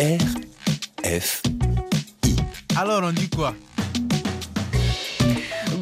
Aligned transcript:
F. 0.00 1.42
Alors 2.74 3.02
on 3.04 3.12
dit 3.12 3.28
quoi? 3.28 3.54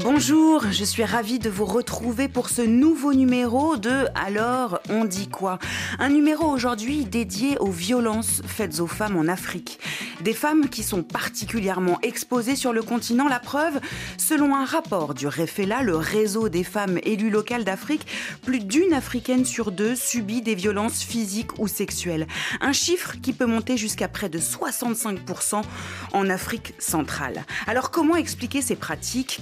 Bonjour, 0.02 0.64
je 0.70 0.84
suis 0.84 1.04
ravie 1.04 1.40
de 1.40 1.50
vous 1.50 1.64
retrouver 1.64 2.28
pour 2.28 2.50
ce 2.50 2.62
nouveau 2.62 3.14
numéro 3.14 3.76
de 3.76 4.06
Alors 4.14 4.80
on 4.90 5.04
dit 5.04 5.28
quoi? 5.28 5.58
Un 5.98 6.10
numéro 6.10 6.46
aujourd'hui 6.46 7.04
dédié 7.04 7.58
aux 7.58 7.70
violences 7.70 8.42
faites 8.46 8.78
aux 8.78 8.86
femmes 8.86 9.16
en 9.16 9.26
Afrique. 9.26 9.80
Des 10.20 10.34
femmes 10.34 10.68
qui 10.68 10.82
sont 10.82 11.02
particulièrement 11.02 11.98
exposées 12.02 12.56
sur 12.56 12.72
le 12.72 12.82
continent. 12.82 13.28
La 13.28 13.38
preuve, 13.38 13.80
selon 14.16 14.54
un 14.54 14.64
rapport 14.64 15.14
du 15.14 15.26
REFELA, 15.26 15.82
le 15.82 15.96
réseau 15.96 16.48
des 16.48 16.64
femmes 16.64 16.98
élues 17.04 17.30
locales 17.30 17.64
d'Afrique, 17.64 18.06
plus 18.42 18.60
d'une 18.60 18.92
Africaine 18.92 19.44
sur 19.44 19.70
deux 19.70 19.94
subit 19.94 20.42
des 20.42 20.56
violences 20.56 21.02
physiques 21.02 21.58
ou 21.58 21.68
sexuelles. 21.68 22.26
Un 22.60 22.72
chiffre 22.72 23.14
qui 23.22 23.32
peut 23.32 23.46
monter 23.46 23.76
jusqu'à 23.76 24.08
près 24.08 24.28
de 24.28 24.38
65% 24.38 25.62
en 26.12 26.30
Afrique 26.30 26.74
centrale. 26.78 27.44
Alors 27.66 27.90
comment 27.90 28.16
expliquer 28.16 28.60
ces 28.60 28.76
pratiques? 28.76 29.40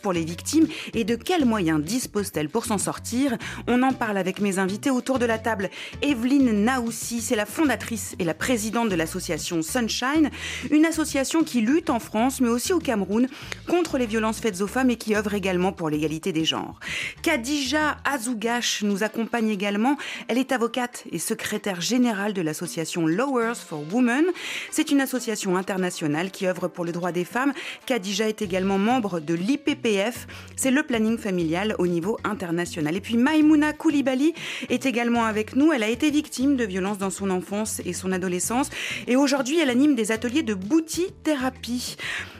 Pour 0.00 0.12
les 0.12 0.24
victimes 0.24 0.68
et 0.94 1.02
de 1.02 1.16
quels 1.16 1.44
moyens 1.44 1.82
disposent-elles 1.82 2.48
pour 2.48 2.64
s'en 2.64 2.78
sortir 2.78 3.36
On 3.66 3.82
en 3.82 3.92
parle 3.92 4.16
avec 4.16 4.40
mes 4.40 4.58
invités 4.60 4.90
autour 4.90 5.18
de 5.18 5.26
la 5.26 5.38
table. 5.38 5.70
Evelyne 6.02 6.64
Naoussi, 6.64 7.20
c'est 7.20 7.34
la 7.34 7.46
fondatrice 7.46 8.14
et 8.20 8.24
la 8.24 8.34
présidente 8.34 8.88
de 8.90 8.94
l'association 8.94 9.62
Sunshine, 9.62 10.30
une 10.70 10.86
association 10.86 11.42
qui 11.42 11.62
lutte 11.62 11.90
en 11.90 11.98
France 11.98 12.40
mais 12.40 12.48
aussi 12.48 12.72
au 12.72 12.78
Cameroun 12.78 13.26
contre 13.66 13.98
les 13.98 14.06
violences 14.06 14.38
faites 14.38 14.60
aux 14.60 14.68
femmes 14.68 14.90
et 14.90 14.96
qui 14.96 15.16
œuvre 15.16 15.34
également 15.34 15.72
pour 15.72 15.90
l'égalité 15.90 16.32
des 16.32 16.44
genres. 16.44 16.78
Khadija 17.22 17.96
Azougash 18.04 18.82
nous 18.82 19.02
accompagne 19.02 19.48
également. 19.48 19.96
Elle 20.28 20.38
est 20.38 20.52
avocate 20.52 21.04
et 21.10 21.18
secrétaire 21.18 21.80
générale 21.80 22.34
de 22.34 22.42
l'association 22.42 23.04
Lowers 23.04 23.54
for 23.56 23.82
Women. 23.92 24.26
C'est 24.70 24.92
une 24.92 25.00
association 25.00 25.56
internationale 25.56 26.30
qui 26.30 26.46
œuvre 26.46 26.68
pour 26.68 26.84
le 26.84 26.92
droit 26.92 27.10
des 27.10 27.24
femmes. 27.24 27.52
Khadija 27.86 28.28
est 28.28 28.42
également 28.42 28.78
membre 28.78 29.18
de 29.18 29.29
l'IPPF, 29.32 30.26
c'est 30.56 30.70
le 30.70 30.82
planning 30.82 31.18
familial 31.18 31.74
au 31.78 31.86
niveau 31.86 32.18
international. 32.24 32.96
Et 32.96 33.00
puis 33.00 33.16
Maimouna 33.16 33.72
Koulibaly 33.72 34.34
est 34.68 34.86
également 34.86 35.24
avec 35.24 35.56
nous. 35.56 35.72
Elle 35.72 35.82
a 35.82 35.88
été 35.88 36.10
victime 36.10 36.56
de 36.56 36.64
violences 36.64 36.98
dans 36.98 37.10
son 37.10 37.30
enfance 37.30 37.80
et 37.84 37.92
son 37.92 38.12
adolescence. 38.12 38.70
Et 39.06 39.16
aujourd'hui, 39.16 39.58
elle 39.58 39.70
anime 39.70 39.94
des 39.94 40.12
ateliers 40.12 40.42
de 40.42 40.54
bouti-thérapie. 40.54 41.96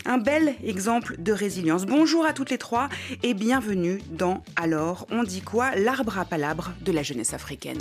Un 0.07 0.19
bel 0.19 0.55
exemple 0.65 1.17
de 1.19 1.33
résilience. 1.33 1.87
Bonjour 1.87 2.25
à 2.25 2.33
toutes 2.33 2.51
les 2.51 2.59
trois 2.59 2.89
et 3.23 3.35
bienvenue 3.35 4.01
dans 4.11 4.43
Alors, 4.57 5.07
on 5.11 5.23
dit 5.23 5.43
quoi 5.43 5.75
L'arbre 5.77 6.19
à 6.19 6.25
palabre 6.25 6.73
de 6.81 6.93
la 6.93 7.03
jeunesse 7.03 7.35
africaine. 7.35 7.79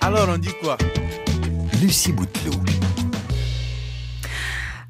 Alors 0.00 0.28
on 0.28 0.38
dit 0.38 0.52
quoi? 0.60 0.76
Lucie 1.80 2.12
Bouteloup. 2.12 3.09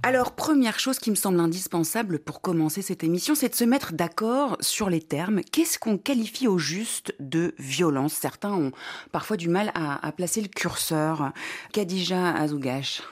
Alors, 0.03 0.33
première 0.33 0.81
chose 0.81 0.99
qui 0.99 1.11
me 1.11 1.15
semble 1.15 1.39
indispensable 1.41 2.21
pour 2.21 2.41
commencer 2.41 2.81
cette 2.81 3.05
émission, 3.05 3.35
c'est 3.35 3.51
de 3.51 3.55
se 3.55 3.65
mettre 3.65 3.93
d'accord 3.93 4.57
sur 4.61 4.89
les 4.89 5.03
termes. 5.03 5.43
Qu'est-ce 5.43 5.79
qu'on 5.79 5.99
qualifie 5.99 6.49
au 6.49 6.57
juste 6.57 7.15
de 7.21 7.55
violence? 7.59 8.15
Certains 8.15 8.53
ont 8.53 8.73
parfois 9.13 9.37
du 9.37 9.51
mal 9.51 9.73
à, 9.75 10.11
placer 10.13 10.41
le 10.41 10.49
curseur. 10.49 11.33
Khadija 11.73 12.35
Azougash. 12.35 13.03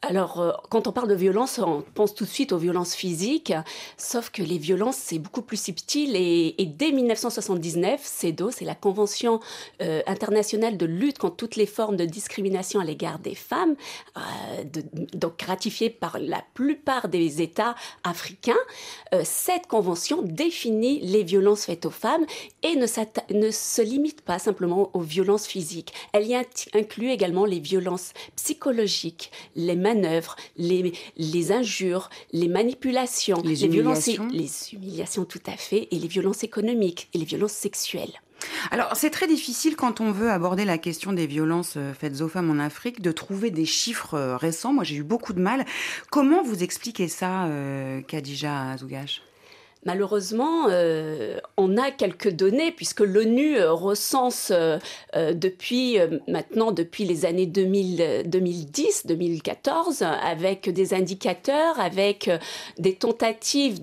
Alors, 0.00 0.40
euh, 0.40 0.52
quand 0.70 0.86
on 0.86 0.92
parle 0.92 1.08
de 1.08 1.14
violence, 1.16 1.58
on 1.58 1.82
pense 1.94 2.14
tout 2.14 2.22
de 2.22 2.28
suite 2.28 2.52
aux 2.52 2.58
violences 2.58 2.94
physiques, 2.94 3.52
sauf 3.96 4.30
que 4.30 4.42
les 4.42 4.56
violences, 4.56 4.96
c'est 4.96 5.18
beaucoup 5.18 5.42
plus 5.42 5.60
subtil. 5.60 6.14
Et, 6.14 6.54
dès 6.66 6.92
1979, 6.92 8.00
CEDAW, 8.04 8.52
c'est 8.52 8.64
la 8.64 8.76
Convention 8.76 9.40
euh, 9.82 10.00
internationale 10.06 10.76
de 10.76 10.86
lutte 10.86 11.18
contre 11.18 11.34
toutes 11.34 11.56
les 11.56 11.66
formes 11.66 11.96
de 11.96 12.04
discrimination 12.04 12.78
à 12.78 12.84
l'égard 12.84 13.18
des 13.18 13.34
femmes, 13.34 13.74
euh, 14.16 14.20
donc 15.14 15.42
ratifiée 15.42 15.90
par 15.90 16.18
la 16.20 16.44
plupart 16.54 17.08
des 17.08 17.42
États 17.42 17.74
africains. 18.04 18.54
Cette 19.24 19.66
convention 19.66 20.22
définit 20.22 21.00
les 21.00 21.24
violences 21.24 21.64
faites 21.64 21.86
aux 21.86 21.90
femmes 21.90 22.24
et 22.62 22.76
ne, 22.76 22.86
ne 23.34 23.50
se 23.50 23.82
limite 23.82 24.20
pas 24.20 24.38
simplement 24.38 24.90
aux 24.94 25.00
violences 25.00 25.46
physiques. 25.46 25.92
Elle 26.12 26.26
y 26.26 26.36
inclut 26.74 27.10
également 27.10 27.46
les 27.46 27.58
violences 27.58 28.12
psychologiques, 28.36 29.32
les 29.56 29.74
manœuvres, 29.88 30.36
les, 30.56 30.92
les 31.16 31.52
injures, 31.52 32.10
les 32.32 32.48
manipulations, 32.48 33.40
Les 33.44 33.54
violences, 33.54 34.06
humiliations. 34.06 34.28
les 34.30 34.74
humiliations 34.74 35.24
tout 35.24 35.44
à 35.46 35.56
fait, 35.56 35.88
et 35.90 35.98
les 35.98 36.08
violences 36.08 36.44
économiques 36.44 37.08
et 37.14 37.18
les 37.18 37.24
violences 37.24 37.52
sexuelles. 37.52 38.12
Alors, 38.70 38.90
c'est 38.94 39.10
très 39.10 39.26
difficile 39.26 39.74
quand 39.76 40.00
on 40.00 40.12
veut 40.12 40.30
aborder 40.30 40.64
la 40.64 40.78
question 40.78 41.12
des 41.12 41.26
violences 41.26 41.74
euh, 41.76 41.92
faites 41.92 42.20
aux 42.20 42.28
femmes 42.28 42.50
en 42.50 42.62
Afrique 42.62 43.00
de 43.02 43.12
trouver 43.12 43.50
des 43.50 43.64
chiffres 43.66 44.14
euh, 44.14 44.36
récents. 44.36 44.72
Moi, 44.72 44.84
j'ai 44.84 44.96
eu 44.96 45.02
beaucoup 45.02 45.32
de 45.32 45.40
mal. 45.40 45.64
Comment 46.10 46.42
vous 46.42 46.62
expliquez 46.62 47.08
ça, 47.08 47.46
euh, 47.46 48.00
Khadija 48.02 48.70
Azougash 48.70 49.22
Malheureusement, 49.88 50.66
euh, 50.68 51.38
on 51.56 51.78
a 51.78 51.90
quelques 51.90 52.28
données 52.28 52.72
puisque 52.72 53.00
l'ONU 53.00 53.56
euh, 53.56 53.72
recense 53.72 54.52
euh, 54.52 54.78
depuis 55.32 55.96
maintenant 56.26 56.72
depuis 56.72 57.04
les 57.04 57.24
années 57.24 57.46
2000, 57.46 58.24
2010, 58.26 59.06
2014 59.06 60.02
avec 60.02 60.68
des 60.68 60.92
indicateurs, 60.92 61.80
avec 61.80 62.30
des 62.76 62.96
tentatives 62.96 63.80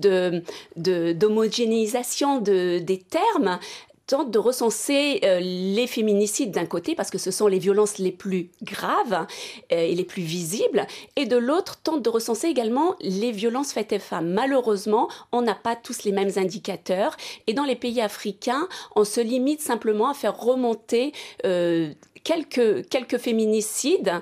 d'homogénéisation 0.76 2.40
de, 2.40 2.78
des 2.78 2.98
termes 2.98 3.58
tente 4.06 4.30
de 4.30 4.38
recenser 4.38 5.20
euh, 5.24 5.40
les 5.40 5.86
féminicides 5.86 6.52
d'un 6.52 6.66
côté 6.66 6.94
parce 6.94 7.10
que 7.10 7.18
ce 7.18 7.30
sont 7.30 7.46
les 7.48 7.58
violences 7.58 7.98
les 7.98 8.12
plus 8.12 8.50
graves 8.62 9.26
euh, 9.72 9.76
et 9.76 9.94
les 9.94 10.04
plus 10.04 10.22
visibles 10.22 10.86
et 11.16 11.26
de 11.26 11.36
l'autre 11.36 11.80
tente 11.82 12.02
de 12.02 12.08
recenser 12.08 12.46
également 12.48 12.94
les 13.00 13.32
violences 13.32 13.72
faites 13.72 13.92
aux 13.92 13.98
femmes. 13.98 14.28
Malheureusement, 14.28 15.08
on 15.32 15.42
n'a 15.42 15.54
pas 15.54 15.76
tous 15.76 16.04
les 16.04 16.12
mêmes 16.12 16.30
indicateurs 16.36 17.16
et 17.46 17.54
dans 17.54 17.64
les 17.64 17.76
pays 17.76 18.00
africains, 18.00 18.68
on 18.94 19.04
se 19.04 19.20
limite 19.20 19.60
simplement 19.60 20.08
à 20.10 20.14
faire 20.14 20.38
remonter 20.38 21.12
euh, 21.44 21.92
quelques, 22.22 22.88
quelques 22.88 23.18
féminicides 23.18 24.12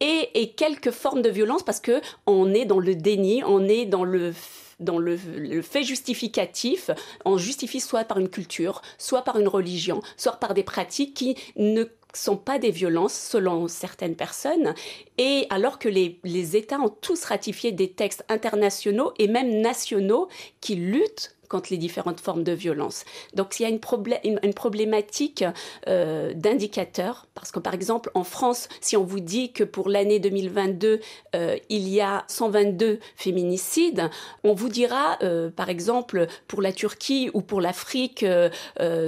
et, 0.00 0.28
et 0.34 0.50
quelques 0.50 0.90
formes 0.90 1.22
de 1.22 1.30
violence 1.30 1.62
parce 1.62 1.80
que 1.80 2.00
on 2.26 2.54
est 2.54 2.64
dans 2.64 2.80
le 2.80 2.94
déni, 2.94 3.42
on 3.44 3.66
est 3.68 3.86
dans 3.86 4.04
le 4.04 4.32
dans 4.80 4.98
le, 4.98 5.16
fait 5.62 5.82
justificatif, 5.82 6.90
on 7.24 7.38
justifie 7.38 7.80
soit 7.80 8.04
par 8.04 8.18
une 8.18 8.28
culture, 8.28 8.82
soit 8.98 9.22
par 9.22 9.38
une 9.38 9.48
religion, 9.48 10.02
soit 10.16 10.36
par 10.36 10.54
des 10.54 10.62
pratiques 10.62 11.14
qui 11.14 11.36
ne 11.56 11.84
sont 12.14 12.36
pas 12.36 12.58
des 12.58 12.70
violences 12.70 13.14
selon 13.14 13.68
certaines 13.68 14.16
personnes, 14.16 14.74
et 15.18 15.46
alors 15.50 15.78
que 15.78 15.88
les, 15.88 16.20
les 16.24 16.56
États 16.56 16.78
ont 16.78 16.90
tous 16.90 17.24
ratifié 17.24 17.72
des 17.72 17.90
textes 17.90 18.24
internationaux 18.28 19.12
et 19.18 19.28
même 19.28 19.60
nationaux 19.60 20.28
qui 20.60 20.74
luttent 20.74 21.36
contre 21.48 21.68
les 21.70 21.76
différentes 21.76 22.20
formes 22.20 22.44
de 22.44 22.52
violence. 22.52 23.04
Donc 23.34 23.60
il 23.60 23.64
y 23.64 23.66
a 23.66 23.68
une, 23.68 23.78
problé- 23.78 24.20
une, 24.24 24.40
une 24.42 24.54
problématique 24.54 25.44
euh, 25.88 26.32
d'indicateurs, 26.34 27.26
parce 27.34 27.50
que 27.52 27.58
par 27.58 27.74
exemple 27.74 28.10
en 28.14 28.24
France, 28.24 28.68
si 28.80 28.96
on 28.96 29.04
vous 29.04 29.20
dit 29.20 29.52
que 29.52 29.62
pour 29.64 29.88
l'année 29.90 30.18
2022, 30.18 31.00
euh, 31.34 31.56
il 31.68 31.88
y 31.88 32.00
a 32.00 32.24
122 32.28 33.00
féminicides, 33.16 34.08
on 34.44 34.54
vous 34.54 34.68
dira 34.68 35.18
euh, 35.22 35.50
par 35.50 35.68
exemple 35.68 36.26
pour 36.48 36.62
la 36.62 36.72
Turquie 36.72 37.30
ou 37.34 37.42
pour 37.42 37.60
l'Afrique 37.60 38.22
euh, 38.22 38.48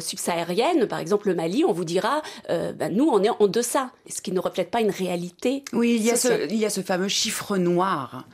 subsaharienne, 0.01 0.87
par 0.87 0.99
exemple 0.99 1.29
le 1.29 1.35
Mali, 1.35 1.65
on 1.67 1.73
vous 1.73 1.85
dira 1.85 2.23
ben, 2.49 2.91
nous 2.95 3.09
on 3.11 3.23
est 3.23 3.31
en 3.31 3.47
deçà, 3.47 3.91
ce 4.09 4.21
qui 4.21 4.33
ne 4.33 4.41
reflète 4.41 4.71
pas 4.71 4.81
une 4.81 4.91
réalité. 4.91 5.65
Oui, 5.73 5.97
il 5.99 6.05
y, 6.05 6.11
a 6.11 6.17
ce, 6.17 6.47
il 6.51 6.57
y 6.57 6.65
a 6.67 6.71
ce 6.71 6.81
fameux 6.83 7.09
chiffre 7.09 7.57
noir. 7.57 8.27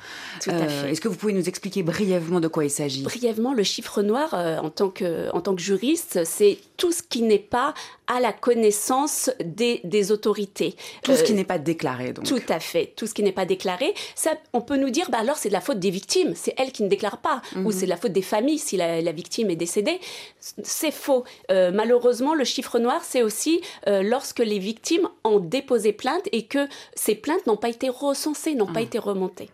Est-ce 0.47 1.01
que 1.01 1.09
vous 1.09 1.17
pouvez 1.17 1.33
nous 1.33 1.49
expliquer 1.49 1.83
brièvement 1.83 2.41
de 2.41 2.49
quoi 2.49 2.65
il 2.65 2.71
s'agit? 2.71 3.03
Brièvement, 3.03 3.53
le 3.55 3.63
chiffre 3.63 4.00
noir, 4.03 4.35
euh, 4.35 4.59
en, 4.59 4.71
tant 4.71 4.91
que, 4.91 5.31
en 5.35 5.41
tant 5.41 5.55
que 5.55 5.63
juriste, 5.63 6.25
c'est 6.25 6.59
tout 6.77 6.93
ce 6.93 7.03
qui 7.03 7.23
n'est 7.23 7.39
pas 7.39 7.75
à 8.07 8.21
la 8.21 8.33
connaissance 8.33 9.31
des, 9.45 9.81
des 9.85 10.11
autorités. 10.11 10.75
Tout 11.03 11.15
ce 11.15 11.23
qui 11.23 11.33
Euh, 11.33 11.37
n'est 11.37 11.45
pas 11.45 11.59
déclaré, 11.59 12.13
donc. 12.13 12.25
Tout 12.25 12.41
à 12.49 12.59
fait, 12.59 12.93
tout 12.97 13.07
ce 13.07 13.15
qui 13.15 13.23
n'est 13.23 13.31
pas 13.33 13.45
déclaré. 13.47 13.95
Ça, 14.15 14.33
on 14.53 14.61
peut 14.61 14.77
nous 14.77 14.91
dire, 14.91 15.09
bah 15.11 15.19
alors 15.21 15.37
c'est 15.37 15.49
de 15.49 15.53
la 15.55 15.61
faute 15.61 15.79
des 15.79 15.91
victimes, 15.91 16.33
c'est 16.35 16.55
elles 16.57 16.73
qui 16.73 16.83
ne 16.83 16.89
déclarent 16.89 17.19
pas, 17.21 17.43
ou 17.65 17.71
c'est 17.71 17.85
de 17.85 17.91
la 17.91 17.97
faute 17.97 18.13
des 18.13 18.23
familles 18.23 18.59
si 18.59 18.77
la, 18.77 19.01
la 19.01 19.13
victime 19.13 19.51
est 19.51 19.57
décédée. 19.57 20.01
C'est 20.41 20.91
faux. 20.91 21.25
Euh, 21.51 21.71
malheureusement, 21.73 22.35
le 22.35 22.45
chiffre 22.45 22.79
noir, 22.79 23.03
c'est 23.05 23.23
aussi 23.23 23.61
euh, 23.87 24.03
lorsque 24.03 24.41
les 24.41 24.59
victimes 24.59 25.09
ont 25.25 25.39
déposé 25.39 25.93
plainte 25.93 26.29
et 26.33 26.47
que 26.47 26.67
ces 26.95 27.15
plaintes 27.15 27.47
n'ont 27.47 27.57
pas 27.57 27.69
été 27.69 27.89
recensées, 27.89 28.55
n'ont 28.55 28.73
pas 28.73 28.83
été 28.83 28.99
remontées. 28.99 29.51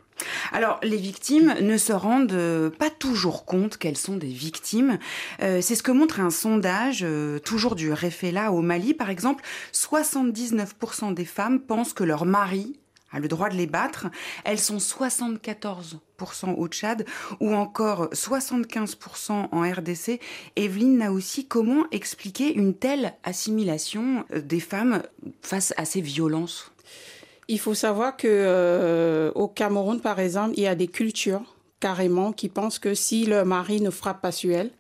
Alors, 0.53 0.79
les 0.83 0.97
victimes 0.97 1.55
ne 1.61 1.77
se 1.77 1.93
rendent 1.93 2.33
euh, 2.33 2.71
pas 2.71 2.91
toujours 2.91 3.45
compte 3.45 3.77
qu'elles 3.77 3.97
sont 3.97 4.17
des 4.17 4.29
victimes. 4.29 4.99
Euh, 5.43 5.61
c'est 5.61 5.75
ce 5.75 5.83
que 5.83 5.93
montre 5.93 6.21
un 6.21 6.31
sondage, 6.31 7.01
euh, 7.03 7.39
toujours 7.39 7.75
du 7.75 7.93
Refela 7.93 8.53
au 8.53 8.63
Mali, 8.63 8.95
par 8.95 9.11
exemple. 9.11 9.45
79% 9.73 11.15
des 11.15 11.25
femmes 11.25 11.61
pensent 11.61 11.93
que 11.93 12.05
leur 12.05 12.25
mari 12.25 12.79
a 13.13 13.21
le 13.21 13.29
droit 13.29 13.49
de 13.49 13.57
les 13.57 13.67
battre. 13.67 14.07
Elles 14.45 14.59
sont 14.59 14.79
74% 14.79 15.99
au 16.57 16.69
Tchad 16.69 17.07
ou 17.41 17.55
encore 17.55 18.09
75% 18.13 19.49
en 19.53 19.61
RDC. 19.61 20.21
Evelyne 20.57 20.99
Naoussi, 20.99 21.47
comment 21.47 21.87
expliquer 21.93 22.53
une 22.55 22.75
telle 22.75 23.15
assimilation 23.23 24.25
des 24.35 24.61
femmes 24.61 25.03
face 25.41 25.73
à 25.77 25.85
ces 25.85 26.01
violences? 26.01 26.73
Il 27.49 27.61
faut 27.61 27.75
savoir 27.75 28.17
que 28.17 28.27
euh, 28.29 29.31
au 29.35 29.47
Cameroun, 29.47 30.01
par 30.01 30.19
exemple, 30.19 30.55
il 30.57 30.65
y 30.65 30.67
a 30.67 30.75
des 30.75 30.89
cultures 30.89 31.43
carrément 31.79 32.33
qui 32.33 32.49
pensent 32.49 32.79
que 32.79 32.95
si 32.95 33.25
le 33.25 33.45
mari 33.45 33.81
ne 33.81 33.91
frappe 33.91 34.21
pas 34.21 34.33
sur 34.33 34.51
elle, 34.53 34.71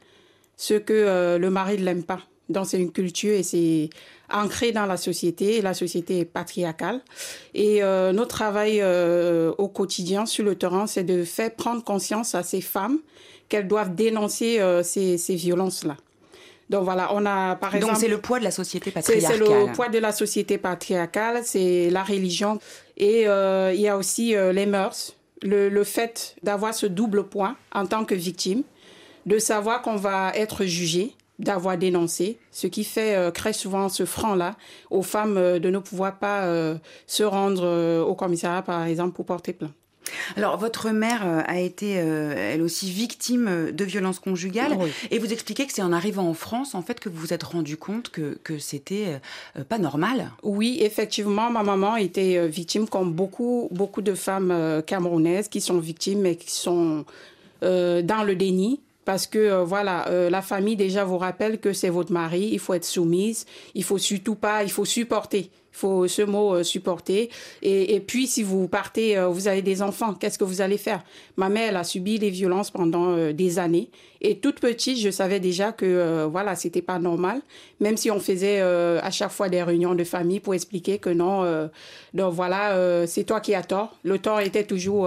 ce 0.56 0.74
que 0.74 0.92
euh, 0.92 1.38
le 1.38 1.50
mari 1.50 1.78
ne 1.78 1.84
l'aime 1.84 2.02
pas. 2.02 2.20
Donc 2.48 2.66
c'est 2.66 2.80
une 2.80 2.92
culture 2.92 3.34
et 3.34 3.42
c'est 3.42 3.90
ancré 4.32 4.72
dans 4.72 4.86
la 4.86 4.96
société. 4.96 5.56
Et 5.56 5.62
la 5.62 5.74
société 5.74 6.20
est 6.20 6.24
patriarcale. 6.24 7.02
Et 7.54 7.82
euh, 7.82 8.12
notre 8.12 8.36
travail 8.36 8.82
au 9.58 9.69
quotidien 9.69 10.26
sur 10.26 10.44
le 10.44 10.56
terrain, 10.56 10.86
c'est 10.86 11.04
de 11.04 11.24
faire 11.24 11.54
prendre 11.54 11.84
conscience 11.84 12.34
à 12.34 12.42
ces 12.42 12.60
femmes 12.60 12.98
qu'elles 13.48 13.69
doivent 13.69 13.94
dénoncer 13.94 14.60
ces, 14.82 15.19
ces 15.19 15.34
violences-là. 15.36 15.96
Donc 16.68 16.84
voilà, 16.84 17.14
on 17.14 17.24
a 17.26 17.54
par 17.56 17.74
exemple. 17.74 17.92
Donc 17.92 18.00
c'est 18.00 18.08
le 18.08 18.18
poids 18.18 18.38
de 18.38 18.44
la 18.44 18.50
société 18.50 18.90
patriarcale. 18.90 19.32
C'est 19.32 19.38
le 19.38 19.72
poids 19.72 19.88
de 19.88 19.98
la 19.98 20.12
société 20.12 20.58
patriarcale, 20.58 21.42
c'est 21.44 21.90
la 21.90 22.02
religion 22.02 22.58
et 22.96 23.28
euh, 23.28 23.72
il 23.74 23.80
y 23.80 23.88
a 23.88 23.96
aussi 23.96 24.34
euh, 24.34 24.52
les 24.52 24.66
mœurs, 24.66 25.14
le, 25.42 25.68
le 25.68 25.84
fait 25.84 26.36
d'avoir 26.42 26.74
ce 26.74 26.86
double 26.86 27.24
poids 27.24 27.54
en 27.72 27.86
tant 27.86 28.04
que 28.04 28.14
victime, 28.14 28.62
de 29.26 29.38
savoir 29.38 29.82
qu'on 29.82 29.96
va 29.96 30.32
être 30.34 30.64
jugé, 30.64 31.14
d'avoir 31.38 31.78
dénoncé, 31.78 32.38
ce 32.50 32.66
qui 32.66 32.82
fait 32.82 33.14
euh, 33.14 33.30
très 33.30 33.52
souvent 33.52 33.88
ce 33.88 34.04
franc-là 34.04 34.56
aux 34.90 35.02
femmes 35.02 35.58
de 35.60 35.70
ne 35.70 35.78
pouvoir 35.78 36.19
pas 36.19 36.48
se 37.06 37.22
rendre 37.22 38.00
au 38.02 38.14
commissariat, 38.14 38.62
par 38.62 38.84
exemple, 38.86 39.14
pour 39.14 39.26
porter 39.26 39.52
plainte. 39.52 39.72
Alors, 40.37 40.56
votre 40.56 40.91
mère 40.91 41.26
euh, 41.26 41.43
a 41.47 41.61
été, 41.61 41.99
euh, 41.99 42.35
elle 42.37 42.62
aussi, 42.62 42.91
victime 42.91 43.70
de 43.73 43.85
violences 43.85 44.19
conjugales. 44.19 44.76
Et 45.11 45.19
vous 45.19 45.32
expliquez 45.32 45.67
que 45.67 45.73
c'est 45.73 45.82
en 45.82 45.93
arrivant 45.93 46.29
en 46.29 46.35
France, 46.35 46.75
en 46.75 46.82
fait, 46.82 47.00
que 47.00 47.08
vous 47.08 47.19
vous 47.19 47.32
êtes 47.32 47.43
rendu 47.43 47.76
compte 47.76 48.11
que, 48.11 48.38
que 48.43 48.58
c'était 48.58 49.20
euh, 49.56 49.64
pas 49.64 49.79
normal. 49.79 50.31
Oui, 50.43 50.79
effectivement, 50.81 51.50
ma 51.50 51.62
maman 51.62 51.97
était 51.97 52.47
victime, 52.49 52.88
comme 52.88 53.12
beaucoup, 53.12 53.69
beaucoup 53.70 54.03
de 54.03 54.14
femmes 54.14 54.82
camerounaises 54.87 55.49
qui 55.49 55.61
sont 55.61 55.79
victimes 55.79 56.26
et 56.26 56.37
qui 56.37 56.50
sont 56.50 57.05
dans 57.62 58.25
le 58.25 58.35
déni 58.35 58.81
parce 59.05 59.26
que 59.26 59.62
voilà, 59.62 60.08
la 60.31 60.43
famille 60.43 60.76
déjà 60.76 61.05
vous 61.05 61.19
rappelle 61.19 61.58
que 61.58 61.73
c'est 61.73 61.88
votre 61.88 62.12
mari, 62.12 62.50
il 62.53 62.58
faut 62.58 62.75
être 62.75 62.85
soumise, 62.85 63.47
il 63.75 63.85
faut 63.85 63.99
surtout 63.99 64.35
pas, 64.35 64.62
il 64.62 64.70
faut 64.70 64.85
supporter 64.85 65.50
faut 65.76 66.08
ce 66.08 66.23
mot 66.23 66.55
euh, 66.55 66.62
supporter. 66.62 67.28
Et, 67.62 68.00
puis, 68.00 68.26
si 68.26 68.43
vous 68.43 68.67
partez, 68.67 69.19
euh, 69.19 69.28
vous 69.28 69.46
avez 69.46 69.62
des 69.62 69.82
enfants, 69.82 70.14
qu'est-ce 70.14 70.38
que 70.38 70.44
vous 70.44 70.62
allez 70.62 70.78
faire? 70.78 71.05
Ma 71.37 71.49
mère, 71.49 71.69
elle 71.69 71.76
a 71.76 71.84
subi 71.84 72.19
des 72.19 72.31
violences 72.31 72.70
pendant 72.70 73.11
euh, 73.11 73.32
des 73.32 73.58
années. 73.58 73.90
Et 74.23 74.38
toute 74.38 74.61
petite, 74.61 74.99
je 74.99 75.11
savais 75.11 75.38
déjà 75.38 75.73
que 75.73 76.25
voilà, 76.25 76.56
c'était 76.56 76.81
pas 76.81 76.99
normal. 76.99 77.43
Même 77.81 77.99
si 77.99 78.11
on 78.11 78.19
faisait 78.19 78.61
à 78.61 79.11
chaque 79.11 79.31
fois 79.31 79.50
des 79.50 79.62
réunions 79.62 79.94
de 79.94 80.05
famille 80.05 80.40
pour 80.40 80.55
expliquer 80.55 80.99
que 80.99 81.11
non, 81.11 81.69
donc 82.14 82.32
voilà, 82.32 83.06
c'est 83.06 83.25
toi 83.25 83.40
qui 83.40 83.55
as 83.55 83.62
tort. 83.62 83.94
Le 84.05 84.19
tort 84.19 84.40
était 84.40 84.64
toujours 84.64 85.06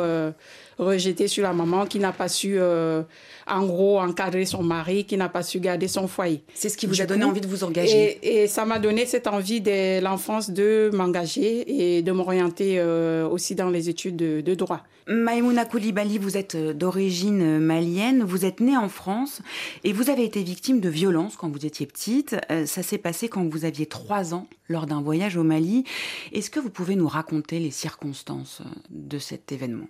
rejeté 0.80 1.28
sur 1.28 1.44
la 1.44 1.54
maman 1.54 1.86
qui 1.86 2.00
n'a 2.00 2.12
pas 2.12 2.28
su, 2.28 2.60
en 2.60 3.66
gros, 3.66 4.00
encadrer 4.00 4.46
son 4.46 4.64
mari, 4.64 5.06
qui 5.06 5.18
n'a 5.18 5.30
pas 5.30 5.44
su 5.44 5.60
garder 5.60 5.88
son 5.88 6.08
foyer. 6.08 6.44
C'est 6.54 6.70
ce 6.70 6.78
qui 6.78 6.88
vous 6.88 7.02
a 7.02 7.06
donné 7.06 7.26
envie 7.26 7.42
de 7.42 7.48
vous 7.48 7.64
engager. 7.64 8.18
Et, 8.24 8.44
et 8.44 8.48
ça 8.48 8.66
m'a 8.66 8.80
donné 8.80 9.06
cette 9.06 9.28
envie 9.28 9.62
de 9.62 10.02
l'enfance 10.02 10.50
de 10.50 10.90
m'engager 10.94 11.98
et 11.98 12.02
de 12.02 12.12
m'orienter 12.12 12.80
euh, 12.80 13.28
aussi 13.28 13.56
dans 13.56 13.70
les 13.70 13.90
études 13.90 14.16
de, 14.16 14.56
droit. 14.56 14.84
Maïmouna 15.08 15.66
Koulibaly, 15.66 16.18
vous 16.18 16.38
êtes 16.38 16.56
euh, 16.56 16.74
d'origine 16.74 17.60
malienne, 17.60 18.24
vous 18.24 18.46
êtes 18.46 18.60
née 18.60 18.78
en 18.78 18.90
France 18.90 19.42
et 19.84 19.94
vous 19.94 20.10
avez 20.10 20.24
été 20.24 20.44
victime 20.44 20.80
de 20.80 20.90
violences 20.90 21.36
quand 21.36 21.50
vous 21.50 21.66
étiez 21.66 21.86
petite. 21.86 22.36
Euh, 22.52 22.66
ça 22.66 22.84
s'est 22.84 22.98
passé 22.98 23.28
quand 23.28 23.48
vous 23.48 23.66
aviez 23.66 23.86
trois 23.86 24.34
ans 24.34 24.48
lors 24.68 24.86
d'un 24.86 25.02
voyage 25.02 25.38
au 25.38 25.44
Mali. 25.44 25.84
Est-ce 26.32 26.50
que 26.50 26.60
vous 26.60 26.70
pouvez 26.70 26.96
nous 26.96 27.08
raconter 27.08 27.60
les 27.60 27.72
circonstances 27.72 28.62
de 28.90 29.18
cet 29.18 29.52
événement? 29.52 29.88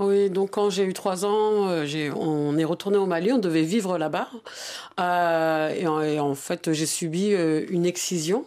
Oui, 0.00 0.30
donc 0.30 0.50
quand 0.50 0.70
j'ai 0.70 0.84
eu 0.84 0.92
trois 0.92 1.24
ans, 1.24 1.68
on 2.16 2.58
est 2.58 2.64
retourné 2.64 2.96
au 2.96 3.06
Mali, 3.06 3.32
on 3.32 3.38
devait 3.38 3.62
vivre 3.62 3.98
là-bas. 3.98 4.28
et, 4.98 6.18
en, 6.18 6.34
fait, 6.34 6.72
j'ai 6.72 6.86
subi 6.86 7.30
une 7.68 7.86
excision. 7.86 8.44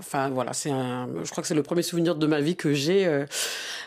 Enfin 0.00 0.30
voilà, 0.30 0.54
c'est 0.54 0.70
un, 0.70 1.08
je 1.22 1.30
crois 1.30 1.42
que 1.42 1.46
c'est 1.46 1.54
le 1.54 1.62
premier 1.62 1.82
souvenir 1.82 2.14
de 2.14 2.26
ma 2.26 2.40
vie 2.40 2.56
que 2.56 2.72
j'ai. 2.72 3.06
Euh, 3.06 3.26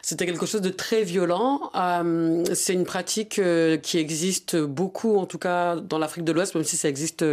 c'était 0.04 0.28
quelque 0.28 0.46
chose 0.46 0.62
de 0.62 0.70
très 0.70 1.02
violent. 1.02 1.72
Euh, 1.76 2.44
c'est 2.54 2.74
une 2.74 2.86
pratique 2.86 3.40
euh, 3.40 3.78
qui 3.78 3.98
existe 3.98 4.56
beaucoup, 4.56 5.18
en 5.18 5.26
tout 5.26 5.40
cas 5.40 5.76
dans 5.76 5.98
l'Afrique 5.98 6.24
de 6.24 6.32
l'Ouest, 6.32 6.54
même 6.54 6.64
si 6.64 6.78
ça 6.78 6.88
existe 6.88 7.26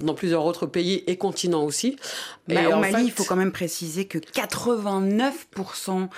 dans 0.00 0.14
plusieurs 0.14 0.44
autres 0.44 0.66
pays 0.66 1.04
et 1.06 1.16
continents 1.16 1.62
aussi. 1.62 1.96
Mais 2.48 2.66
bah, 2.66 2.76
au 2.76 2.80
Mali, 2.80 3.04
il 3.04 3.12
faut 3.12 3.22
quand 3.22 3.36
même 3.36 3.52
préciser 3.52 4.06
que 4.06 4.18
89% 4.18 6.08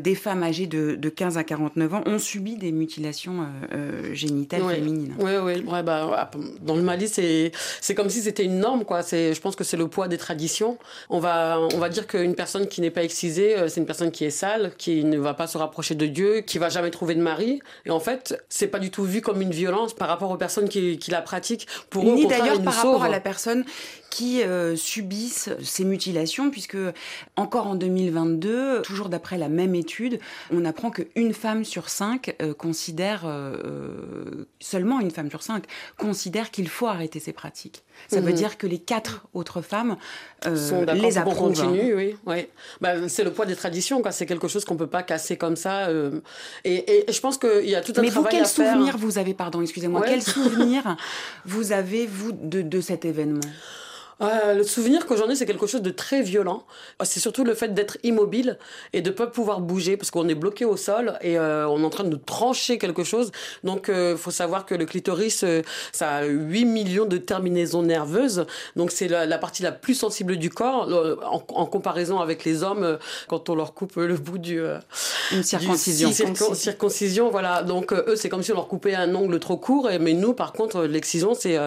des 0.00 0.14
femmes 0.14 0.42
âgées 0.42 0.66
de, 0.66 0.94
de, 0.94 1.08
15 1.10 1.36
à 1.36 1.44
49 1.44 1.94
ans 1.94 2.02
ont 2.06 2.18
subi 2.18 2.56
des 2.56 2.72
mutilations 2.72 3.46
génitales 4.14 4.62
féminines. 4.62 5.14
Oui, 5.18 5.32
oui. 5.42 5.62
Ouais, 5.66 5.82
bah, 5.82 6.30
dans 6.62 6.74
le 6.74 6.82
Mali, 6.82 7.06
c'est, 7.06 7.52
c'est 7.82 7.94
comme 7.94 8.08
si 8.08 8.22
c'était 8.22 8.44
une 8.44 8.60
norme. 8.60 8.84
Quoi. 8.84 9.02
C'est, 9.02 9.34
je 9.34 9.40
pense 9.40 9.56
que 9.56 9.64
c'est 9.64 9.76
le 9.76 9.88
poids 9.88 10.08
des 10.08 10.18
traditions. 10.18 10.78
On 11.10 11.17
va, 11.18 11.60
on 11.74 11.78
va 11.78 11.88
dire 11.88 12.06
qu'une 12.06 12.34
personne 12.34 12.68
qui 12.68 12.80
n'est 12.80 12.90
pas 12.90 13.02
excisée, 13.02 13.56
euh, 13.56 13.68
c'est 13.68 13.80
une 13.80 13.86
personne 13.86 14.10
qui 14.10 14.24
est 14.24 14.30
sale, 14.30 14.72
qui 14.76 15.04
ne 15.04 15.18
va 15.18 15.34
pas 15.34 15.46
se 15.46 15.58
rapprocher 15.58 15.94
de 15.94 16.06
Dieu, 16.06 16.40
qui 16.40 16.58
va 16.58 16.68
jamais 16.68 16.90
trouver 16.90 17.14
de 17.14 17.22
mari. 17.22 17.60
Et 17.86 17.90
en 17.90 18.00
fait, 18.00 18.42
c'est 18.48 18.68
pas 18.68 18.78
du 18.78 18.90
tout 18.90 19.04
vu 19.04 19.20
comme 19.20 19.40
une 19.40 19.50
violence 19.50 19.94
par 19.94 20.08
rapport 20.08 20.30
aux 20.30 20.36
personnes 20.36 20.68
qui, 20.68 20.98
qui 20.98 21.10
la 21.10 21.22
pratiquent. 21.22 21.66
Pour 21.90 22.04
Ni 22.04 22.26
d'ailleurs 22.26 22.62
par 22.62 22.74
rapport 22.74 23.04
à 23.04 23.08
la 23.08 23.20
personne 23.20 23.64
qui 24.10 24.42
euh, 24.42 24.76
subissent 24.76 25.50
ces 25.62 25.84
mutilations, 25.84 26.50
puisque 26.50 26.76
encore 27.36 27.66
en 27.66 27.74
2022, 27.74 28.82
toujours 28.82 29.08
d'après 29.08 29.38
la 29.38 29.48
même 29.48 29.74
étude, 29.74 30.18
on 30.50 30.64
apprend 30.64 30.90
qu'une 30.90 31.34
femme 31.34 31.64
sur 31.64 31.88
cinq 31.88 32.34
euh, 32.42 32.54
considère, 32.54 33.22
euh, 33.26 34.46
seulement 34.60 35.00
une 35.00 35.10
femme 35.10 35.30
sur 35.30 35.42
cinq, 35.42 35.64
considère 35.96 36.50
qu'il 36.50 36.68
faut 36.68 36.86
arrêter 36.86 37.20
ces 37.20 37.32
pratiques. 37.32 37.84
Ça 38.08 38.20
veut 38.20 38.30
mhm. 38.30 38.36
dire 38.36 38.58
que 38.58 38.66
les 38.66 38.78
quatre 38.78 39.26
autres 39.34 39.60
femmes 39.60 39.96
Sont 40.42 40.84
les 40.84 41.07
approuvent. 41.16 41.54
Continue, 41.54 41.94
oui. 41.94 42.16
Bah, 42.80 43.08
c'est 43.08 43.24
le 43.24 43.32
poids 43.32 43.46
des 43.46 43.56
traditions, 43.56 44.02
quoi. 44.02 44.12
C'est 44.12 44.26
quelque 44.26 44.48
chose 44.48 44.64
qu'on 44.64 44.76
peut 44.76 44.86
pas 44.86 45.02
casser 45.02 45.36
comme 45.36 45.56
ça. 45.56 45.88
Et, 46.64 47.08
et, 47.08 47.12
je 47.12 47.20
pense 47.20 47.38
qu'il 47.38 47.68
y 47.68 47.74
a 47.74 47.80
tout 47.80 47.92
un 47.96 48.02
Mais 48.02 48.08
travail 48.08 48.32
vous, 48.32 48.38
quel 48.38 48.46
souvenir 48.46 48.98
vous 48.98 49.18
avez, 49.18 49.34
pardon, 49.34 49.62
excusez-moi, 49.62 50.02
quel 50.04 50.22
souvenir 50.34 50.96
vous 51.44 51.72
avez, 51.72 52.06
vous, 52.06 52.32
de, 52.32 52.62
de 52.62 52.80
cet 52.80 53.04
événement? 53.04 53.40
Euh, 54.20 54.54
le 54.54 54.64
souvenir 54.64 55.06
que 55.06 55.16
j'en 55.16 55.28
ai, 55.28 55.36
c'est 55.36 55.46
quelque 55.46 55.66
chose 55.66 55.82
de 55.82 55.90
très 55.90 56.22
violent. 56.22 56.64
C'est 57.04 57.20
surtout 57.20 57.44
le 57.44 57.54
fait 57.54 57.72
d'être 57.72 57.98
immobile 58.02 58.58
et 58.92 59.00
de 59.00 59.10
pas 59.10 59.26
pouvoir 59.26 59.60
bouger 59.60 59.96
parce 59.96 60.10
qu'on 60.10 60.28
est 60.28 60.34
bloqué 60.34 60.64
au 60.64 60.76
sol 60.76 61.18
et 61.20 61.38
euh, 61.38 61.68
on 61.68 61.82
est 61.82 61.84
en 61.84 61.90
train 61.90 62.04
de 62.04 62.16
trancher 62.16 62.78
quelque 62.78 63.04
chose. 63.04 63.30
Donc, 63.62 63.86
il 63.88 63.94
euh, 63.94 64.16
faut 64.16 64.30
savoir 64.30 64.66
que 64.66 64.74
le 64.74 64.86
clitoris, 64.86 65.44
ça 65.92 66.10
a 66.10 66.24
8 66.24 66.64
millions 66.64 67.06
de 67.06 67.16
terminaisons 67.16 67.82
nerveuses. 67.82 68.46
Donc, 68.76 68.90
c'est 68.90 69.08
la, 69.08 69.38
partie 69.38 69.62
la 69.62 69.72
plus 69.72 69.94
sensible 69.94 70.36
du 70.36 70.50
corps 70.50 70.88
en, 71.24 71.66
comparaison 71.66 72.18
avec 72.18 72.44
les 72.44 72.62
hommes 72.62 72.98
quand 73.28 73.48
on 73.50 73.54
leur 73.54 73.74
coupe 73.74 73.96
le 73.96 74.16
bout 74.16 74.38
du... 74.38 74.60
Une 75.32 75.42
circoncision. 75.42 76.08
Du, 76.08 76.14
circoncision, 76.54 77.30
voilà. 77.30 77.62
Donc, 77.62 77.92
eux, 77.92 78.16
c'est 78.16 78.28
comme 78.28 78.42
si 78.42 78.50
on 78.52 78.56
leur 78.56 78.68
coupait 78.68 78.94
un 78.94 79.14
ongle 79.14 79.38
trop 79.38 79.56
court. 79.56 79.90
Et, 79.90 79.98
mais 79.98 80.14
nous, 80.14 80.32
par 80.32 80.52
contre, 80.52 80.84
l'excision, 80.84 81.34
c'est 81.34 81.58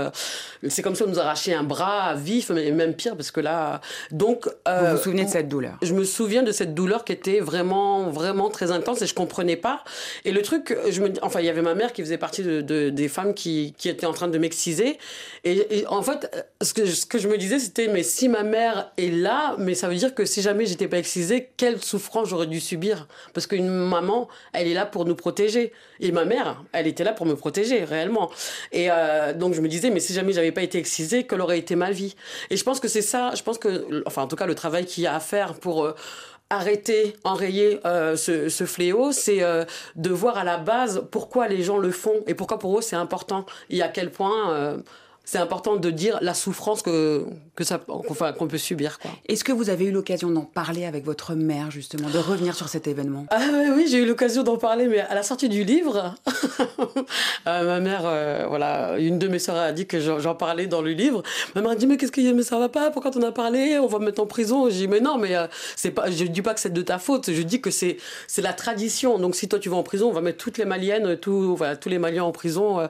c'est 0.70 0.82
comme 0.82 0.96
si 0.96 1.04
on 1.04 1.08
nous 1.08 1.20
arrachait 1.20 1.54
un 1.54 1.64
bras 1.64 2.04
à 2.04 2.16
vie 2.16 2.41
mais 2.50 2.72
même 2.72 2.94
pire 2.94 3.16
parce 3.16 3.32
que 3.32 3.40
là. 3.40 3.82
Donc. 4.12 4.48
Euh, 4.68 4.92
vous 4.92 4.98
vous 4.98 5.04
souvenez 5.04 5.26
de 5.26 5.30
cette 5.30 5.48
douleur? 5.48 5.78
Je 5.82 5.94
me 5.94 6.04
souviens 6.04 6.44
de 6.44 6.52
cette 6.52 6.74
douleur 6.74 7.06
qui 7.06 7.14
était 7.14 7.40
vraiment, 7.40 8.10
vraiment 8.10 8.50
très 8.50 8.72
intense 8.72 9.02
et 9.02 9.08
je 9.08 9.14
comprenais 9.14 9.56
pas. 9.56 9.84
Et 10.26 10.32
le 10.32 10.42
truc, 10.42 10.76
je 10.90 11.02
me, 11.02 11.12
enfin, 11.22 11.40
il 11.40 11.46
y 11.46 11.50
avait 11.50 11.62
ma 11.62 11.76
mère 11.76 11.94
qui 11.94 12.02
faisait 12.02 12.18
partie 12.18 12.44
de, 12.44 12.90
des 12.90 13.08
femmes 13.08 13.34
qui, 13.34 13.74
qui 13.78 13.90
étaient 13.90 14.06
en 14.06 14.14
train 14.14 14.28
de 14.28 14.38
m'exciser. 14.38 14.98
Et, 15.44 15.86
en 15.88 16.02
fait, 16.02 16.48
ce 16.62 16.74
que, 16.74 16.86
ce 16.86 17.06
que 17.06 17.18
je 17.18 17.28
me 17.28 17.38
disais, 17.38 17.60
c'était, 17.60 17.88
mais 17.88 18.04
si 18.04 18.30
ma 18.30 18.44
mère 18.44 18.92
est 18.98 19.12
là, 19.12 19.56
mais 19.58 19.76
ça 19.76 19.88
veut 19.88 19.96
dire 19.96 20.14
que 20.14 20.26
si 20.26 20.42
jamais 20.42 20.66
j'étais 20.66 20.88
pas 20.88 20.98
excisée, 20.98 21.50
quelle 21.58 21.82
souffrance 21.82 22.30
j'aurais 22.30 22.48
dû 22.48 22.60
subir? 22.60 23.08
Parce 23.34 23.48
qu'une 23.48 23.70
maman, 23.70 24.28
elle 24.54 24.68
est 24.68 24.74
là 24.74 24.86
pour 24.86 25.06
nous 25.06 25.16
protéger. 25.16 25.72
Et 26.00 26.12
ma 26.12 26.26
mère, 26.26 26.64
elle 26.74 26.88
était 26.88 27.04
là 27.04 27.14
pour 27.14 27.26
me 27.26 27.36
protéger, 27.36 27.84
réellement. 27.84 28.30
Et 28.72 28.88
euh, 28.90 29.34
donc, 29.34 29.54
je 29.54 29.62
me 29.62 29.68
disais, 29.68 29.90
mais 29.90 30.00
si 30.00 30.14
jamais 30.14 30.34
j'avais 30.34 30.52
pas 30.52 30.64
été 30.64 30.78
excisée, 30.78 31.26
quelle 31.26 31.42
aurait 31.42 31.60
été 31.60 31.76
ma 31.76 31.92
vie? 31.92 32.16
Et 32.50 32.58
je 32.58 32.64
pense 32.64 32.80
que 32.80 32.88
c'est 32.88 33.02
ça, 33.02 33.32
je 33.36 33.44
pense 33.44 33.58
que, 33.58 34.04
enfin 34.06 34.24
en 34.24 34.28
tout 34.28 34.36
cas 34.36 34.46
le 34.46 34.56
travail 34.56 34.86
qu'il 34.86 35.04
y 35.04 35.08
a 35.08 35.16
à 35.16 35.20
faire 35.20 35.54
pour 35.56 35.86
euh, 35.86 35.96
arrêter, 36.50 37.16
enrayer 37.24 37.80
euh, 37.86 38.16
ce, 38.16 38.66
fléau, 38.66 39.12
c'est 39.12 39.42
euh, 39.42 39.66
de 39.96 40.10
voir 40.10 40.38
à 40.38 40.44
la 40.44 40.58
base 40.58 41.04
pourquoi 41.12 41.48
les 41.48 41.64
gens 41.64 41.78
le 41.78 41.92
font 41.92 42.24
et 42.28 42.34
pourquoi 42.34 42.60
pour 42.60 42.78
eux 42.78 42.82
c'est 42.82 42.96
important 42.96 43.46
et 43.70 43.82
à 43.82 43.88
quel 43.88 44.12
point 44.12 44.78
c'est 45.24 45.38
important 45.38 45.76
de 45.76 45.92
dire 45.92 46.18
la 46.22 46.34
souffrance 46.34 46.82
que, 46.82 47.26
que 47.56 47.64
ça, 47.64 47.80
enfin, 47.88 48.34
qu'on 48.34 48.48
peut 48.48 48.58
subir. 48.58 49.00
Quoi. 49.00 49.12
Est-ce 49.30 49.44
que 49.44 49.52
vous 49.52 49.70
avez 49.70 49.86
eu 49.86 49.92
l'occasion 49.92 50.30
d'en 50.30 50.42
parler 50.42 50.86
avec 50.86 51.06
votre 51.06 51.36
mère, 51.36 51.70
justement, 51.72 52.10
de 52.10 52.18
revenir 52.18 52.56
sur 52.56 52.68
cet 52.70 52.88
événement? 52.88 53.26
Ah, 53.30 53.40
Oui, 53.76 53.86
j'ai 53.90 54.00
eu 54.00 54.06
l'occasion 54.06 54.44
d'en 54.44 54.58
parler, 54.58 54.88
mais 54.88 55.00
à 55.00 55.14
la 55.16 55.24
sortie 55.24 55.48
du 55.48 55.64
livre, 55.64 56.16
euh, 57.48 57.64
ma 57.64 57.80
mère, 57.80 58.02
euh, 58.06 58.46
voilà, 58.48 58.98
une 58.98 59.20
de 59.20 59.28
mes 59.28 59.40
sœurs 59.40 59.58
a 59.58 59.72
dit 59.72 59.86
que 59.86 60.00
j'en 60.00 60.36
parlais 60.36 60.68
dans 60.68 60.82
le 60.82 60.92
livre. 60.92 61.24
Ma 61.56 61.62
mère 61.62 61.72
a 61.72 61.76
dit 61.76 61.88
Mais 61.88 61.98
qu'est-ce 61.98 62.12
qu'il 62.12 62.24
y 62.26 62.30
a? 62.30 62.34
Mais 62.34 62.44
ça 62.44 62.58
va 62.58 62.70
pas 62.70 62.90
Pourquoi 62.92 63.12
t'en 63.12 63.22
as 63.22 63.32
parlé? 63.32 63.78
On 63.80 63.88
va 63.88 64.00
me 64.00 64.06
mettre 64.06 64.22
en 64.22 64.26
prison. 64.28 64.70
Je 64.70 64.76
dis 64.76 64.88
Mais 64.88 65.00
non, 65.00 65.18
mais 65.18 65.36
euh, 65.36 65.48
c'est 65.76 65.92
pas, 65.92 66.10
je 66.10 66.26
dis 66.26 66.42
pas 66.42 66.54
que 66.54 66.60
c'est 66.60 66.74
de 66.74 66.82
ta 66.82 66.98
faute. 66.98 67.32
Je 67.32 67.42
dis 67.44 67.62
que 67.62 67.72
c'est, 67.72 67.98
c'est 68.28 68.42
la 68.42 68.54
tradition. 68.54 69.20
Donc 69.20 69.36
si 69.36 69.48
toi 69.48 69.60
tu 69.60 69.70
vas 69.70 69.78
en 69.78 69.84
prison, 69.84 70.10
on 70.10 70.14
va 70.14 70.22
mettre 70.22 70.40
toutes 70.44 70.58
les 70.58 70.66
Maliennes, 70.66 71.16
tout, 71.18 71.56
voilà, 71.56 71.76
tous 71.76 71.90
les 71.90 72.00
Maliens 72.00 72.24
en 72.24 72.32
prison. 72.32 72.90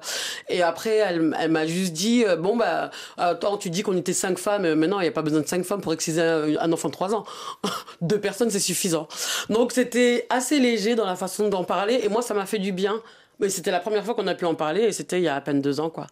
Et 0.50 0.62
après, 0.62 0.96
elle, 0.96 1.36
elle 1.40 1.52
m'a 1.52 1.68
juste 1.68 1.94
dit 1.94 2.21
euh, 2.26 2.36
bon, 2.36 2.56
bah, 2.56 2.92
attends, 3.18 3.58
tu 3.58 3.70
dis 3.70 3.84
qu'on 3.84 3.96
était 3.98 4.14
cinq 4.14 4.38
femmes, 4.38 4.64
mais 4.64 4.76
maintenant, 4.76 5.00
il 5.00 5.04
n'y 5.04 5.10
a 5.10 5.14
pas 5.14 5.22
besoin 5.22 5.42
de 5.42 5.48
cinq 5.48 5.64
femmes 5.64 5.82
pour 5.82 5.94
exciser 5.94 6.22
un, 6.22 6.72
enfant 6.72 6.90
de 6.90 6.94
trois 6.94 7.14
ans. 7.14 7.26
Deux 8.02 8.20
personnes, 8.20 8.50
c'est 8.50 8.60
suffisant. 8.60 9.08
Donc, 9.50 9.72
c'était 9.72 10.26
assez 10.30 10.60
léger 10.60 10.96
dans 10.96 11.06
la 11.06 11.16
façon 11.16 11.50
d'en 11.50 11.64
parler, 11.64 12.02
et 12.04 12.10
moi, 12.10 12.22
ça 12.22 12.34
m'a 12.34 12.46
fait 12.46 12.60
du 12.60 12.72
bien. 12.72 13.02
Mais 13.40 13.50
c'était 13.50 13.72
la 13.72 13.80
première 13.80 14.06
fois 14.06 14.14
qu'on 14.14 14.28
a 14.28 14.36
pu 14.36 14.46
en 14.46 14.54
parler, 14.54 14.82
et 14.84 14.92
c'était 14.92 15.20
il 15.20 15.24
y 15.24 15.28
a 15.28 15.36
à 15.36 15.42
peine 15.42 15.62
deux 15.62 15.80
ans, 15.80 15.90
quoi. 15.90 16.08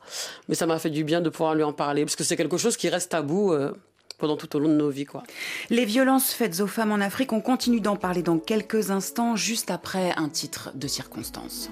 Mais 0.48 0.56
ça 0.56 0.66
m'a 0.66 0.80
fait 0.80 0.90
du 0.90 1.04
bien 1.04 1.22
de 1.22 1.30
pouvoir 1.30 1.54
lui 1.54 1.64
en 1.64 1.74
parler, 1.74 2.04
parce 2.04 2.16
que 2.16 2.24
c'est 2.24 2.36
quelque 2.36 2.58
chose 2.58 2.76
qui 2.76 2.90
reste 2.90 3.12
tabou. 3.12 3.54
Euh, 3.54 3.72
pendant 4.20 4.38
tout 4.38 4.54
au 4.56 4.60
long 4.60 4.70
de 4.70 4.76
nos 4.76 4.90
vies. 4.90 5.06
Quoi. 5.06 5.24
Les 5.70 5.86
violences 5.86 6.32
faites 6.32 6.60
aux 6.60 6.68
femmes 6.68 6.92
en 6.92 7.00
Afrique, 7.00 7.34
on 7.34 7.42
continue 7.42 7.80
d'en 7.80 7.96
parler 7.96 8.22
dans 8.22 8.38
quelques 8.38 8.92
instants, 8.92 9.36
juste 9.36 9.72
après 9.72 10.14
un 10.18 10.30
titre 10.30 10.72
de 10.76 10.88
circonstance. 10.88 11.72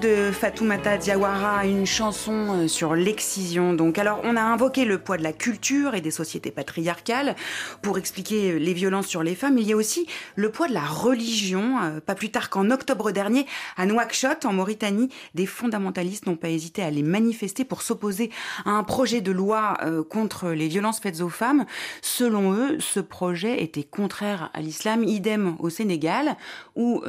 Fatoumata 0.00 0.96
Diawara, 0.96 1.66
une 1.66 1.84
chanson 1.84 2.32
euh, 2.32 2.68
sur 2.68 2.94
l'excision. 2.94 3.74
Donc, 3.74 3.98
alors, 3.98 4.20
on 4.24 4.34
a 4.34 4.40
invoqué 4.40 4.86
le 4.86 4.98
poids 4.98 5.18
de 5.18 5.22
la 5.22 5.34
culture 5.34 5.94
et 5.94 6.00
des 6.00 6.10
sociétés 6.10 6.50
patriarcales 6.50 7.36
pour 7.82 7.98
expliquer 7.98 8.58
les 8.58 8.72
violences 8.72 9.06
sur 9.06 9.22
les 9.22 9.34
femmes. 9.34 9.58
Il 9.58 9.66
y 9.66 9.74
a 9.74 9.76
aussi 9.76 10.06
le 10.36 10.50
poids 10.50 10.68
de 10.68 10.72
la 10.72 10.84
religion. 10.84 11.82
Euh, 11.82 12.00
pas 12.00 12.14
plus 12.14 12.30
tard 12.30 12.48
qu'en 12.48 12.70
octobre 12.70 13.10
dernier, 13.10 13.44
à 13.76 13.84
Nouakchott, 13.84 14.46
en 14.46 14.54
Mauritanie, 14.54 15.10
des 15.34 15.44
fondamentalistes 15.44 16.26
n'ont 16.26 16.36
pas 16.36 16.48
hésité 16.48 16.82
à 16.82 16.90
les 16.90 17.02
manifester 17.02 17.64
pour 17.64 17.82
s'opposer 17.82 18.30
à 18.64 18.70
un 18.70 18.84
projet 18.84 19.20
de 19.20 19.32
loi 19.32 19.76
euh, 19.82 20.02
contre 20.02 20.48
les 20.48 20.68
violences 20.68 21.00
faites 21.00 21.20
aux 21.20 21.28
femmes. 21.28 21.66
Selon 22.00 22.54
eux, 22.54 22.78
ce 22.80 23.00
projet 23.00 23.62
était 23.62 23.84
contraire 23.84 24.50
à 24.54 24.62
l'islam. 24.62 25.04
Idem 25.04 25.56
au 25.58 25.68
Sénégal, 25.68 26.36
où 26.74 27.02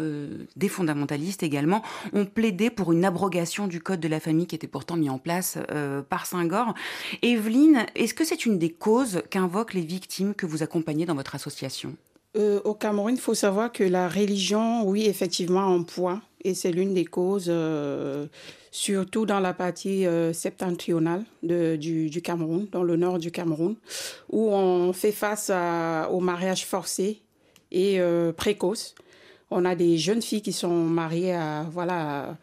des 0.56 0.68
fondamentalistes 0.68 1.44
également 1.44 1.84
ont 2.14 2.26
plaidé 2.26 2.70
pour 2.70 2.81
une 2.90 3.06
abrogation 3.06 3.68
du 3.68 3.80
code 3.80 4.00
de 4.00 4.08
la 4.08 4.20
famille 4.20 4.48
qui 4.48 4.56
était 4.56 4.68
pourtant 4.68 4.96
mis 4.96 5.10
en 5.10 5.20
place 5.20 5.58
euh, 5.72 6.02
par 6.02 6.26
Saint-Gor. 6.26 6.74
Evelyne, 7.22 7.86
est-ce 7.96 8.14
que 8.14 8.26
c'est 8.26 8.46
une 8.46 8.58
des 8.58 8.72
causes 8.72 9.22
qu'invoquent 9.30 9.76
les 9.76 9.82
victimes 9.82 10.34
que 10.34 10.48
vous 10.48 10.64
accompagnez 10.64 11.06
dans 11.06 11.16
votre 11.16 11.36
association? 11.36 11.96
Euh, 12.36 12.60
Au 12.64 12.74
Cameroun, 12.74 13.14
il 13.14 13.22
faut 13.22 13.36
savoir 13.36 13.72
que 13.72 13.84
la 13.84 14.10
religion, 14.10 14.84
oui, 14.84 15.06
effectivement, 15.06 15.60
a 15.60 15.64
un 15.66 15.84
poids. 15.84 16.22
Et 16.44 16.56
c'est 16.56 16.72
l'une 16.72 16.96
des 16.96 17.06
causes, 17.06 17.50
euh, 17.50 18.26
surtout 18.72 19.28
dans 19.28 19.40
la 19.40 19.54
partie 19.54 20.06
septentrionale 20.34 21.24
de, 21.44 21.76
du, 21.76 22.22
Cameroun, 22.24 22.68
dans 22.72 22.82
le 22.82 22.96
nord 22.96 23.20
du 23.20 23.30
Cameroun, 23.30 23.76
où 24.30 24.50
on 24.52 24.92
fait 24.92 25.12
face 25.12 25.52
à, 25.54 26.10
au 26.12 26.20
mariage 26.20 26.66
forcé 26.66 27.22
et 27.72 28.00
précoce. 28.36 28.96
On 29.52 29.66
a 29.66 29.76
des 29.76 29.98
jeunes 29.98 30.22
filles 30.22 30.42
qui 30.42 30.54
sont 30.54 30.74
mariées 30.74 31.34
à, 31.34 31.68
voilà, 31.70 32.38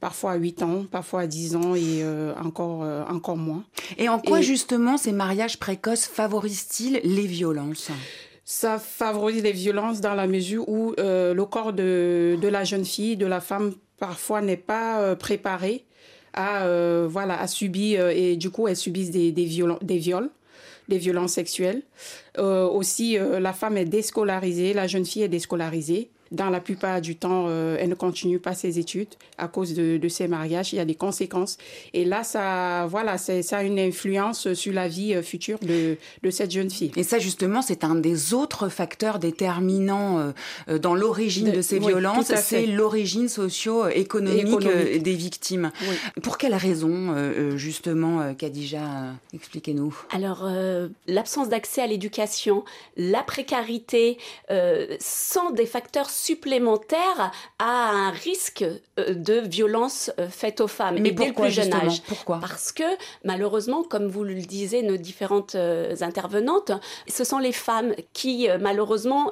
parfois 0.00 0.32
à 0.32 0.36
8 0.36 0.62
ans, 0.62 0.84
parfois 0.90 1.22
à 1.22 1.26
10 1.26 1.56
ans 1.56 1.74
et 1.74 2.02
euh, 2.02 2.34
encore, 2.42 2.82
euh, 2.82 3.04
encore 3.08 3.36
moins. 3.36 3.64
Et 3.98 4.08
en 4.08 4.18
quoi 4.18 4.40
justement 4.40 4.96
ces 4.96 5.12
mariages 5.12 5.58
précoces 5.58 6.06
favorisent-ils 6.06 7.00
les 7.02 7.26
violences? 7.26 7.90
Ça 8.44 8.78
favorise 8.78 9.42
les 9.42 9.52
violences 9.52 10.00
dans 10.00 10.14
la 10.14 10.26
mesure 10.26 10.68
où 10.68 10.94
euh, 10.98 11.34
le 11.34 11.44
corps 11.44 11.72
de, 11.72 12.38
de, 12.40 12.48
la 12.48 12.64
jeune 12.64 12.84
fille, 12.84 13.16
de 13.16 13.26
la 13.26 13.40
femme, 13.40 13.74
parfois 13.98 14.40
n'est 14.40 14.56
pas 14.56 15.16
préparé 15.16 15.84
à, 16.32 16.68
voilà, 17.08 17.40
à 17.40 17.46
subir, 17.46 18.08
et 18.08 18.36
du 18.36 18.50
coup, 18.50 18.68
elles 18.68 18.76
subissent 18.76 19.10
des, 19.10 19.32
des, 19.32 19.46
des 19.80 19.98
viols 19.98 20.30
des 20.88 20.98
violences 20.98 21.32
sexuelles. 21.32 21.82
aussi, 22.38 23.16
la 23.18 23.52
femme 23.54 23.78
est 23.78 23.86
déscolarisée, 23.86 24.74
la 24.74 24.86
jeune 24.86 25.06
fille 25.06 25.22
est 25.22 25.28
déscolarisée 25.28 26.10
dans 26.32 26.50
la 26.50 26.60
plupart 26.60 27.00
du 27.00 27.16
temps, 27.16 27.46
euh, 27.48 27.76
elle 27.78 27.88
ne 27.88 27.94
continue 27.94 28.38
pas 28.38 28.54
ses 28.54 28.78
études 28.78 29.08
à 29.38 29.48
cause 29.48 29.74
de, 29.74 29.96
de, 29.96 30.08
ces 30.08 30.28
mariages. 30.28 30.72
Il 30.72 30.76
y 30.76 30.80
a 30.80 30.84
des 30.84 30.94
conséquences. 30.94 31.56
Et 31.92 32.04
là, 32.04 32.24
ça, 32.24 32.86
voilà, 32.86 33.18
ça 33.18 33.58
a 33.58 33.62
une 33.62 33.78
influence 33.78 34.52
sur 34.54 34.72
la 34.72 34.88
vie 34.88 35.14
euh, 35.14 35.22
future 35.22 35.58
de, 35.60 35.96
de 36.22 36.30
cette 36.30 36.50
jeune 36.50 36.70
fille. 36.70 36.92
Et 36.96 37.02
ça, 37.02 37.18
justement, 37.18 37.62
c'est 37.62 37.84
un 37.84 37.94
des 37.94 38.34
autres 38.34 38.68
facteurs 38.68 39.18
déterminants 39.18 40.32
euh, 40.68 40.78
dans 40.78 40.94
l'origine 40.94 41.52
de, 41.52 41.62
ces 41.62 41.78
violences. 41.78 42.34
C'est 42.34 42.66
l'origine 42.66 43.28
socio-économique 43.28 44.66
des 45.02 45.14
victimes. 45.14 45.70
Pour 46.22 46.38
quelles 46.38 46.54
raisons, 46.54 47.56
justement, 47.56 48.34
Khadija 48.34 49.14
Expliquez-nous. 49.32 49.96
Alors, 50.10 50.48
l'absence 51.06 51.48
d'accès 51.48 51.82
à 51.82 51.86
l'éducation, 51.86 52.64
la 52.96 53.22
précarité, 53.22 54.18
sans 55.00 55.50
des 55.50 55.66
facteurs 55.66 56.10
supplémentaire 56.16 57.30
à 57.58 57.90
un 57.90 58.10
risque 58.10 58.64
euh, 58.98 59.14
de 59.14 59.40
violence 59.46 60.10
euh, 60.18 60.28
faite 60.28 60.60
aux 60.60 60.68
femmes 60.68 60.98
Mais 60.98 61.10
et 61.10 61.12
dès 61.12 61.26
le 61.28 61.32
plus 61.32 61.50
jeune 61.50 61.72
âge. 61.72 62.02
Pourquoi? 62.02 62.38
Parce 62.40 62.72
que 62.72 62.84
malheureusement, 63.24 63.82
comme 63.82 64.06
vous 64.06 64.24
le 64.24 64.34
disiez, 64.34 64.82
nos 64.82 64.96
différentes 64.96 65.54
euh, 65.54 65.94
intervenantes, 66.00 66.72
ce 67.08 67.24
sont 67.24 67.38
les 67.38 67.52
femmes 67.52 67.94
qui 68.12 68.48
malheureusement 68.60 69.30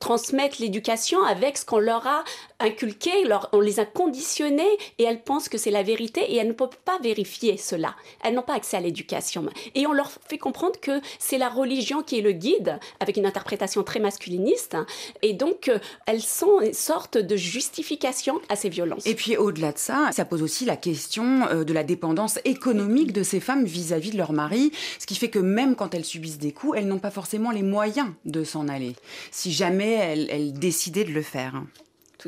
transmettent 0.00 0.58
l'éducation 0.58 1.22
avec 1.22 1.58
ce 1.58 1.64
qu'on 1.64 1.78
leur 1.78 2.06
a 2.06 2.24
inculqué, 2.60 3.10
on 3.52 3.60
les 3.60 3.80
a 3.80 3.84
conditionnés 3.84 4.64
et 4.98 5.04
elles 5.04 5.22
pensent 5.22 5.48
que 5.48 5.58
c'est 5.58 5.70
la 5.70 5.82
vérité 5.82 6.20
et 6.20 6.36
elles 6.36 6.48
ne 6.48 6.52
peuvent 6.52 6.78
pas 6.84 6.98
vérifier 7.02 7.56
cela. 7.56 7.94
Elles 8.22 8.34
n'ont 8.34 8.42
pas 8.42 8.54
accès 8.54 8.76
à 8.76 8.80
l'éducation. 8.80 9.46
Et 9.74 9.86
on 9.86 9.92
leur 9.92 10.10
fait 10.28 10.38
comprendre 10.38 10.78
que 10.80 11.00
c'est 11.18 11.38
la 11.38 11.48
religion 11.48 12.02
qui 12.02 12.18
est 12.18 12.22
le 12.22 12.32
guide, 12.32 12.78
avec 13.00 13.16
une 13.16 13.26
interprétation 13.26 13.82
très 13.82 14.00
masculiniste. 14.00 14.76
Et 15.22 15.34
donc, 15.34 15.68
euh, 15.68 15.78
elles 16.06 16.22
sont 16.22 16.60
une 16.60 16.72
sorte 16.72 17.18
de 17.18 17.36
justification 17.36 18.40
à 18.48 18.56
ces 18.56 18.68
violences. 18.68 19.06
Et 19.06 19.14
puis, 19.14 19.36
au-delà 19.36 19.72
de 19.72 19.78
ça, 19.78 20.10
ça 20.12 20.24
pose 20.24 20.42
aussi 20.42 20.64
la 20.64 20.76
question 20.76 21.46
euh, 21.48 21.64
de 21.64 21.72
la 21.72 21.84
dépendance 21.84 22.38
économique 22.44 23.12
de 23.12 23.22
ces 23.22 23.40
femmes 23.40 23.64
vis-à-vis 23.64 24.10
de 24.10 24.16
leur 24.16 24.32
mari, 24.32 24.72
ce 24.98 25.06
qui 25.06 25.16
fait 25.16 25.30
que 25.30 25.38
même 25.38 25.76
quand 25.76 25.94
elles 25.94 26.04
subissent 26.04 26.38
des 26.38 26.52
coups, 26.52 26.78
elles 26.78 26.86
n'ont 26.86 26.98
pas 26.98 27.10
forcément 27.10 27.50
les 27.50 27.62
moyens 27.62 28.08
de 28.24 28.44
s'en 28.44 28.68
aller, 28.68 28.94
si 29.30 29.52
jamais 29.52 29.92
elles, 29.92 30.28
elles 30.30 30.52
décidaient 30.52 31.04
de 31.04 31.12
le 31.12 31.22
faire. 31.22 31.62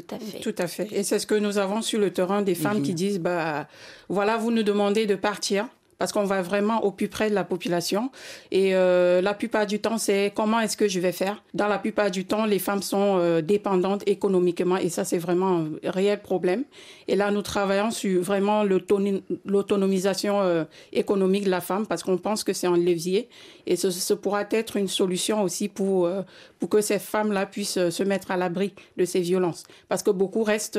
Tout 0.00 0.14
à 0.14 0.18
fait. 0.18 0.40
Tout 0.40 0.54
à 0.58 0.66
fait. 0.66 0.88
Et 0.92 1.02
c'est 1.02 1.18
ce 1.18 1.26
que 1.26 1.34
nous 1.34 1.58
avons 1.58 1.82
sur 1.82 1.98
le 1.98 2.12
terrain 2.12 2.42
des 2.42 2.54
femmes 2.54 2.82
qui 2.82 2.94
disent, 2.94 3.20
bah, 3.20 3.68
voilà, 4.08 4.36
vous 4.36 4.50
nous 4.50 4.62
demandez 4.62 5.06
de 5.06 5.14
partir 5.14 5.66
parce 5.98 6.12
qu'on 6.12 6.24
va 6.24 6.42
vraiment 6.42 6.84
au 6.84 6.92
plus 6.92 7.08
près 7.08 7.28
de 7.28 7.34
la 7.34 7.44
population. 7.44 8.10
Et 8.50 8.74
euh, 8.74 9.20
la 9.20 9.34
plupart 9.34 9.66
du 9.66 9.80
temps, 9.80 9.98
c'est 9.98 10.32
comment 10.34 10.60
est-ce 10.60 10.76
que 10.76 10.88
je 10.88 11.00
vais 11.00 11.12
faire? 11.12 11.42
Dans 11.54 11.66
la 11.66 11.78
plupart 11.78 12.10
du 12.10 12.24
temps, 12.24 12.46
les 12.46 12.60
femmes 12.60 12.82
sont 12.82 13.18
euh, 13.18 13.42
dépendantes 13.42 14.02
économiquement 14.06 14.76
et 14.76 14.88
ça, 14.88 15.04
c'est 15.04 15.18
vraiment 15.18 15.64
un 15.84 15.90
réel 15.90 16.20
problème. 16.20 16.64
Et 17.08 17.16
là, 17.16 17.30
nous 17.30 17.42
travaillons 17.42 17.90
sur 17.90 18.22
vraiment 18.22 18.62
l'autonomisation 18.64 20.40
euh, 20.42 20.64
économique 20.92 21.44
de 21.44 21.50
la 21.50 21.62
femme 21.62 21.86
parce 21.86 22.02
qu'on 22.02 22.18
pense 22.18 22.44
que 22.44 22.52
c'est 22.52 22.66
un 22.66 22.76
levier 22.76 23.28
et 23.66 23.76
ce, 23.76 23.90
ce, 23.90 24.12
pourra 24.12 24.44
être 24.50 24.76
une 24.76 24.88
solution 24.88 25.42
aussi 25.42 25.68
pour, 25.68 26.06
euh, 26.06 26.22
pour 26.58 26.68
que 26.68 26.82
ces 26.82 26.98
femmes-là 26.98 27.46
puissent 27.46 27.78
euh, 27.78 27.90
se 27.90 28.02
mettre 28.02 28.30
à 28.30 28.36
l'abri 28.36 28.74
de 28.98 29.06
ces 29.06 29.20
violences. 29.20 29.64
Parce 29.88 30.02
que 30.02 30.10
beaucoup 30.10 30.44
restent 30.44 30.78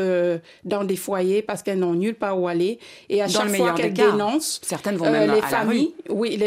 dans 0.63 0.83
des 0.83 0.95
foyers 0.95 1.41
parce 1.41 1.63
qu'elles 1.63 1.79
n'ont 1.79 1.95
nulle 1.95 2.15
part 2.15 2.39
où 2.39 2.47
aller 2.47 2.77
et 3.09 3.23
à 3.23 3.27
chaque 3.27 3.49
fois 3.49 3.73
qu'elles 3.73 3.93
dénoncent, 3.93 4.61
certaines 4.63 4.97
vont 4.97 5.08
même 5.11 5.31
les 5.31 5.39
à 5.39 5.43
familles, 5.43 5.93
la 6.07 6.13
rue. 6.13 6.19
oui, 6.19 6.39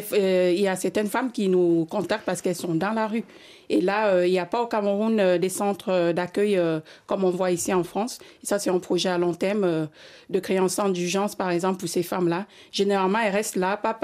il 0.55 0.61
y 0.61 0.69
a 0.69 0.77
certaines 0.77 1.09
femmes 1.09 1.31
qui 1.31 1.49
nous 1.49 1.87
contactent 1.87 2.25
parce 2.25 2.43
qu'elles 2.43 2.57
sont 2.57 2.75
dans 2.75 2.93
la 2.93 3.07
rue. 3.07 3.25
Et 3.73 3.81
là, 3.81 4.09
euh, 4.09 4.27
il 4.27 4.31
n'y 4.31 4.39
a 4.39 4.45
pas 4.45 4.61
au 4.61 4.67
Cameroun 4.67 5.19
euh, 5.19 5.39
des 5.39 5.49
centres 5.49 5.91
euh, 5.91 6.13
d'accueil 6.13 6.61
comme 7.07 7.25
on 7.25 7.31
voit 7.31 7.51
ici 7.51 7.73
en 7.73 7.83
France. 7.85 8.19
Et 8.43 8.47
ça, 8.47 8.59
c'est 8.59 8.69
un 8.69 8.79
projet 8.79 9.09
à 9.09 9.17
long 9.17 9.33
terme 9.33 9.89
de 10.29 10.41
créer 10.41 10.59
un 10.59 10.69
centre 10.69 10.93
d'urgence, 10.93 11.35
par 11.35 11.51
exemple, 11.51 11.81
pour 11.81 11.89
ces 11.89 12.03
femmes-là. 12.03 12.47
Généralement, 12.71 13.19
elles 13.19 13.33
restent 13.33 13.57
là, 13.57 13.79
pas 13.79 13.99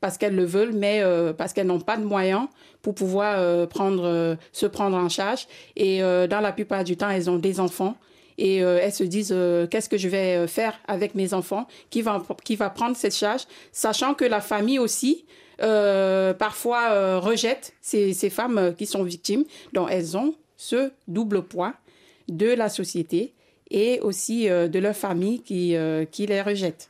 parce 0.00 0.18
qu'elles 0.18 0.34
le 0.34 0.44
veulent, 0.44 0.72
mais 0.72 1.02
parce 1.36 1.52
qu'elles 1.52 1.66
n'ont 1.66 1.80
pas 1.80 1.96
de 1.96 2.04
moyens 2.04 2.48
pour 2.82 2.94
pouvoir 2.94 3.68
prendre, 3.68 4.36
se 4.52 4.66
prendre 4.66 4.96
en 4.96 5.08
charge. 5.08 5.46
Et 5.76 6.00
dans 6.00 6.40
la 6.40 6.52
plupart 6.52 6.84
du 6.84 6.96
temps, 6.96 7.10
elles 7.10 7.30
ont 7.30 7.38
des 7.38 7.60
enfants 7.60 7.94
et 8.38 8.58
elles 8.58 8.92
se 8.92 9.04
disent 9.04 9.34
qu'est-ce 9.70 9.88
que 9.88 9.98
je 9.98 10.08
vais 10.08 10.46
faire 10.46 10.78
avec 10.86 11.14
mes 11.14 11.34
enfants 11.34 11.66
qui 11.90 12.02
va 12.02 12.22
qui 12.44 12.56
va 12.56 12.70
prendre 12.70 12.96
cette 12.96 13.14
charge 13.14 13.42
sachant 13.72 14.14
que 14.14 14.24
la 14.24 14.40
famille 14.40 14.78
aussi 14.78 15.24
euh, 15.60 16.34
parfois 16.34 16.92
euh, 16.92 17.18
rejettent 17.18 17.74
ces, 17.80 18.12
ces, 18.12 18.30
femmes 18.30 18.58
euh, 18.58 18.72
qui 18.72 18.86
sont 18.86 19.02
victimes. 19.02 19.44
Donc 19.72 19.88
elles 19.90 20.16
ont 20.16 20.34
ce 20.56 20.92
double 21.08 21.42
poids 21.42 21.74
de 22.28 22.46
la 22.46 22.68
société 22.68 23.32
et 23.70 24.00
aussi 24.00 24.48
euh, 24.48 24.68
de 24.68 24.78
leur 24.78 24.94
famille 24.94 25.42
qui, 25.42 25.76
euh, 25.76 26.04
qui 26.04 26.26
les 26.26 26.40
rejette. 26.42 26.88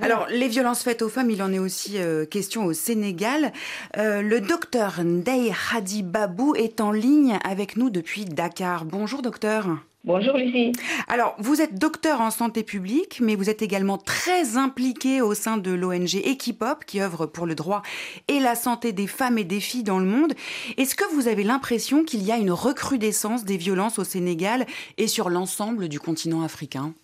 Alors, 0.00 0.26
les 0.30 0.48
violences 0.48 0.82
faites 0.82 1.02
aux 1.02 1.08
femmes, 1.08 1.30
il 1.30 1.42
en 1.42 1.52
est 1.52 1.58
aussi 1.58 1.98
euh, 1.98 2.24
question 2.24 2.64
au 2.64 2.72
Sénégal. 2.72 3.52
le 3.96 4.38
docteur 4.40 5.02
Ndeye 5.04 5.52
Hadi 5.72 6.02
Babou 6.02 6.54
est 6.54 6.80
en 6.80 6.92
ligne 6.92 7.38
avec 7.44 7.76
nous 7.76 7.90
depuis 7.90 8.24
Dakar. 8.24 8.84
Bonjour 8.84 9.22
docteur. 9.22 9.78
Bonjour 10.08 10.38
Lucie. 10.38 10.72
Alors, 11.06 11.36
vous 11.38 11.60
êtes 11.60 11.78
docteur 11.78 12.22
en 12.22 12.30
santé 12.30 12.62
publique, 12.62 13.20
mais 13.20 13.34
vous 13.34 13.50
êtes 13.50 13.60
également 13.60 13.98
très 13.98 14.56
impliqué 14.56 15.20
au 15.20 15.34
sein 15.34 15.58
de 15.58 15.70
l'ONG 15.70 16.14
Equipop, 16.24 16.86
qui 16.86 17.02
œuvre 17.02 17.26
pour 17.26 17.44
le 17.44 17.54
droit 17.54 17.82
et 18.26 18.40
la 18.40 18.54
santé 18.54 18.94
des 18.94 19.06
femmes 19.06 19.36
et 19.36 19.44
des 19.44 19.60
filles 19.60 19.82
dans 19.82 19.98
le 19.98 20.06
monde. 20.06 20.32
Est-ce 20.78 20.94
que 20.94 21.04
vous 21.12 21.28
avez 21.28 21.44
l'impression 21.44 22.04
qu'il 22.04 22.22
y 22.22 22.32
a 22.32 22.38
une 22.38 22.50
recrudescence 22.50 23.44
des 23.44 23.58
violences 23.58 23.98
au 23.98 24.04
Sénégal 24.04 24.64
et 24.96 25.08
sur 25.08 25.28
l'ensemble 25.28 25.88
du 25.88 26.00
continent 26.00 26.40
africain? 26.40 26.94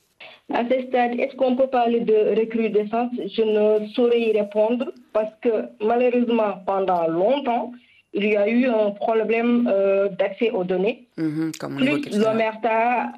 À 0.51 0.63
ce 0.67 0.87
stade, 0.89 1.21
est-ce 1.21 1.37
qu'on 1.37 1.57
peut 1.57 1.69
parler 1.69 2.01
de 2.01 2.41
recrudescence? 2.41 3.13
Je 3.19 3.43
ne 3.43 3.87
saurais 3.89 4.23
y 4.23 4.33
répondre 4.33 4.93
parce 5.13 5.33
que 5.43 5.67
malheureusement, 5.85 6.55
pendant 6.65 7.07
longtemps, 7.09 7.71
il 8.15 8.27
y 8.27 8.37
a 8.37 8.49
eu 8.49 8.67
un 8.67 8.91
problème 8.93 9.69
euh, 9.71 10.09
d'accès 10.09 10.51
aux 10.51 10.65
données, 10.65 11.07
Mhm, 11.17 11.53
comme 11.59 11.75
on 11.75 11.79
plus 11.79 12.17
l'omerta 12.19 13.13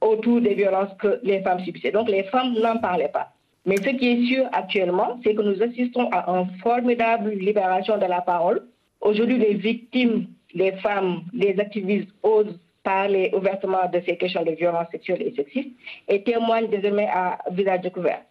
autour 0.00 0.40
des 0.40 0.54
violences 0.54 0.92
que 0.98 1.18
les 1.22 1.40
femmes 1.40 1.60
subissaient. 1.60 1.90
Donc 1.90 2.08
les 2.08 2.24
femmes 2.24 2.54
n'en 2.62 2.76
parlaient 2.78 3.08
pas. 3.08 3.32
Mais 3.64 3.76
ce 3.78 3.90
qui 3.90 4.06
est 4.08 4.26
sûr 4.26 4.44
actuellement, 4.52 5.18
c'est 5.24 5.34
que 5.34 5.42
nous 5.42 5.60
assistons 5.62 6.08
à 6.12 6.30
une 6.30 6.46
formidable 6.60 7.30
libération 7.30 7.98
de 7.98 8.04
la 8.06 8.20
parole. 8.20 8.62
Aujourd'hui, 9.00 9.38
les 9.38 9.54
victimes, 9.54 10.26
les 10.54 10.72
femmes, 10.72 11.22
les 11.32 11.58
activistes 11.58 12.10
osent 12.22 12.58
parler 12.84 13.32
ouvertement 13.34 13.88
de 13.92 14.00
ces 14.06 14.16
questions 14.16 14.44
de 14.44 14.52
violences 14.52 14.86
sexuelles 14.92 15.22
et 15.22 15.34
sexistes 15.34 15.70
et 16.08 16.22
témoignent 16.22 16.68
désormais 16.68 17.08
à 17.12 17.38
visage 17.50 17.80
découvert. 17.80 18.22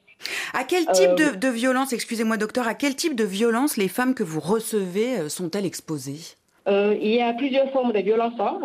À 0.53 0.63
quel 0.63 0.85
type 0.87 1.09
Euh, 1.19 1.31
de, 1.33 1.35
de 1.35 1.47
violence, 1.49 1.93
excusez-moi 1.93 2.37
docteur, 2.37 2.67
à 2.67 2.73
quel 2.73 2.95
type 2.95 3.15
de 3.15 3.23
violence 3.25 3.77
les 3.77 3.87
femmes 3.87 4.13
que 4.15 4.23
vous 4.23 4.39
recevez 4.39 5.19
euh, 5.19 5.29
sont-elles 5.29 5.65
exposées? 5.65 6.35
Euh, 6.67 6.95
il 6.99 7.13
y 7.13 7.21
a 7.21 7.33
plusieurs 7.33 7.69
formes 7.71 7.91
de 7.93 7.99
violence. 7.99 8.33
hein. 8.39 8.59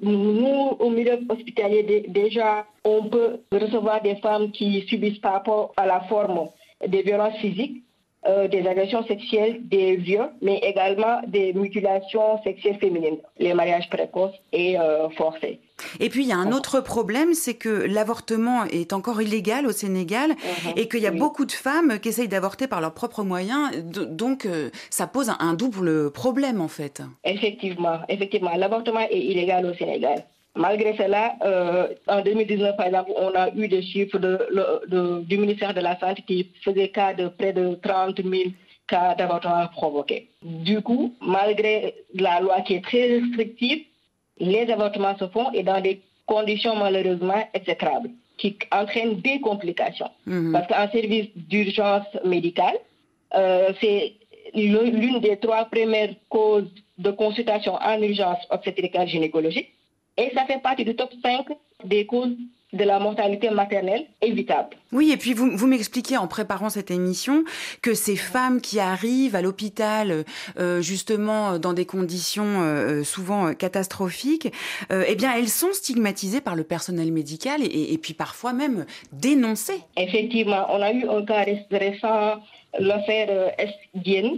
Nous, 0.00 0.76
au 0.80 0.90
milieu 0.90 1.18
hospitalier, 1.28 1.82
dé- 1.82 2.06
déjà, 2.08 2.66
on 2.84 3.04
peut 3.08 3.40
recevoir 3.52 4.02
des 4.02 4.16
femmes 4.16 4.50
qui 4.50 4.84
subissent 4.88 5.18
par 5.20 5.34
rapport 5.34 5.72
à 5.76 5.86
la 5.86 6.00
forme 6.08 6.48
des 6.86 7.02
violences 7.02 7.36
physiques, 7.36 7.84
euh, 8.26 8.46
des 8.48 8.66
agressions 8.66 9.04
sexuelles, 9.06 9.60
des 9.64 9.96
viols, 9.96 10.30
mais 10.40 10.58
également 10.58 11.20
des 11.26 11.52
mutilations 11.52 12.42
sexuelles 12.44 12.78
féminines, 12.78 13.18
les 13.38 13.54
mariages 13.54 13.88
précoces 13.90 14.34
et 14.52 14.78
euh, 14.78 15.08
forcés. 15.10 15.60
Et 15.98 16.08
puis 16.08 16.22
il 16.22 16.28
y 16.28 16.32
a 16.32 16.36
un 16.36 16.52
autre 16.52 16.80
problème, 16.80 17.34
c'est 17.34 17.54
que 17.54 17.68
l'avortement 17.68 18.64
est 18.66 18.92
encore 18.92 19.20
illégal 19.20 19.66
au 19.66 19.72
Sénégal 19.72 20.30
Mhm. 20.30 20.72
et 20.76 20.86
qu'il 20.88 21.00
y 21.00 21.06
a 21.06 21.10
Oui. 21.10 21.18
beaucoup 21.18 21.44
de 21.44 21.52
femmes 21.52 21.98
qui 22.00 22.10
essayent 22.10 22.28
d'avorter 22.28 22.68
par 22.68 22.80
leurs 22.80 22.94
propres 22.94 23.24
moyens. 23.24 23.70
Donc 23.82 24.46
euh, 24.46 24.70
ça 24.90 25.06
pose 25.08 25.28
un, 25.30 25.36
un 25.40 25.54
double 25.54 26.12
problème 26.12 26.60
en 26.60 26.68
fait. 26.68 27.02
Effectivement, 27.24 27.98
effectivement, 28.08 28.52
l'avortement 28.56 29.00
est 29.00 29.18
illégal 29.18 29.66
au 29.66 29.74
Sénégal. 29.74 30.24
Malgré 30.54 30.94
cela, 30.96 31.34
euh, 31.44 31.88
en 32.08 32.20
2019, 32.20 32.76
par 32.76 32.86
exemple, 32.86 33.12
on 33.16 33.34
a 33.34 33.50
eu 33.54 33.68
des 33.68 33.82
chiffres 33.82 34.18
de, 34.18 34.38
le- 34.50 34.82
de- 34.88 35.22
du 35.24 35.38
ministère 35.38 35.72
de 35.72 35.80
la 35.80 35.98
Santé 35.98 36.22
qui 36.26 36.48
faisaient 36.62 36.88
cas 36.88 37.14
de 37.14 37.28
près 37.28 37.52
de 37.54 37.74
30 37.82 38.20
000 38.22 38.50
cas 38.86 39.14
d'avortement 39.14 39.66
provoqués. 39.68 40.28
Du 40.42 40.82
coup, 40.82 41.14
malgré 41.22 41.94
la 42.14 42.40
loi 42.40 42.60
qui 42.60 42.74
est 42.74 42.84
très 42.84 43.18
restrictive, 43.18 43.84
les 44.38 44.70
avortements 44.70 45.16
se 45.16 45.26
font 45.28 45.50
et 45.52 45.62
dans 45.62 45.80
des 45.80 46.00
conditions 46.26 46.76
malheureusement 46.76 47.48
exécrables 47.54 48.10
qui 48.36 48.58
entraînent 48.72 49.20
des 49.20 49.40
complications. 49.40 50.10
Mhm. 50.26 50.52
Parce 50.52 50.66
qu'en 50.66 50.90
service 50.90 51.28
d'urgence 51.36 52.06
médicale, 52.24 52.76
euh, 53.34 53.72
c'est 53.80 54.12
l'une 54.54 55.20
des 55.20 55.38
trois 55.38 55.64
premières 55.64 56.14
causes 56.28 56.68
de 56.98 57.10
consultation 57.10 57.74
en 57.76 58.02
urgence 58.02 58.38
obstétricale 58.50 59.08
gynécologique. 59.08 59.70
Et 60.18 60.30
ça 60.34 60.44
fait 60.46 60.60
partie 60.62 60.84
du 60.84 60.94
top 60.94 61.10
5 61.22 61.46
des 61.84 62.06
causes 62.06 62.36
de 62.74 62.84
la 62.84 62.98
mortalité 62.98 63.50
maternelle 63.50 64.06
évitable. 64.22 64.70
Oui, 64.92 65.10
et 65.12 65.18
puis 65.18 65.34
vous, 65.34 65.54
vous 65.54 65.66
m'expliquez 65.66 66.16
en 66.16 66.26
préparant 66.26 66.70
cette 66.70 66.90
émission 66.90 67.44
que 67.82 67.92
ces 67.92 68.16
femmes 68.16 68.62
qui 68.62 68.80
arrivent 68.80 69.36
à 69.36 69.42
l'hôpital, 69.42 70.24
euh, 70.58 70.80
justement 70.80 71.58
dans 71.58 71.74
des 71.74 71.84
conditions 71.84 72.62
euh, 72.62 73.04
souvent 73.04 73.48
euh, 73.48 73.52
catastrophiques, 73.52 74.50
euh, 74.90 75.04
eh 75.06 75.16
bien 75.16 75.34
elles 75.36 75.50
sont 75.50 75.72
stigmatisées 75.74 76.40
par 76.40 76.56
le 76.56 76.64
personnel 76.64 77.12
médical 77.12 77.60
et, 77.62 77.92
et 77.92 77.98
puis 77.98 78.14
parfois 78.14 78.54
même 78.54 78.86
dénoncées. 79.12 79.80
Effectivement, 79.98 80.64
on 80.70 80.80
a 80.80 80.92
eu 80.92 81.06
un 81.06 81.22
cas 81.26 81.42
ré- 81.44 81.66
récent, 81.70 82.40
l'affaire 82.78 83.28
euh, 83.30 83.48
Esguien, 83.58 84.30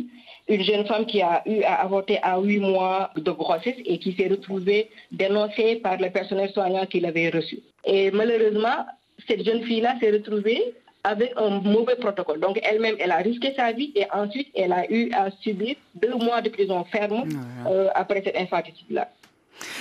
une 0.48 0.62
jeune 0.62 0.86
femme 0.86 1.06
qui 1.06 1.22
a 1.22 1.42
eu 1.46 1.62
à 1.62 1.82
avorter 1.82 2.18
à 2.22 2.38
huit 2.38 2.60
mois 2.60 3.10
de 3.16 3.30
grossesse 3.30 3.76
et 3.84 3.98
qui 3.98 4.14
s'est 4.14 4.28
retrouvée 4.28 4.90
dénoncée 5.10 5.76
par 5.76 5.96
le 5.98 6.10
personnel 6.10 6.50
soignant 6.52 6.86
qui 6.86 7.00
l'avait 7.00 7.30
reçue. 7.30 7.60
Et 7.84 8.10
malheureusement, 8.10 8.86
cette 9.26 9.44
jeune 9.44 9.64
fille-là 9.64 9.94
s'est 10.00 10.10
retrouvée 10.10 10.74
avec 11.02 11.32
un 11.36 11.60
mauvais 11.60 11.96
protocole. 11.96 12.40
Donc 12.40 12.58
elle-même, 12.62 12.96
elle 12.98 13.10
a 13.10 13.18
risqué 13.18 13.54
sa 13.54 13.72
vie 13.72 13.92
et 13.94 14.06
ensuite 14.12 14.48
elle 14.54 14.72
a 14.72 14.90
eu 14.90 15.10
à 15.12 15.30
subir 15.42 15.76
deux 15.94 16.14
mois 16.14 16.40
de 16.40 16.48
prison 16.48 16.84
ferme 16.84 17.24
euh, 17.66 17.88
après 17.94 18.22
cette 18.24 18.36
infanticide-là. 18.36 19.08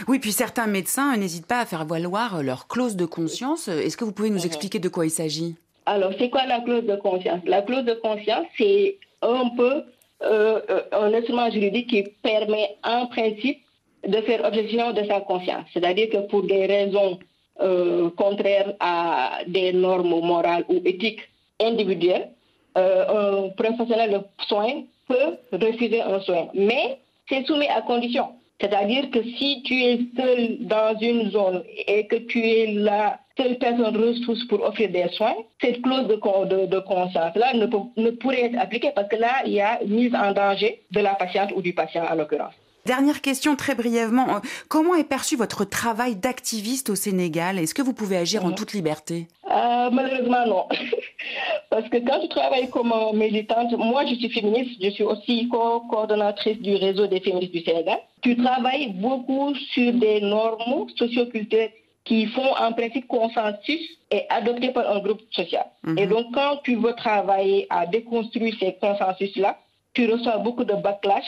Oui, 0.07 0.19
puis 0.19 0.31
certains 0.31 0.67
médecins 0.67 1.15
n'hésitent 1.17 1.47
pas 1.47 1.61
à 1.61 1.65
faire 1.65 1.85
valoir 1.85 2.43
leur 2.43 2.67
clause 2.67 2.95
de 2.95 3.05
conscience. 3.05 3.67
Est-ce 3.67 3.97
que 3.97 4.05
vous 4.05 4.11
pouvez 4.11 4.29
nous 4.29 4.45
expliquer 4.45 4.79
de 4.79 4.89
quoi 4.89 5.05
il 5.05 5.09
s'agit? 5.09 5.55
Alors, 5.85 6.11
c'est 6.17 6.29
quoi 6.29 6.45
la 6.45 6.61
clause 6.61 6.85
de 6.85 6.95
conscience? 6.95 7.41
La 7.45 7.61
clause 7.61 7.83
de 7.83 7.93
conscience, 7.93 8.45
c'est 8.57 8.97
un 9.21 9.49
peu 9.57 9.83
euh, 10.23 10.61
euh, 10.69 10.81
un 10.91 11.13
instrument 11.13 11.49
juridique 11.49 11.89
qui 11.89 12.03
permet 12.21 12.77
en 12.83 13.07
principe 13.07 13.59
de 14.07 14.21
faire 14.21 14.43
objection 14.45 14.91
de 14.91 15.03
sa 15.05 15.21
conscience. 15.21 15.65
C'est-à-dire 15.73 16.09
que 16.09 16.17
pour 16.27 16.43
des 16.43 16.65
raisons 16.65 17.19
euh, 17.61 18.09
contraire 18.11 18.73
à 18.79 19.39
des 19.47 19.73
normes 19.73 20.19
morales 20.21 20.65
ou 20.69 20.81
éthiques 20.85 21.21
individuelles, 21.61 22.29
un 22.75 23.49
professionnel 23.55 24.11
de 24.11 24.19
soins 24.47 24.83
peut 25.07 25.37
refuser 25.51 26.01
un 26.01 26.19
soin. 26.21 26.47
Mais 26.55 26.97
c'est 27.29 27.45
soumis 27.45 27.67
à 27.67 27.81
condition. 27.81 28.29
C'est-à-dire 28.59 29.11
que 29.11 29.21
si 29.21 29.61
tu 29.63 29.75
es 29.75 29.99
seul 30.17 30.57
dans 30.61 30.97
une 30.99 31.29
zone 31.29 31.63
et 31.87 32.07
que 32.07 32.15
tu 32.15 32.39
es 32.39 32.73
la 32.73 33.19
seule 33.37 33.57
personne 33.57 33.95
ressource 33.97 34.43
pour 34.47 34.61
offrir 34.63 34.89
des 34.91 35.07
soins, 35.09 35.35
cette 35.61 35.81
clause 35.81 36.07
de, 36.07 36.15
de, 36.15 36.65
de 36.67 36.79
conscience-là 36.79 37.53
ne, 37.53 37.65
ne 38.01 38.11
pourrait 38.11 38.43
être 38.45 38.59
appliquée 38.59 38.91
parce 38.95 39.07
que 39.09 39.15
là, 39.15 39.41
il 39.45 39.53
y 39.53 39.61
a 39.61 39.79
mise 39.85 40.13
en 40.13 40.31
danger 40.33 40.81
de 40.91 40.99
la 40.99 41.15
patiente 41.15 41.51
ou 41.55 41.61
du 41.61 41.73
patient 41.73 42.05
en 42.09 42.15
l'occurrence. 42.15 42.53
Dernière 42.85 43.21
question 43.21 43.55
très 43.55 43.75
brièvement. 43.75 44.27
Euh, 44.35 44.39
comment 44.67 44.93
est 44.95 45.05
perçu 45.05 45.37
votre 45.37 45.63
travail 45.63 46.17
d'activiste 46.17 46.89
au 46.89 46.95
Sénégal? 46.95 47.57
Est-ce 47.57 47.73
que 47.73 47.81
vous 47.81 47.93
pouvez 47.93 48.17
agir 48.17 48.43
en 48.43 48.49
mhm. 48.49 48.55
toute 48.55 48.73
liberté? 48.73 49.27
Euh, 49.49 49.89
Malheureusement, 49.89 50.45
non. 50.45 50.65
Parce 51.69 51.87
que 51.89 51.97
quand 51.97 52.21
je 52.21 52.27
travaille 52.27 52.69
comme 52.69 52.93
militante, 53.13 53.71
moi 53.77 54.05
je 54.05 54.15
suis 54.15 54.29
féministe, 54.29 54.71
je 54.81 54.89
suis 54.89 55.03
aussi 55.03 55.47
co-coordonnatrice 55.47 56.59
du 56.59 56.75
réseau 56.75 57.07
des 57.07 57.21
féministes 57.21 57.53
du 57.53 57.63
Sénégal. 57.63 57.99
Tu 58.21 58.35
travailles 58.35 58.91
beaucoup 58.93 59.55
sur 59.73 59.93
des 59.93 60.19
normes 60.21 60.87
socioculturelles 60.97 61.71
qui 62.05 62.27
font 62.27 62.55
en 62.55 62.73
principe 62.73 63.07
consensus 63.07 63.81
et 64.11 64.23
adoptées 64.29 64.71
par 64.71 64.89
un 64.89 64.99
groupe 64.99 65.21
social. 65.31 65.65
Mhm. 65.83 65.97
Et 65.97 66.07
donc 66.07 66.33
quand 66.33 66.57
tu 66.63 66.75
veux 66.75 66.93
travailler 66.93 67.65
à 67.69 67.85
déconstruire 67.85 68.55
ces 68.59 68.73
consensus-là, 68.73 69.57
tu 69.93 70.11
reçois 70.11 70.37
beaucoup 70.37 70.63
de 70.63 70.73
backlash 70.73 71.25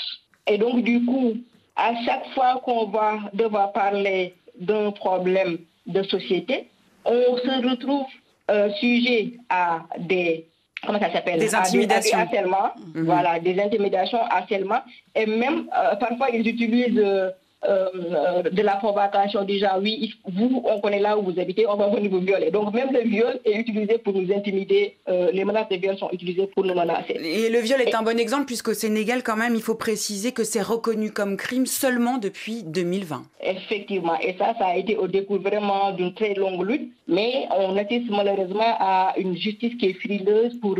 et 0.47 0.57
donc, 0.57 0.83
du 0.83 1.03
coup, 1.05 1.33
à 1.75 1.93
chaque 2.05 2.27
fois 2.33 2.61
qu'on 2.63 2.85
va 2.85 3.19
devoir 3.33 3.71
parler 3.71 4.35
d'un 4.59 4.91
problème 4.91 5.57
de 5.87 6.03
société, 6.03 6.67
on 7.03 7.37
se 7.37 7.67
retrouve 7.69 8.05
euh, 8.51 8.71
sujet 8.79 9.33
à 9.49 9.83
des 9.97 10.45
comment 10.85 10.99
ça 10.99 11.11
s'appelle? 11.11 11.39
Des 11.39 11.55
intimidations. 11.55 12.17
Mhm. 12.19 13.05
Voilà, 13.05 13.39
des 13.39 13.59
intimidations, 13.59 14.19
harcèlement. 14.21 14.81
Et 15.15 15.25
même, 15.25 15.67
euh, 15.75 15.95
parfois, 15.95 16.29
ils 16.31 16.47
utilisent 16.47 16.99
euh, 16.99 17.31
euh, 17.67 18.43
de 18.43 18.61
la 18.61 18.75
provocation 18.75 19.43
déjà, 19.43 19.77
oui, 19.79 20.13
vous, 20.25 20.63
on 20.65 20.79
connaît 20.79 20.99
là 20.99 21.17
où 21.17 21.23
vous 21.23 21.39
habitez, 21.39 21.67
on 21.67 21.75
va 21.75 21.87
venir 21.87 22.09
vous 22.11 22.19
violer. 22.19 22.51
Donc 22.51 22.73
même 22.73 22.89
le 22.91 23.01
viol 23.01 23.39
est 23.45 23.57
utilisé 23.59 23.97
pour 23.97 24.13
nous 24.13 24.31
intimider, 24.33 24.95
euh, 25.07 25.29
les 25.31 25.45
menaces 25.45 25.69
de 25.69 25.77
viol 25.77 25.97
sont 25.97 26.09
utilisées 26.11 26.47
pour 26.47 26.63
nous 26.63 26.73
menacer. 26.73 27.13
Et 27.13 27.49
le 27.49 27.59
viol 27.59 27.81
est 27.81 27.95
un 27.95 28.03
bon 28.03 28.17
exemple 28.19 28.45
puisqu'au 28.45 28.73
Sénégal, 28.73 29.23
quand 29.23 29.35
même, 29.35 29.55
il 29.55 29.61
faut 29.61 29.75
préciser 29.75 30.31
que 30.31 30.43
c'est 30.43 30.61
reconnu 30.61 31.11
comme 31.11 31.37
crime 31.37 31.65
seulement 31.65 32.17
depuis 32.17 32.63
2020. 32.63 33.23
Effectivement, 33.41 34.19
et 34.19 34.35
ça, 34.37 34.53
ça 34.57 34.67
a 34.67 34.75
été 34.77 34.97
au 34.97 35.07
décours 35.07 35.39
vraiment 35.39 35.91
d'une 35.91 36.13
très 36.13 36.33
longue 36.33 36.63
lutte, 36.65 36.91
mais 37.07 37.47
on 37.55 37.75
assiste 37.77 38.09
malheureusement 38.09 38.75
à 38.79 39.13
une 39.17 39.35
justice 39.37 39.75
qui 39.75 39.87
est 39.87 39.93
frileuse 39.93 40.59
pour 40.59 40.75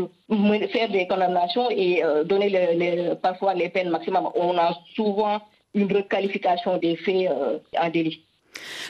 faire 0.72 0.88
des 0.90 1.06
condamnations 1.06 1.68
et 1.70 2.04
euh, 2.04 2.24
donner 2.24 3.12
parfois 3.22 3.54
les 3.54 3.68
peines 3.68 3.90
maximum. 3.90 4.28
On 4.34 4.56
a 4.58 4.76
souvent 4.94 5.40
une 5.76 5.94
requalification 5.94 6.78
des 6.78 6.96
faits 6.96 7.30
euh, 7.30 7.58
en 7.78 7.90
délit. 7.90 8.24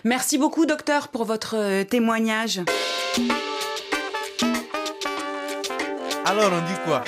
Merci 0.04 0.38
beaucoup, 0.38 0.64
docteur, 0.64 1.08
pour 1.08 1.24
votre 1.24 1.56
euh, 1.56 1.84
témoignage. 1.84 2.60
Alors, 6.24 6.50
on 6.52 6.64
dit 6.66 6.80
quoi? 6.84 7.04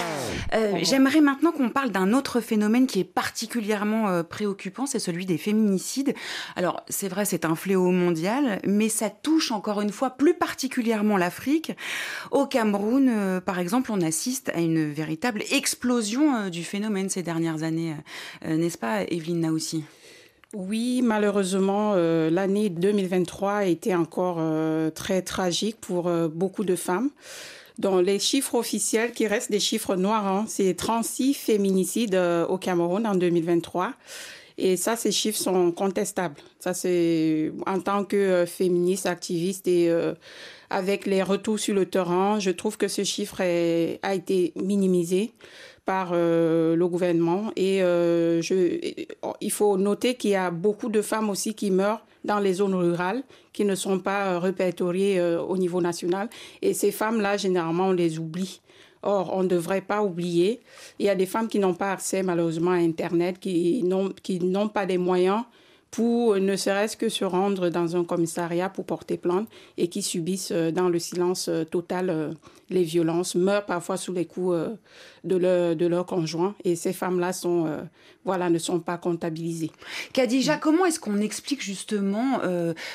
Euh, 0.54 0.78
j'aimerais 0.82 1.20
maintenant 1.20 1.52
qu'on 1.52 1.70
parle 1.70 1.90
d'un 1.90 2.12
autre 2.12 2.40
phénomène 2.40 2.86
qui 2.86 3.00
est 3.00 3.04
particulièrement 3.04 4.08
euh, 4.08 4.22
préoccupant, 4.22 4.86
c'est 4.86 4.98
celui 4.98 5.26
des 5.26 5.38
féminicides. 5.38 6.14
Alors 6.56 6.82
c'est 6.88 7.08
vrai, 7.08 7.24
c'est 7.24 7.44
un 7.44 7.54
fléau 7.54 7.90
mondial, 7.90 8.60
mais 8.64 8.88
ça 8.88 9.10
touche 9.10 9.52
encore 9.52 9.80
une 9.80 9.92
fois 9.92 10.10
plus 10.10 10.34
particulièrement 10.34 11.16
l'Afrique. 11.16 11.72
Au 12.30 12.46
Cameroun, 12.46 13.08
euh, 13.08 13.40
par 13.40 13.58
exemple, 13.58 13.92
on 13.92 14.00
assiste 14.00 14.50
à 14.50 14.60
une 14.60 14.90
véritable 14.90 15.42
explosion 15.50 16.48
du 16.48 16.64
phénomène 16.64 17.08
ces 17.08 17.22
dernières 17.22 17.62
années, 17.62 17.94
n'est-ce 18.44 18.78
pas, 18.78 19.02
Evelyne 19.02 19.40
Naoussi? 19.40 19.84
Oui, 20.54 21.02
malheureusement, 21.02 21.94
l'année 21.94 22.70
2023 22.70 23.52
a 23.52 23.64
été 23.64 23.94
encore 23.94 24.40
très 24.94 25.22
tragique 25.22 25.76
pour 25.80 26.10
beaucoup 26.28 26.64
de 26.64 26.74
femmes. 26.74 27.10
Dans 27.78 28.00
les 28.00 28.18
chiffres 28.18 28.56
officiels, 28.56 29.12
qui 29.12 29.28
restent 29.28 29.52
des 29.52 29.60
chiffres 29.60 29.94
noirs, 29.94 30.26
hein, 30.26 30.44
c'est 30.48 30.74
36 30.74 31.34
féminicides 31.34 32.16
euh, 32.16 32.44
au 32.46 32.58
Cameroun 32.58 33.06
en 33.06 33.14
2023. 33.14 33.92
Et 34.60 34.76
ça, 34.76 34.96
ces 34.96 35.12
chiffres 35.12 35.38
sont 35.38 35.70
contestables. 35.70 36.34
Ça, 36.58 36.74
c'est 36.74 37.52
en 37.66 37.78
tant 37.78 38.04
que 38.04 38.16
euh, 38.16 38.46
féministe, 38.46 39.06
activiste 39.06 39.68
et 39.68 39.88
euh, 39.90 40.14
avec 40.70 41.06
les 41.06 41.22
retours 41.22 41.60
sur 41.60 41.72
le 41.72 41.86
terrain, 41.86 42.40
je 42.40 42.50
trouve 42.50 42.76
que 42.76 42.88
ce 42.88 43.04
chiffre 43.04 43.40
a 43.40 44.14
été 44.14 44.52
minimisé 44.56 45.32
par 45.84 46.12
le 46.12 46.86
gouvernement. 46.86 47.50
Et 47.56 47.78
je, 47.78 48.92
il 49.40 49.50
faut 49.50 49.78
noter 49.78 50.16
qu'il 50.16 50.32
y 50.32 50.34
a 50.34 50.50
beaucoup 50.50 50.90
de 50.90 51.00
femmes 51.00 51.30
aussi 51.30 51.54
qui 51.54 51.70
meurent 51.70 52.04
dans 52.28 52.38
les 52.38 52.52
zones 52.52 52.74
rurales 52.74 53.24
qui 53.52 53.64
ne 53.64 53.74
sont 53.74 53.98
pas 53.98 54.26
euh, 54.26 54.38
répertoriées 54.38 55.18
euh, 55.18 55.40
au 55.40 55.56
niveau 55.56 55.80
national. 55.80 56.28
Et 56.62 56.74
ces 56.74 56.92
femmes-là, 56.92 57.36
généralement, 57.36 57.88
on 57.88 57.92
les 57.92 58.18
oublie. 58.18 58.60
Or, 59.02 59.32
on 59.34 59.42
ne 59.42 59.48
devrait 59.48 59.80
pas 59.80 60.02
oublier. 60.02 60.60
Il 60.98 61.06
y 61.06 61.08
a 61.08 61.14
des 61.14 61.26
femmes 61.26 61.48
qui 61.48 61.58
n'ont 61.58 61.74
pas 61.74 61.92
accès 61.92 62.22
malheureusement 62.22 62.72
à 62.72 62.76
Internet, 62.76 63.38
qui 63.40 63.82
n'ont 63.84 64.68
pas 64.68 64.86
des 64.86 64.98
moyens 64.98 65.42
pour 65.90 66.36
ne 66.36 66.56
serait-ce 66.56 66.96
que 66.96 67.08
se 67.08 67.24
rendre 67.24 67.70
dans 67.70 67.96
un 67.96 68.04
commissariat 68.04 68.68
pour 68.68 68.84
porter 68.84 69.16
plainte 69.16 69.48
et 69.76 69.88
qui 69.88 70.02
subissent 70.02 70.52
euh, 70.52 70.70
dans 70.70 70.88
le 70.88 70.98
silence 70.98 71.48
euh, 71.48 71.64
total 71.64 72.10
euh, 72.10 72.32
les 72.70 72.82
violences, 72.82 73.34
meurent 73.34 73.64
parfois 73.64 73.96
sous 73.96 74.12
les 74.12 74.26
coups 74.26 74.54
de 75.24 75.36
leur, 75.36 75.74
de 75.74 75.86
leur 75.86 76.04
conjoint. 76.04 76.54
Et 76.64 76.76
ces 76.76 76.92
femmes-là 76.92 77.32
sont, 77.32 77.66
voilà, 78.26 78.50
ne 78.50 78.58
sont 78.58 78.78
pas 78.78 78.98
comptabilisées. 78.98 79.70
Kadija, 80.12 80.58
comment 80.58 80.84
est-ce 80.84 81.00
qu'on 81.00 81.18
explique 81.22 81.62
justement 81.62 82.42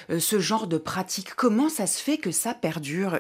ce 0.10 0.40
genre 0.40 0.68
de 0.68 0.78
pratique? 0.78 1.34
Comment 1.34 1.70
ça 1.70 1.88
se 1.88 2.00
fait 2.00 2.18
que 2.18 2.30
ça 2.30 2.54
perdure? 2.54 3.18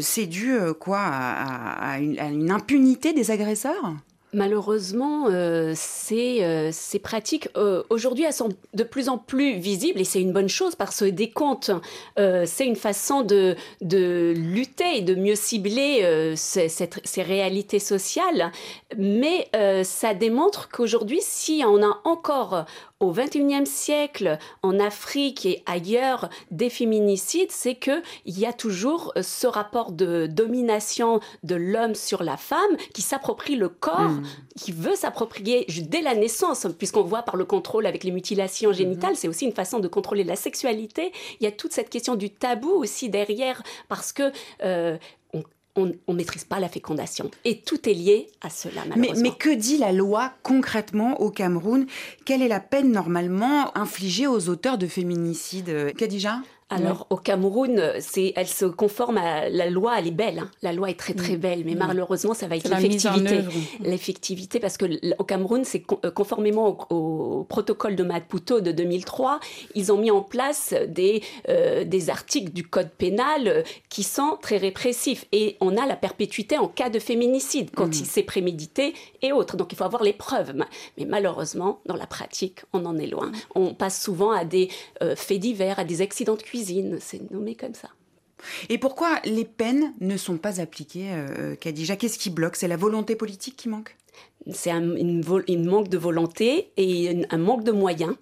C'est 0.00 0.26
dû 0.26 0.58
quoi 0.80 0.98
à, 1.00 2.00
une 2.00 2.50
impunité 2.50 3.12
des 3.12 3.30
agresseurs? 3.30 3.94
Malheureusement, 4.34 5.26
euh, 5.28 5.74
ces, 5.76 6.42
euh, 6.42 6.70
ces, 6.72 6.98
pratiques, 6.98 7.50
euh, 7.58 7.82
aujourd'hui, 7.90 8.24
elles 8.24 8.32
sont 8.32 8.48
de 8.72 8.82
plus 8.82 9.10
en 9.10 9.18
plus 9.18 9.58
visibles 9.58 10.00
et 10.00 10.04
c'est 10.04 10.22
une 10.22 10.32
bonne 10.32 10.48
chose 10.48 10.74
parce 10.74 11.00
que 11.00 11.04
des 11.04 11.28
comptes, 11.28 11.70
euh, 12.18 12.44
c'est 12.46 12.64
une 12.64 12.76
façon 12.76 13.20
de, 13.20 13.56
de, 13.82 14.32
lutter 14.34 14.96
et 14.96 15.02
de 15.02 15.14
mieux 15.14 15.34
cibler 15.34 16.00
euh, 16.02 16.32
ces, 16.34 16.70
ces, 16.70 17.22
réalités 17.22 17.78
sociales. 17.78 18.52
Mais 18.96 19.50
ça 19.84 20.14
démontre 20.14 20.70
qu'aujourd'hui, 20.70 21.20
si 21.20 21.62
on 21.66 21.82
a 21.82 22.00
encore 22.04 22.64
au 23.02 23.10
XXIe 23.10 23.66
siècle, 23.66 24.38
en 24.62 24.78
Afrique 24.78 25.44
et 25.44 25.62
ailleurs, 25.66 26.30
des 26.52 26.70
féminicides, 26.70 27.50
c'est 27.50 27.74
qu'il 27.74 28.00
y 28.26 28.46
a 28.46 28.52
toujours 28.52 29.12
euh, 29.16 29.22
ce 29.22 29.48
rapport 29.48 29.90
de 29.90 30.28
domination 30.28 31.18
de 31.42 31.56
l'homme 31.56 31.96
sur 31.96 32.22
la 32.22 32.36
femme 32.36 32.76
qui 32.94 33.02
s'approprie 33.02 33.56
le 33.56 33.68
corps, 33.68 34.10
mm. 34.10 34.24
qui 34.56 34.70
veut 34.70 34.94
s'approprier 34.94 35.66
dès 35.88 36.00
la 36.00 36.14
naissance, 36.14 36.66
puisqu'on 36.78 37.02
voit 37.02 37.22
par 37.22 37.36
le 37.36 37.44
contrôle 37.44 37.86
avec 37.86 38.04
les 38.04 38.12
mutilations 38.12 38.70
mm-hmm. 38.70 38.74
génitales, 38.74 39.16
c'est 39.16 39.28
aussi 39.28 39.46
une 39.46 39.52
façon 39.52 39.80
de 39.80 39.88
contrôler 39.88 40.22
la 40.22 40.36
sexualité. 40.36 41.12
Il 41.40 41.44
y 41.44 41.48
a 41.48 41.52
toute 41.52 41.72
cette 41.72 41.90
question 41.90 42.14
du 42.14 42.30
tabou 42.30 42.70
aussi 42.70 43.08
derrière, 43.08 43.64
parce 43.88 44.12
que 44.12 44.30
euh, 44.62 44.96
on 45.34 45.42
ne 45.76 46.14
maîtrise 46.14 46.44
pas 46.44 46.60
la 46.60 46.68
fécondation. 46.68 47.30
Et 47.44 47.60
tout 47.60 47.88
est 47.88 47.94
lié 47.94 48.28
à 48.40 48.50
cela, 48.50 48.82
malheureusement. 48.86 49.22
Mais, 49.22 49.30
mais, 49.30 49.36
que 49.36 49.54
dit 49.54 49.78
la 49.78 49.92
loi 49.92 50.32
concrètement 50.42 51.20
au 51.20 51.30
Cameroun? 51.30 51.86
Quelle 52.24 52.42
est 52.42 52.48
la 52.48 52.60
peine 52.60 52.92
normalement 52.92 53.76
infligée 53.76 54.26
aux 54.26 54.48
auteurs 54.48 54.78
de 54.78 54.86
féminicides? 54.86 55.94
Kadija 55.96 56.40
alors 56.72 57.06
au 57.10 57.16
Cameroun, 57.16 57.92
c'est, 58.00 58.32
elle 58.36 58.48
se 58.48 58.64
conforme 58.64 59.18
à 59.18 59.48
la 59.48 59.68
loi, 59.70 59.98
elle 59.98 60.08
est 60.08 60.12
belle. 60.12 60.38
Hein. 60.38 60.50
La 60.62 60.72
loi 60.72 60.90
est 60.90 60.98
très 60.98 61.14
très 61.14 61.36
belle, 61.36 61.62
mais 61.64 61.74
malheureusement, 61.74 62.34
ça 62.34 62.48
va 62.48 62.56
être 62.56 62.68
l'effectivité. 62.68 63.40
L'effectivité, 63.80 64.60
parce 64.60 64.76
que 64.76 64.86
au 65.18 65.24
Cameroun, 65.24 65.64
c'est 65.64 65.84
euh, 66.04 66.10
conformément 66.10 66.86
au, 66.90 67.44
protocole 67.48 67.96
de 67.96 68.02
Maputo 68.02 68.60
de 68.60 68.72
2003, 68.72 69.40
ils 69.74 69.92
ont 69.92 69.98
mis 69.98 70.10
en 70.10 70.22
place 70.22 70.74
des 70.88 71.22
euh, 71.48 71.84
des 71.84 72.10
articles 72.10 72.52
du 72.52 72.64
code 72.64 72.90
pénal 72.90 73.48
euh, 73.48 73.62
qui 73.88 74.02
sont 74.02 74.38
très 74.40 74.56
répressifs 74.56 75.26
et 75.32 75.56
on 75.60 75.76
a 75.76 75.86
la 75.86 75.96
perpétuité 75.96 76.58
en 76.58 76.68
cas 76.68 76.90
de 76.90 76.98
féminicide 76.98 77.70
quand 77.74 77.88
mmh. 77.88 78.00
il 78.00 78.06
s'est 78.06 78.22
prémédité 78.22 78.94
et 79.20 79.32
autres. 79.32 79.56
Donc 79.56 79.72
il 79.72 79.76
faut 79.76 79.84
avoir 79.84 80.02
les 80.02 80.12
preuves. 80.12 80.54
Mais 80.98 81.04
malheureusement, 81.04 81.80
dans 81.86 81.96
la 81.96 82.06
pratique, 82.06 82.60
on 82.72 82.84
en 82.86 82.96
est 82.98 83.06
loin. 83.06 83.32
On 83.54 83.74
passe 83.74 84.02
souvent 84.02 84.30
à 84.30 84.44
des 84.44 84.68
faits 85.16 85.40
divers, 85.40 85.78
à 85.78 85.84
des 85.84 86.00
accidents 86.00 86.36
de 86.36 86.42
cuisine 86.42 86.61
c'est 87.00 87.30
nommé 87.30 87.54
comme 87.54 87.74
ça. 87.74 87.88
Et 88.68 88.78
pourquoi 88.78 89.20
les 89.24 89.44
peines 89.44 89.92
ne 90.00 90.16
sont 90.16 90.36
pas 90.36 90.60
appliquées, 90.60 91.10
euh, 91.12 91.54
Kadija 91.54 91.96
Qu'est-ce 91.96 92.18
qui 92.18 92.30
bloque? 92.30 92.56
C'est 92.56 92.68
la 92.68 92.76
volonté 92.76 93.14
politique 93.14 93.56
qui 93.56 93.68
manque? 93.68 93.96
C'est 94.50 94.70
un 94.70 94.96
une, 94.96 95.64
manque 95.64 95.88
de 95.88 95.98
volonté 95.98 96.72
et 96.76 97.24
un 97.30 97.38
manque 97.38 97.64
de 97.64 97.72
moyens. 97.72 98.14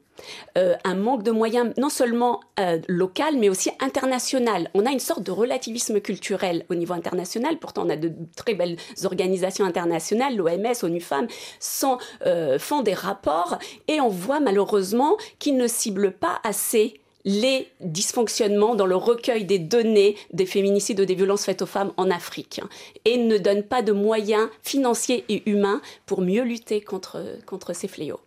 euh, 0.58 0.74
un 0.84 0.96
manque 0.96 1.22
de 1.22 1.30
moyens 1.30 1.72
non 1.78 1.88
seulement 1.88 2.40
euh, 2.58 2.78
local, 2.88 3.36
mais 3.38 3.48
aussi 3.48 3.70
international. 3.80 4.70
On 4.74 4.84
a 4.84 4.90
une 4.90 5.00
sorte 5.00 5.22
de 5.22 5.30
relativisme 5.30 5.98
culturel 6.00 6.66
au 6.68 6.74
niveau 6.74 6.92
international. 6.92 7.58
Pourtant, 7.58 7.86
on 7.86 7.88
a 7.88 7.96
de 7.96 8.12
très 8.36 8.52
belles 8.52 8.76
organisations 9.04 9.64
internationales, 9.64 10.36
l'OMS, 10.36 10.74
ONU 10.82 11.00
Femmes, 11.00 11.28
euh, 12.26 12.58
font 12.58 12.82
des 12.82 12.92
rapports 12.92 13.58
et 13.88 14.00
on 14.02 14.08
voit 14.10 14.40
malheureusement 14.40 15.16
qu'ils 15.38 15.56
ne 15.56 15.66
ciblent 15.66 16.12
pas 16.12 16.38
assez 16.44 17.00
les 17.24 17.68
dysfonctionnements 17.80 18.74
dans 18.74 18.86
le 18.86 18.96
recueil 18.96 19.44
des 19.44 19.58
données 19.58 20.16
des 20.32 20.46
féminicides 20.46 21.00
ou 21.00 21.04
des 21.04 21.14
violences 21.14 21.44
faites 21.44 21.62
aux 21.62 21.66
femmes 21.66 21.92
en 21.96 22.10
Afrique 22.10 22.60
et 23.04 23.18
ne 23.18 23.38
donne 23.38 23.62
pas 23.62 23.82
de 23.82 23.92
moyens 23.92 24.48
financiers 24.62 25.24
et 25.28 25.48
humains 25.50 25.80
pour 26.06 26.22
mieux 26.22 26.42
lutter 26.42 26.80
contre, 26.80 27.22
contre 27.46 27.74
ces 27.74 27.88
fléaux. 27.88 28.20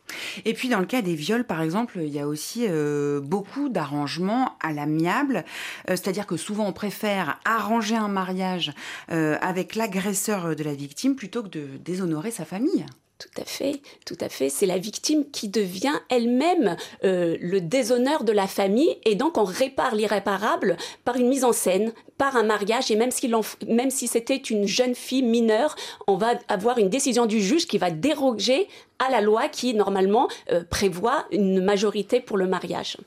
Et 0.46 0.54
puis 0.54 0.70
dans 0.70 0.80
le 0.80 0.86
cas 0.86 1.02
des 1.02 1.16
viols, 1.16 1.46
par 1.46 1.62
exemple, 1.62 2.00
il 2.02 2.14
y 2.14 2.20
a 2.20 2.28
aussi 2.28 2.66
euh, 2.68 3.20
beaucoup 3.20 3.70
d'arrangements 3.70 4.58
à 4.62 4.72
l'amiable, 4.72 5.44
euh, 5.90 5.96
c'est-à-dire 5.96 6.28
que 6.28 6.38
souvent 6.38 6.68
on 6.68 6.74
préfère 6.74 7.40
arranger 7.46 7.96
un 7.96 8.08
mariage 8.08 8.74
euh, 9.12 9.38
avec 9.42 9.76
l'agresseur 9.76 10.56
de 10.56 10.64
la 10.64 10.74
victime 10.74 11.16
plutôt 11.16 11.44
que 11.44 11.50
de 11.50 11.68
déshonorer 11.84 12.32
sa 12.32 12.46
famille. 12.46 12.86
Tout 13.19 13.41
à 13.41 13.45
fait, 13.45 13.82
tout 14.06 14.17
à 14.19 14.28
fait. 14.28 14.49
C'est 14.49 14.65
la 14.65 14.78
victime 14.78 15.30
qui 15.32 15.47
devient 15.47 15.93
elle-même 16.10 16.76
euh, 17.04 17.38
le 17.39 17.62
déshonneur 17.62 18.23
de 18.23 18.32
la 18.32 18.47
famille 18.47 18.97
et 19.06 19.15
donc 19.15 19.38
on 19.38 19.43
répare 19.43 19.95
l'irréparable 19.95 20.78
par 21.06 21.15
une 21.15 21.30
mise 21.30 21.45
en 21.45 21.54
scène, 21.54 21.93
par 22.17 22.36
un 22.36 22.43
mariage 22.43 22.91
et 22.91 22.95
même 22.95 23.12
si, 23.12 23.32
même 23.67 23.91
si 23.91 24.08
c'était 24.08 24.36
une 24.36 24.67
jeune 24.67 24.95
fille 24.95 25.23
mineure, 25.23 25.76
on 26.08 26.17
va 26.17 26.34
avoir 26.49 26.80
une 26.80 26.89
décision 26.89 27.26
du 27.26 27.41
juge 27.41 27.67
qui 27.67 27.78
va 27.78 27.91
déroger 27.91 28.67
à 29.06 29.10
la 29.10 29.22
loi 29.22 29.48
qui 29.50 29.74
normalement 29.74 30.28
euh, 30.52 30.63
prévoit 30.70 31.26
une 31.32 31.63
majorité 31.63 32.20
pour 32.20 32.38
le 32.38 32.48
mariage. 32.48 32.98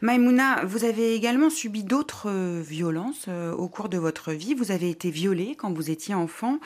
Maïmouna, 0.00 0.64
vous 0.64 0.84
avez 0.84 1.14
également 1.14 1.50
subi 1.50 1.84
d'autres 1.84 2.30
euh, 2.30 2.62
violences 2.64 3.26
euh, 3.28 3.52
au 3.52 3.68
cours 3.68 3.88
de 3.88 3.98
votre 3.98 4.32
vie. 4.32 4.54
Vous 4.54 4.70
avez 4.70 4.90
été 4.90 5.10
violée 5.10 5.54
quand 5.56 5.72
vous 5.72 5.90
étiez 5.90 6.14
enfant. 6.14 6.58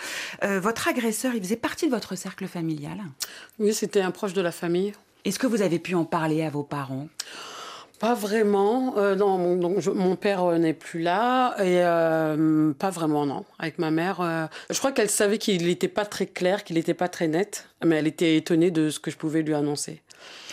Euh, 0.43 0.61
votre 0.61 0.89
agresseur, 0.89 1.35
il 1.35 1.43
faisait 1.43 1.57
partie 1.57 1.87
de 1.87 1.91
votre 1.91 2.15
cercle 2.17 2.47
familial? 2.47 3.03
Oui, 3.59 3.75
c'était 3.75 4.01
un 4.01 4.11
proche 4.11 4.33
de 4.33 4.41
la 4.41 4.53
famille. 4.53 4.93
Est-ce 5.25 5.39
que 5.39 5.47
vous 5.47 5.63
avez 5.63 5.79
pu 5.79 5.95
en 5.95 6.05
parler 6.05 6.43
à 6.43 6.51
vos 6.51 6.63
parents? 6.63 7.09
Pas 7.99 8.15
vraiment. 8.15 8.95
non, 9.17 9.39
mon, 9.39 9.79
mon 9.95 10.17
père 10.17 10.47
n'est 10.59 10.75
plus 10.75 11.01
là 11.01 11.55
et 11.63 11.81
pas 12.79 12.91
vraiment, 12.91 13.27
non. 13.27 13.45
Avec 13.59 13.79
ma 13.79 13.91
mère, 13.91 14.49
je 14.71 14.79
crois 14.79 14.93
qu'elle 14.93 15.11
savait 15.11 15.39
qu'il 15.39 15.67
n'était 15.67 15.89
pas 15.89 16.05
très 16.05 16.27
clair, 16.27 16.65
qu'il 16.65 16.77
n'était 16.77 16.95
pas 16.95 17.09
très 17.09 17.29
net, 17.29 17.69
mais 17.85 17.97
elle 17.97 18.07
était 18.07 18.37
étonnée 18.37 18.71
de 18.71 18.91
ce 18.91 19.01
que 19.01 19.11
je 19.11 19.17
pouvais 19.17 19.43
lui 19.43 19.55
annoncer. 19.55 20.03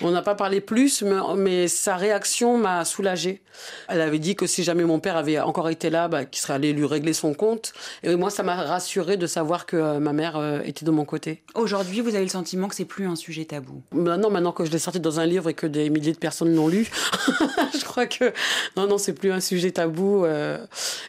On 0.03 0.11
n'a 0.11 0.21
pas 0.21 0.35
parlé 0.35 0.61
plus, 0.61 1.03
mais, 1.03 1.67
sa 1.67 1.95
réaction 1.95 2.57
m'a 2.57 2.85
soulagée. 2.85 3.41
Elle 3.87 4.01
avait 4.01 4.19
dit 4.19 4.35
que 4.35 4.47
si 4.47 4.63
jamais 4.63 4.83
mon 4.83 4.99
père 4.99 5.17
avait 5.17 5.39
encore 5.39 5.69
été 5.69 5.89
là, 5.89 6.07
bah, 6.07 6.25
qu'il 6.25 6.41
serait 6.41 6.53
allé 6.53 6.73
lui 6.73 6.85
régler 6.85 7.13
son 7.13 7.33
compte. 7.33 7.73
Et 8.01 8.15
moi, 8.15 8.29
ça 8.29 8.43
m'a 8.43 8.55
rassurée 8.55 9.17
de 9.17 9.27
savoir 9.27 9.65
que 9.65 9.75
euh, 9.75 9.99
ma 9.99 10.13
mère 10.13 10.37
euh, 10.37 10.61
était 10.63 10.85
de 10.85 10.91
mon 10.91 11.05
côté. 11.05 11.43
Aujourd'hui, 11.53 12.01
vous 12.01 12.15
avez 12.15 12.23
le 12.23 12.29
sentiment 12.29 12.67
que 12.67 12.75
c'est 12.75 12.85
plus 12.85 13.05
un 13.05 13.15
sujet 13.15 13.45
tabou? 13.45 13.81
Maintenant, 13.91 14.29
maintenant 14.29 14.53
que 14.53 14.65
je 14.65 14.71
l'ai 14.71 14.79
sorti 14.79 14.99
dans 14.99 15.19
un 15.19 15.25
livre 15.25 15.49
et 15.49 15.53
que 15.53 15.67
des 15.67 15.89
milliers 15.89 16.13
de 16.13 16.17
personnes 16.17 16.55
l'ont 16.55 16.67
lu, 16.67 16.89
je 17.77 17.83
crois 17.83 18.07
que 18.07 18.33
non, 18.77 18.87
non, 18.87 18.97
c'est 18.97 19.13
plus 19.13 19.31
un 19.31 19.41
sujet 19.41 19.71
tabou. 19.71 20.25
Euh. 20.25 20.57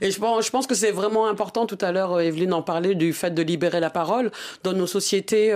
Et 0.00 0.10
je 0.10 0.18
pense, 0.18 0.44
je 0.44 0.50
pense 0.50 0.66
que 0.66 0.74
c'est 0.74 0.90
vraiment 0.90 1.26
important. 1.28 1.64
Tout 1.64 1.78
à 1.80 1.92
l'heure, 1.92 2.20
Evelyne 2.20 2.52
en 2.52 2.62
parlait 2.62 2.94
du 2.94 3.12
fait 3.12 3.30
de 3.30 3.42
libérer 3.42 3.80
la 3.80 3.90
parole 3.90 4.30
dans 4.64 4.72
nos 4.72 4.86
sociétés 4.86 5.52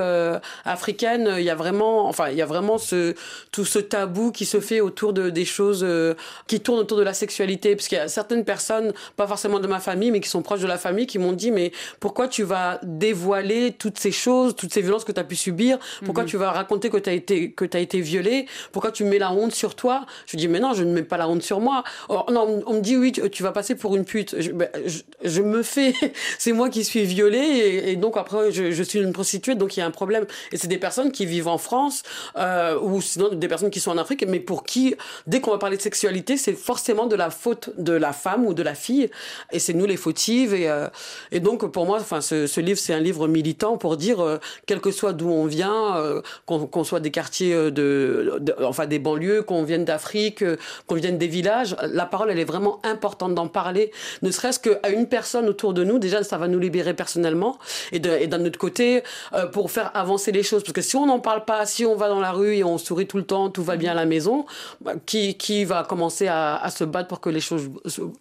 africaines. 0.65 1.35
Il 1.39 1.45
y 1.45 1.51
a 1.51 1.55
vraiment, 1.55 2.09
enfin, 2.09 2.31
il 2.31 2.37
y 2.37 2.43
a 2.43 2.47
vraiment 2.47 2.79
ce 2.87 3.15
tout 3.53 3.65
ce 3.65 3.79
tabou 3.79 4.33
qui 4.33 4.45
se 4.45 4.61
fait 4.61 4.81
autour 4.81 5.13
de 5.13 5.31
des 5.31 5.45
choses 5.45 5.83
euh, 5.83 6.15
qui 6.47 6.61
tournent 6.61 6.81
autour 6.81 6.99
de 6.99 7.03
la 7.03 7.15
sexualité. 7.15 7.77
Parce 7.77 7.89
qu'il 7.89 7.99
y 7.99 8.01
a 8.01 8.09
certaines 8.09 8.45
personnes 8.45 8.93
pas 9.17 9.27
forcément 9.27 9.61
de 9.61 9.67
ma 9.67 9.81
famille 9.81 10.11
mais 10.11 10.21
qui 10.21 10.29
sont 10.29 10.43
proches 10.43 10.61
de 10.61 10.67
la 10.67 10.79
famille 10.79 11.07
qui 11.07 11.19
m'ont 11.19 11.33
dit 11.33 11.51
mais 11.51 11.73
pourquoi 12.01 12.29
tu 12.29 12.43
vas 12.43 12.81
dévoiler 12.83 13.73
toutes 13.73 13.99
ces 13.99 14.13
choses 14.13 14.55
toutes 14.57 14.73
ces 14.73 14.83
violences 14.83 15.05
que 15.05 15.13
tu 15.13 15.21
as 15.21 15.25
pu 15.25 15.37
subir? 15.37 15.79
Pourquoi 16.05 16.25
mhm. 16.25 16.31
tu 16.31 16.37
vas 16.37 16.51
raconter 16.53 16.91
que 16.91 16.97
tu 16.97 17.11
as 17.11 17.13
été 17.13 17.53
que 17.53 17.65
as 17.77 17.81
été 17.81 18.01
violée? 18.01 18.47
Pourquoi 18.73 18.93
tu 18.93 19.05
mets 19.05 19.19
la 19.19 19.33
honte 19.33 19.53
sur 19.53 19.75
toi? 19.75 20.07
Je 20.27 20.37
dis 20.37 20.49
mais 20.49 20.61
non 20.61 20.73
je 20.75 20.85
ne 20.85 20.93
mets 20.93 21.03
pas 21.03 21.17
la 21.17 21.29
honte 21.29 21.43
sur 21.43 21.61
moi. 21.61 21.85
Non 22.09 22.63
on 22.67 22.75
me 22.75 22.81
dit 22.81 22.97
oui 22.97 23.13
tu, 23.13 23.43
vas 23.43 23.53
passer 23.53 23.75
pour 23.75 23.97
une 23.97 24.05
pute. 24.05 24.37
Je, 24.39 24.51
ben, 24.53 24.69
je, 25.23 25.43
me 25.43 25.63
fais 25.63 25.95
c'est 26.39 26.53
moi 26.53 26.71
qui 26.71 26.85
suis 26.85 27.05
violée 27.05 27.83
et, 27.87 27.97
donc 27.97 28.17
après 28.17 28.53
je, 28.53 28.83
suis 28.83 29.01
une 29.01 29.13
prostituée 29.13 29.55
donc 29.55 29.77
il 29.77 29.81
y 29.81 29.83
a 29.83 29.87
un 29.87 29.91
problème. 29.91 30.27
Et 30.53 30.57
c'est 30.57 30.69
des 30.69 30.79
personnes 30.79 31.13
qui 31.13 31.27
vivent 31.27 31.49
en 31.49 31.59
France 31.59 32.03
euh, 32.37 32.76
ou 32.83 33.01
sinon 33.01 33.29
des 33.33 33.49
personnes 33.49 33.71
qui 33.71 33.81
sont 33.81 33.91
en 33.91 33.99
Afrique, 33.99 34.25
mais 34.27 34.41
pour 34.41 34.65
qui, 34.65 34.95
dès 35.27 35.41
qu'on 35.41 35.51
va 35.51 35.59
parler 35.59 35.77
de 35.77 35.83
sexualité, 35.83 36.37
c'est 36.37 36.55
forcément 36.55 37.07
de 37.07 37.17
la 37.17 37.31
faute 37.31 37.71
de 37.79 37.93
la 37.93 38.13
femme 38.13 38.47
ou 38.47 38.55
de 38.55 38.63
la 38.63 38.75
fille, 38.75 39.11
et 39.53 39.59
c'est 39.59 39.75
nous 39.75 39.87
les 39.87 39.97
fautives. 39.97 40.55
Et, 40.55 40.69
euh, 40.69 40.89
et 41.33 41.41
donc, 41.41 41.67
pour 41.71 41.87
moi, 41.87 41.99
enfin, 42.01 42.21
ce, 42.21 42.47
ce 42.47 42.61
livre, 42.61 42.79
c'est 42.79 42.95
un 42.95 43.01
livre 43.01 43.29
militant 43.29 43.77
pour 43.77 43.97
dire, 43.97 44.21
euh, 44.21 44.39
quel 44.67 44.81
que 44.81 44.91
soit 44.91 45.13
d'où 45.13 45.29
on 45.29 45.47
vient, 45.47 45.97
euh, 45.97 46.23
qu'on 46.47 46.85
soit 46.85 47.01
des 47.01 47.11
quartiers 47.11 47.71
de, 47.71 48.43
enfin 48.63 48.87
des 48.87 48.99
banlieues, 48.99 49.43
qu'on 49.43 49.63
vienne 49.63 49.85
d'Afrique, 49.85 50.45
qu'on 50.87 50.95
vienne 50.95 51.19
des 51.19 51.27
villages, 51.29 51.77
la 51.83 52.07
parole, 52.07 52.31
elle 52.31 52.39
est 52.39 52.45
vraiment 52.45 52.81
importante 52.85 53.35
d'en 53.35 53.49
parler, 53.49 53.91
ne 54.23 54.31
serait-ce 54.31 54.59
qu'à 54.61 54.89
une 54.91 55.07
personne 55.07 55.49
autour 55.49 55.75
de 55.75 55.85
nous. 55.85 55.99
Déjà, 55.99 56.23
ça 56.23 56.39
va 56.39 56.49
nous 56.49 56.59
libérer 56.59 56.95
personnellement, 56.95 57.59
et 57.93 57.99
d'un 57.99 58.45
autre 58.45 58.59
côté, 58.59 59.03
pour 59.53 59.71
faire 59.71 59.91
avancer 59.95 60.33
les 60.33 60.43
choses, 60.43 60.63
parce 60.63 60.73
que 60.73 60.83
si 60.83 60.97
on 60.97 61.07
n'en 61.07 61.21
parle 61.21 61.45
pas, 61.45 61.67
si 61.67 61.85
on 61.85 61.97
va 61.97 62.09
dans 62.09 62.21
la 62.21 62.33
rue 62.33 62.57
et 62.57 62.65
on 62.67 62.79
sourit 62.79 63.07
tout 63.07 63.17
le 63.17 63.25
temps, 63.25 63.51
tout 63.51 63.63
va 63.63 63.77
bien 63.77 63.93
à 63.93 63.95
la 63.95 64.07
maison, 64.07 64.47
bah, 64.81 64.95
qui, 65.05 65.35
qui 65.37 65.65
va 65.65 65.85
commencer 65.85 66.27
à, 66.29 66.57
à, 66.57 66.71
se 66.71 66.85
battre 66.85 67.09
pour 67.09 67.21
que 67.21 67.31
les 67.31 67.41
choses 67.41 67.71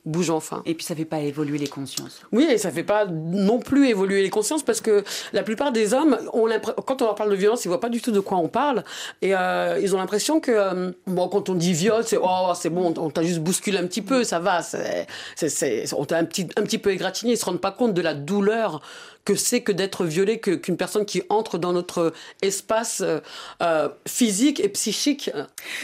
bougent 0.06 0.30
enfin? 0.30 0.62
Et 0.66 0.74
puis 0.74 0.86
ça 0.86 0.96
fait 0.96 1.06
pas 1.06 1.20
évoluer 1.20 1.58
les 1.58 1.68
consciences. 1.68 2.22
Oui, 2.32 2.48
et 2.50 2.58
ça 2.58 2.72
fait 2.72 2.84
pas 2.84 3.06
non 3.06 3.60
plus 3.60 3.90
évoluer 3.90 4.22
les 4.22 4.30
consciences 4.30 4.64
parce 4.64 4.82
que 4.82 5.04
la 5.34 5.44
plupart 5.44 5.72
des 5.72 5.94
hommes, 5.94 6.18
ont 6.34 6.48
quand 6.86 7.02
on 7.02 7.06
leur 7.06 7.16
parle 7.16 7.32
de 7.32 7.36
violence, 7.36 7.66
ils 7.66 7.68
voient 7.68 7.80
pas 7.80 7.90
du 7.90 8.02
tout 8.02 8.12
de 8.12 8.20
quoi 8.20 8.38
on 8.38 8.48
parle 8.48 8.84
et 9.22 9.36
euh, 9.36 9.80
ils 9.82 9.96
ont 9.96 9.98
l'impression 9.98 10.40
que 10.40 10.52
euh, 10.52 10.92
bon, 11.08 11.28
quand 11.28 11.50
on 11.50 11.56
dit 11.56 11.74
viol, 11.74 12.04
c'est 12.06 12.18
oh 12.22 12.52
c'est 12.56 12.70
bon, 12.70 12.94
on 12.98 13.10
t'a 13.10 13.24
juste 13.24 13.40
bousculé 13.40 13.78
un 13.78 13.88
petit 13.88 14.02
peu, 14.02 14.24
ça 14.24 14.40
va, 14.40 14.62
c'est, 14.62 15.94
on 15.94 16.06
t'a 16.06 16.18
un 16.18 16.26
petit, 16.26 16.48
un 16.58 16.64
petit 16.64 16.78
peu 16.78 16.92
égratigné, 16.92 17.34
ils 17.34 17.38
se 17.38 17.46
rendent 17.46 17.62
pas 17.62 17.72
compte 17.72 17.94
de 17.94 18.02
la 18.02 18.14
douleur 18.14 18.82
que 19.26 19.36
c'est 19.36 19.62
que 19.62 19.72
d'être 19.72 20.06
violé, 20.06 20.40
qu'une 20.40 20.78
personne 20.78 21.06
qui 21.06 21.24
entre 21.30 21.58
dans 21.58 21.74
notre 21.74 22.14
espace 22.42 23.02
euh, 23.02 23.20
euh, 23.62 23.90
physique 24.08 24.60
et 24.60 24.70
psychique. 24.70 25.32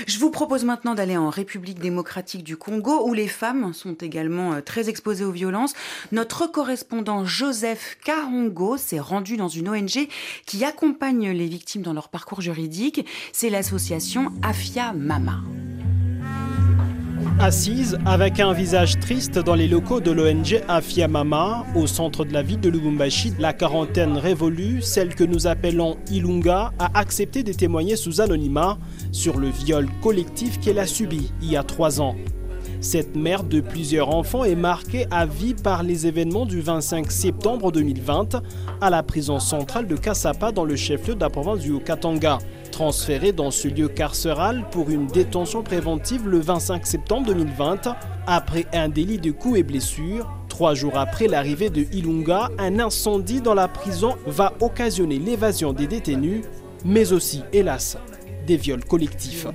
Je 0.05 0.19
vous 0.19 0.29
propose 0.29 0.63
maintenant 0.63 0.93
d'aller 0.93 1.17
en 1.17 1.29
République 1.29 1.79
démocratique 1.79 2.43
du 2.43 2.55
Congo, 2.55 3.07
où 3.07 3.13
les 3.13 3.27
femmes 3.27 3.73
sont 3.73 3.95
également 3.95 4.53
euh, 4.53 4.61
très 4.61 4.89
exposées 4.89 5.25
aux 5.25 5.31
violences. 5.31 5.73
Notre 6.11 6.45
correspondant 6.47 7.25
Joseph 7.25 7.97
Karongo 8.05 8.77
s'est 8.77 8.99
rendu 8.99 9.37
dans 9.37 9.49
une 9.49 9.69
ONG 9.69 10.07
qui 10.45 10.63
accompagne 10.63 11.31
les 11.31 11.47
victimes 11.47 11.81
dans 11.81 11.93
leur 11.93 12.09
parcours 12.09 12.41
juridique. 12.41 13.05
C'est 13.33 13.49
l'association 13.49 14.31
Afia 14.43 14.93
Mama. 14.93 15.39
Assise 17.41 17.97
avec 18.05 18.39
un 18.39 18.53
visage 18.53 18.99
triste 18.99 19.39
dans 19.39 19.55
les 19.55 19.67
locaux 19.67 19.99
de 19.99 20.11
l'ONG 20.11 20.61
Afiamama, 20.67 21.65
au 21.75 21.87
centre 21.87 22.23
de 22.23 22.31
la 22.33 22.43
ville 22.43 22.59
de 22.59 22.69
Lubumbashi, 22.69 23.33
la 23.39 23.51
quarantaine 23.51 24.15
révolue, 24.15 24.83
celle 24.83 25.15
que 25.15 25.23
nous 25.23 25.47
appelons 25.47 25.97
Ilunga, 26.11 26.71
a 26.77 26.99
accepté 26.99 27.41
de 27.41 27.51
témoigner 27.51 27.95
sous 27.95 28.21
anonymat 28.21 28.77
sur 29.11 29.39
le 29.39 29.47
viol 29.47 29.87
collectif 30.03 30.59
qu'elle 30.59 30.77
a 30.77 30.85
subi 30.85 31.31
il 31.41 31.49
y 31.49 31.57
a 31.57 31.63
trois 31.63 31.99
ans. 31.99 32.15
Cette 32.79 33.15
mère 33.15 33.43
de 33.43 33.59
plusieurs 33.59 34.09
enfants 34.09 34.43
est 34.43 34.55
marquée 34.55 35.07
à 35.09 35.25
vie 35.25 35.55
par 35.55 35.81
les 35.81 36.05
événements 36.05 36.45
du 36.45 36.61
25 36.61 37.11
septembre 37.11 37.71
2020 37.71 38.41
à 38.81 38.89
la 38.91 39.01
prison 39.01 39.39
centrale 39.39 39.87
de 39.87 39.95
Kassapa 39.95 40.51
dans 40.51 40.65
le 40.65 40.75
chef-lieu 40.75 41.15
de 41.15 41.19
la 41.19 41.31
province 41.31 41.61
du 41.61 41.79
Katanga. 41.79 42.37
Transférée 42.71 43.33
dans 43.33 43.51
ce 43.51 43.67
lieu 43.67 43.89
carcéral 43.89 44.65
pour 44.71 44.89
une 44.89 45.07
détention 45.07 45.61
préventive 45.61 46.27
le 46.27 46.39
25 46.39 46.87
septembre 46.87 47.27
2020 47.27 47.95
après 48.27 48.65
un 48.73 48.87
délit 48.87 49.17
de 49.17 49.31
coups 49.31 49.59
et 49.59 49.63
blessures. 49.63 50.31
Trois 50.47 50.73
jours 50.73 50.97
après 50.97 51.27
l'arrivée 51.27 51.69
de 51.69 51.85
Ilunga, 51.91 52.49
un 52.57 52.79
incendie 52.79 53.41
dans 53.41 53.53
la 53.53 53.67
prison 53.67 54.15
va 54.25 54.53
occasionner 54.61 55.19
l'évasion 55.19 55.73
des 55.73 55.87
détenus, 55.87 56.43
mais 56.85 57.11
aussi, 57.11 57.43
hélas, 57.51 57.97
des 58.47 58.57
viols 58.57 58.85
collectifs. 58.85 59.47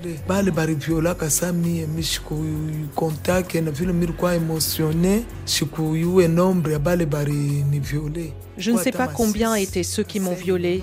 Je 8.59 8.71
ne 8.71 8.79
sais 8.79 8.93
pas 8.93 9.09
combien 9.09 9.55
étaient 9.55 9.83
ceux 9.83 10.03
qui 10.03 10.21
m'ont 10.21 10.35
violé. 10.35 10.83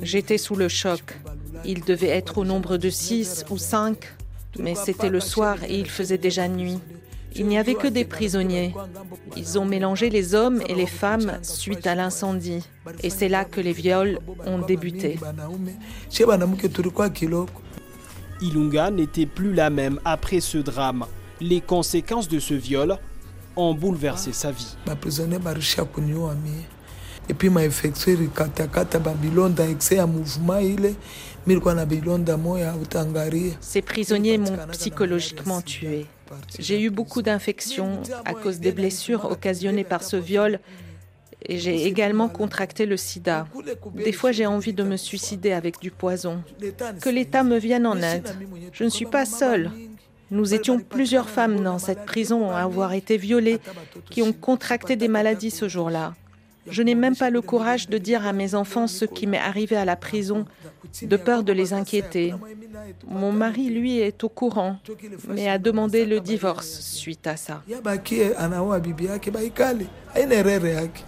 J'étais 0.00 0.38
sous 0.38 0.56
le 0.56 0.68
choc. 0.68 1.02
Il 1.64 1.82
devait 1.84 2.08
être 2.08 2.38
au 2.38 2.44
nombre 2.44 2.76
de 2.76 2.90
six 2.90 3.44
ou 3.50 3.58
cinq, 3.58 4.12
mais 4.58 4.74
c'était 4.74 5.10
le 5.10 5.20
soir 5.20 5.56
et 5.64 5.78
il 5.78 5.88
faisait 5.88 6.18
déjà 6.18 6.48
nuit. 6.48 6.78
Il 7.34 7.46
n'y 7.46 7.58
avait 7.58 7.74
que 7.74 7.86
des 7.86 8.04
prisonniers. 8.04 8.74
Ils 9.36 9.58
ont 9.58 9.64
mélangé 9.64 10.10
les 10.10 10.34
hommes 10.34 10.62
et 10.68 10.74
les 10.74 10.86
femmes 10.86 11.38
suite 11.42 11.86
à 11.86 11.94
l'incendie. 11.94 12.62
Et 13.02 13.10
c'est 13.10 13.28
là 13.28 13.44
que 13.44 13.60
les 13.60 13.72
viols 13.72 14.18
ont 14.44 14.58
débuté. 14.58 15.18
Ilunga 18.42 18.90
n'était 18.90 19.26
plus 19.26 19.54
la 19.54 19.70
même 19.70 20.00
après 20.04 20.40
ce 20.40 20.58
drame. 20.58 21.06
Les 21.40 21.60
conséquences 21.60 22.28
de 22.28 22.38
ce 22.38 22.54
viol 22.54 22.98
ont 23.56 23.74
bouleversé 23.74 24.32
sa 24.32 24.50
vie. 24.50 24.76
Ces 33.60 33.82
prisonniers 33.82 34.38
m'ont 34.38 34.58
psychologiquement 34.70 35.60
tué. 35.60 36.06
J'ai 36.58 36.80
eu 36.80 36.90
beaucoup 36.90 37.22
d'infections 37.22 38.00
à 38.24 38.34
cause 38.34 38.60
des 38.60 38.72
blessures 38.72 39.24
occasionnées 39.24 39.84
par 39.84 40.02
ce 40.02 40.16
viol 40.16 40.60
et 41.44 41.58
j'ai 41.58 41.86
également 41.86 42.28
contracté 42.28 42.86
le 42.86 42.96
sida. 42.96 43.46
Des 43.94 44.12
fois, 44.12 44.32
j'ai 44.32 44.46
envie 44.46 44.72
de 44.72 44.82
me 44.84 44.96
suicider 44.96 45.52
avec 45.52 45.80
du 45.80 45.90
poison. 45.90 46.42
Que 47.00 47.10
l'État 47.10 47.42
me 47.42 47.58
vienne 47.58 47.86
en 47.86 48.00
aide. 48.00 48.28
Je 48.72 48.84
ne 48.84 48.88
suis 48.88 49.06
pas 49.06 49.24
seule. 49.24 49.70
Nous 50.30 50.54
étions 50.54 50.78
plusieurs 50.78 51.28
femmes 51.28 51.62
dans 51.62 51.78
cette 51.78 52.06
prison 52.06 52.50
à 52.50 52.60
avoir 52.60 52.94
été 52.94 53.18
violées, 53.18 53.60
qui 54.08 54.22
ont 54.22 54.32
contracté 54.32 54.96
des 54.96 55.08
maladies 55.08 55.50
ce 55.50 55.68
jour-là. 55.68 56.14
Je 56.68 56.82
n'ai 56.82 56.94
même 56.94 57.16
pas 57.16 57.30
le 57.30 57.40
courage 57.40 57.88
de 57.88 57.98
dire 57.98 58.26
à 58.26 58.32
mes 58.32 58.54
enfants 58.54 58.86
ce 58.86 59.04
qui 59.04 59.26
m'est 59.26 59.38
arrivé 59.38 59.76
à 59.76 59.84
la 59.84 59.96
prison, 59.96 60.44
de 61.02 61.16
peur 61.16 61.42
de 61.42 61.52
les 61.52 61.72
inquiéter. 61.72 62.34
Mon 63.06 63.32
mari, 63.32 63.68
lui, 63.68 63.98
est 63.98 64.22
au 64.22 64.28
courant, 64.28 64.76
mais 65.28 65.48
a 65.48 65.58
demandé 65.58 66.04
le 66.04 66.20
divorce 66.20 66.80
suite 66.80 67.26
à 67.26 67.36
ça. 67.36 67.62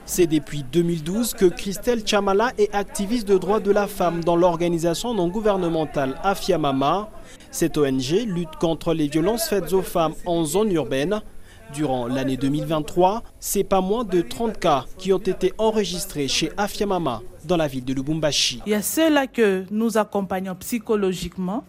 C'est 0.07 0.27
depuis 0.27 0.65
2012 0.73 1.35
que 1.35 1.45
Christelle 1.47 2.07
Chamala 2.07 2.53
est 2.59 2.75
activiste 2.75 3.29
de 3.29 3.39
droits 3.39 3.61
de 3.61 3.71
la 3.71 3.87
femme 3.87 4.25
dans 4.25 4.37
l'organisation 4.37 5.15
non 5.15 5.29
gouvernementale 5.29 6.19
Afiamama. 6.23 7.11
Cette 7.51 7.79
ONG 7.79 8.25
lutte 8.27 8.57
contre 8.61 8.95
les 8.95 9.09
violences 9.09 9.49
faites 9.49 9.73
aux 9.73 9.83
femmes 9.83 10.15
en 10.27 10.45
zone 10.45 10.73
urbaine 10.73 11.21
Durant 11.75 12.07
l'année 12.07 12.37
2023, 12.37 13.23
c'est 13.41 13.65
pas 13.65 13.81
moins 13.81 14.05
de 14.05 14.21
30 14.21 14.59
cas 14.61 14.85
qui 14.97 15.13
ont 15.13 15.19
été 15.19 15.53
enregistrés 15.59 16.29
chez 16.29 16.53
Afiamama 16.57 17.21
dans 17.45 17.57
la 17.57 17.67
ville 17.67 17.85
de 17.85 17.93
Lubumbashi. 17.93 18.63
Il 18.65 18.71
y 18.71 18.75
a 18.75 18.83
ceux-là 18.83 19.27
que 19.27 19.65
nous 19.73 19.99
accompagnons 19.99 20.55
psychologiquement. 20.55 21.65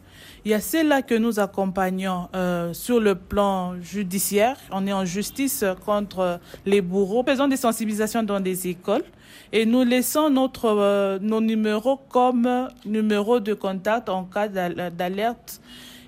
Il 0.45 0.51
y 0.51 0.53
a 0.53 0.61
ceux-là 0.61 1.01
que 1.01 1.15
nous 1.15 1.39
accompagnons 1.39 2.27
euh, 2.35 2.71
sur 2.73 2.99
le 2.99 3.15
plan 3.15 3.81
judiciaire. 3.81 4.57
On 4.71 4.85
est 4.85 4.93
en 4.93 5.05
justice 5.05 5.65
contre 5.85 6.39
les 6.67 6.81
bourreaux. 6.81 7.23
Faisons 7.25 7.47
des 7.47 7.57
sensibilisations 7.57 8.21
dans 8.21 8.39
des 8.39 8.67
écoles 8.67 9.03
et 9.51 9.65
nous 9.65 9.83
laissons 9.83 10.29
notre, 10.29 10.65
euh, 10.65 11.17
nos 11.19 11.41
numéros 11.41 11.99
comme 12.09 12.67
numéro 12.85 13.39
de 13.39 13.55
contact 13.55 14.07
en 14.09 14.23
cas 14.25 14.47
d'alerte 14.47 15.59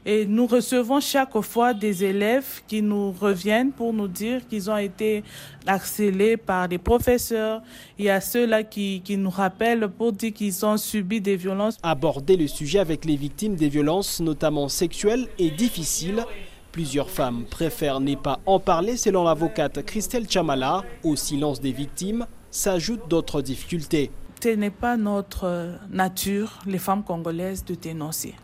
et 0.08 0.26
nous 0.26 0.48
recevons 0.48 1.02
chaque 1.02 1.38
fois 1.42 1.74
des 1.74 2.06
élèves 2.06 2.62
qui 2.66 2.82
nous 2.82 3.12
reviennent 3.12 3.74
pour 3.74 3.92
nous 3.92 4.08
dire 4.08 4.48
qu'ils 4.48 4.72
ont 4.72 4.78
été 4.78 5.22
harcelés 5.68 6.38
par 6.38 6.70
des 6.70 6.78
professeurs. 6.78 7.62
Il 8.00 8.06
y 8.06 8.10
a 8.10 8.22
ceux-là 8.22 8.64
qui, 8.64 9.02
qui 9.04 9.18
nous 9.18 9.30
rappellent 9.30 9.90
pour 9.90 10.14
dire 10.14 10.32
qu'ils 10.34 10.66
ont 10.66 10.78
subi 10.78 11.20
des 11.20 11.36
violences. 11.36 11.78
Aborder 11.84 12.38
le 12.38 12.48
sujet 12.48 12.80
avec 12.80 13.04
les 13.04 13.18
victimes 13.18 13.56
des 13.56 13.68
violences, 13.68 14.22
notamment 14.22 14.70
sexuelles, 14.70 15.28
est 15.38 15.52
difficile. 15.52 16.24
Plusieurs 16.72 17.10
femmes 17.10 17.44
préfèrent 17.44 18.00
ne 18.00 18.16
pas 18.16 18.40
en 18.46 18.62
parler 18.62 18.96
selon 18.96 19.26
l'avocate 19.26 19.84
Christelle 19.84 20.30
Chamala. 20.30 20.84
Au 21.04 21.18
silence 21.18 21.60
des 21.60 21.74
victimes 21.74 22.26
s'ajoutent 22.50 23.10
d'autres 23.10 23.42
difficultés. 23.42 24.10
Ce 24.42 24.50
n'est 24.50 24.70
pas 24.70 24.96
notre 24.96 25.80
nature, 25.92 26.60
les 26.66 26.78
femmes 26.78 27.04
congolaises, 27.04 27.66
de 27.66 27.76
dénoncer. 27.76 28.36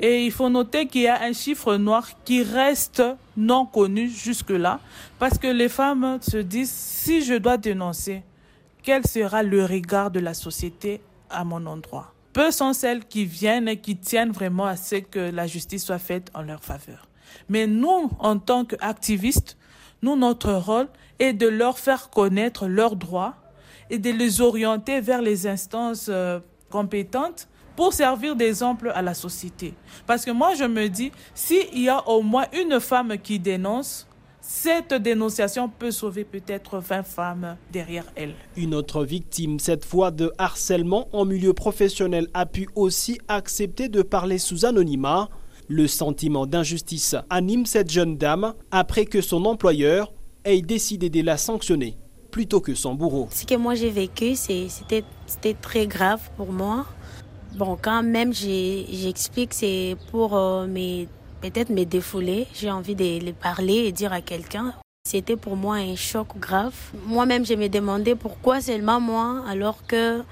Et 0.00 0.24
il 0.24 0.32
faut 0.32 0.48
noter 0.48 0.86
qu'il 0.86 1.02
y 1.02 1.08
a 1.08 1.22
un 1.22 1.32
chiffre 1.32 1.76
noir 1.76 2.08
qui 2.24 2.42
reste 2.42 3.02
non 3.36 3.66
connu 3.66 4.08
jusque-là, 4.08 4.80
parce 5.18 5.38
que 5.38 5.46
les 5.46 5.68
femmes 5.68 6.18
se 6.20 6.38
disent, 6.38 6.72
si 6.72 7.24
je 7.24 7.34
dois 7.34 7.56
dénoncer, 7.56 8.22
quel 8.82 9.06
sera 9.06 9.42
le 9.42 9.64
regard 9.64 10.10
de 10.10 10.20
la 10.20 10.34
société 10.34 11.00
à 11.30 11.44
mon 11.44 11.64
endroit? 11.66 12.12
Peu 12.32 12.50
sont 12.50 12.72
celles 12.72 13.04
qui 13.04 13.24
viennent 13.24 13.68
et 13.68 13.76
qui 13.76 13.96
tiennent 13.96 14.32
vraiment 14.32 14.66
à 14.66 14.76
ce 14.76 14.96
que 14.96 15.30
la 15.30 15.46
justice 15.46 15.84
soit 15.84 15.98
faite 15.98 16.30
en 16.34 16.42
leur 16.42 16.62
faveur. 16.62 17.06
Mais 17.48 17.66
nous, 17.66 18.10
en 18.18 18.38
tant 18.38 18.64
qu'activistes, 18.64 19.56
nous, 20.02 20.16
notre 20.16 20.52
rôle 20.52 20.88
est 21.18 21.32
de 21.32 21.46
leur 21.46 21.78
faire 21.78 22.10
connaître 22.10 22.66
leurs 22.66 22.96
droits 22.96 23.36
et 23.88 23.98
de 23.98 24.10
les 24.10 24.40
orienter 24.40 25.00
vers 25.00 25.22
les 25.22 25.46
instances 25.46 26.06
euh, 26.08 26.40
compétentes 26.70 27.48
pour 27.76 27.92
servir 27.92 28.36
d'exemple 28.36 28.92
à 28.94 29.02
la 29.02 29.14
société. 29.14 29.74
Parce 30.06 30.24
que 30.24 30.30
moi, 30.30 30.54
je 30.54 30.64
me 30.64 30.88
dis, 30.88 31.12
s'il 31.34 31.82
y 31.82 31.88
a 31.88 32.08
au 32.08 32.22
moins 32.22 32.46
une 32.52 32.80
femme 32.80 33.16
qui 33.18 33.38
dénonce, 33.38 34.06
cette 34.40 34.92
dénonciation 34.92 35.70
peut 35.70 35.90
sauver 35.90 36.24
peut-être 36.24 36.78
20 36.78 37.02
femmes 37.02 37.56
derrière 37.72 38.04
elle. 38.14 38.34
Une 38.56 38.74
autre 38.74 39.04
victime, 39.04 39.58
cette 39.58 39.84
fois 39.84 40.10
de 40.10 40.32
harcèlement 40.36 41.08
en 41.12 41.24
milieu 41.24 41.54
professionnel, 41.54 42.28
a 42.34 42.44
pu 42.44 42.68
aussi 42.74 43.18
accepter 43.28 43.88
de 43.88 44.02
parler 44.02 44.38
sous 44.38 44.66
anonymat. 44.66 45.30
Le 45.66 45.86
sentiment 45.86 46.46
d'injustice 46.46 47.16
anime 47.30 47.64
cette 47.64 47.90
jeune 47.90 48.18
dame 48.18 48.52
après 48.70 49.06
que 49.06 49.22
son 49.22 49.46
employeur 49.46 50.12
ait 50.44 50.60
décidé 50.60 51.08
de 51.08 51.22
la 51.22 51.38
sanctionner 51.38 51.96
plutôt 52.30 52.60
que 52.60 52.74
son 52.74 52.94
bourreau. 52.94 53.28
Ce 53.30 53.46
que 53.46 53.54
moi 53.54 53.74
j'ai 53.76 53.90
vécu, 53.90 54.34
c'était 54.34 55.54
très 55.62 55.86
grave 55.86 56.20
pour 56.36 56.52
moi. 56.52 56.84
Bon, 57.54 57.78
quand 57.80 58.02
même, 58.02 58.32
j'explique, 58.32 59.54
c'est 59.54 59.96
pour 60.10 60.36
euh, 60.36 60.66
peut-être 61.40 61.70
me 61.70 61.84
défouler. 61.84 62.48
J'ai 62.52 62.68
envie 62.68 62.96
de 62.96 63.24
les 63.24 63.32
parler 63.32 63.74
et 63.74 63.92
dire 63.92 64.12
à 64.12 64.20
quelqu'un. 64.20 64.74
C'était 65.06 65.36
pour 65.36 65.54
moi 65.54 65.76
un 65.76 65.94
choc 65.94 66.36
grave. 66.36 66.74
Moi-même, 67.06 67.46
je 67.46 67.54
me 67.54 67.68
demandais 67.68 68.16
pourquoi 68.16 68.60
seulement 68.60 68.98
moi, 68.98 69.44
alors 69.48 69.86
que 69.86 70.22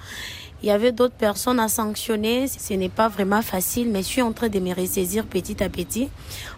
il 0.65 0.67
y 0.67 0.73
avait 0.73 0.91
d'autres 0.91 1.15
personnes 1.15 1.61
à 1.61 1.69
sanctionner. 1.69 2.49
Ce 2.49 2.75
n'est 2.75 2.89
pas 2.89 3.07
vraiment 3.07 3.43
facile, 3.43 3.89
mais 3.93 4.01
je 4.03 4.09
suis 4.09 4.23
en 4.23 4.33
train 4.33 4.49
de 4.49 4.59
me 4.59 4.75
ressaisir 4.75 5.25
petit 5.25 5.63
à 5.63 5.69
petit. 5.69 6.09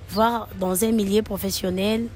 Voir 0.09 0.49
dans 0.59 0.83
un 0.83 0.93
milieu 0.93 1.21
professionnel 1.21 2.07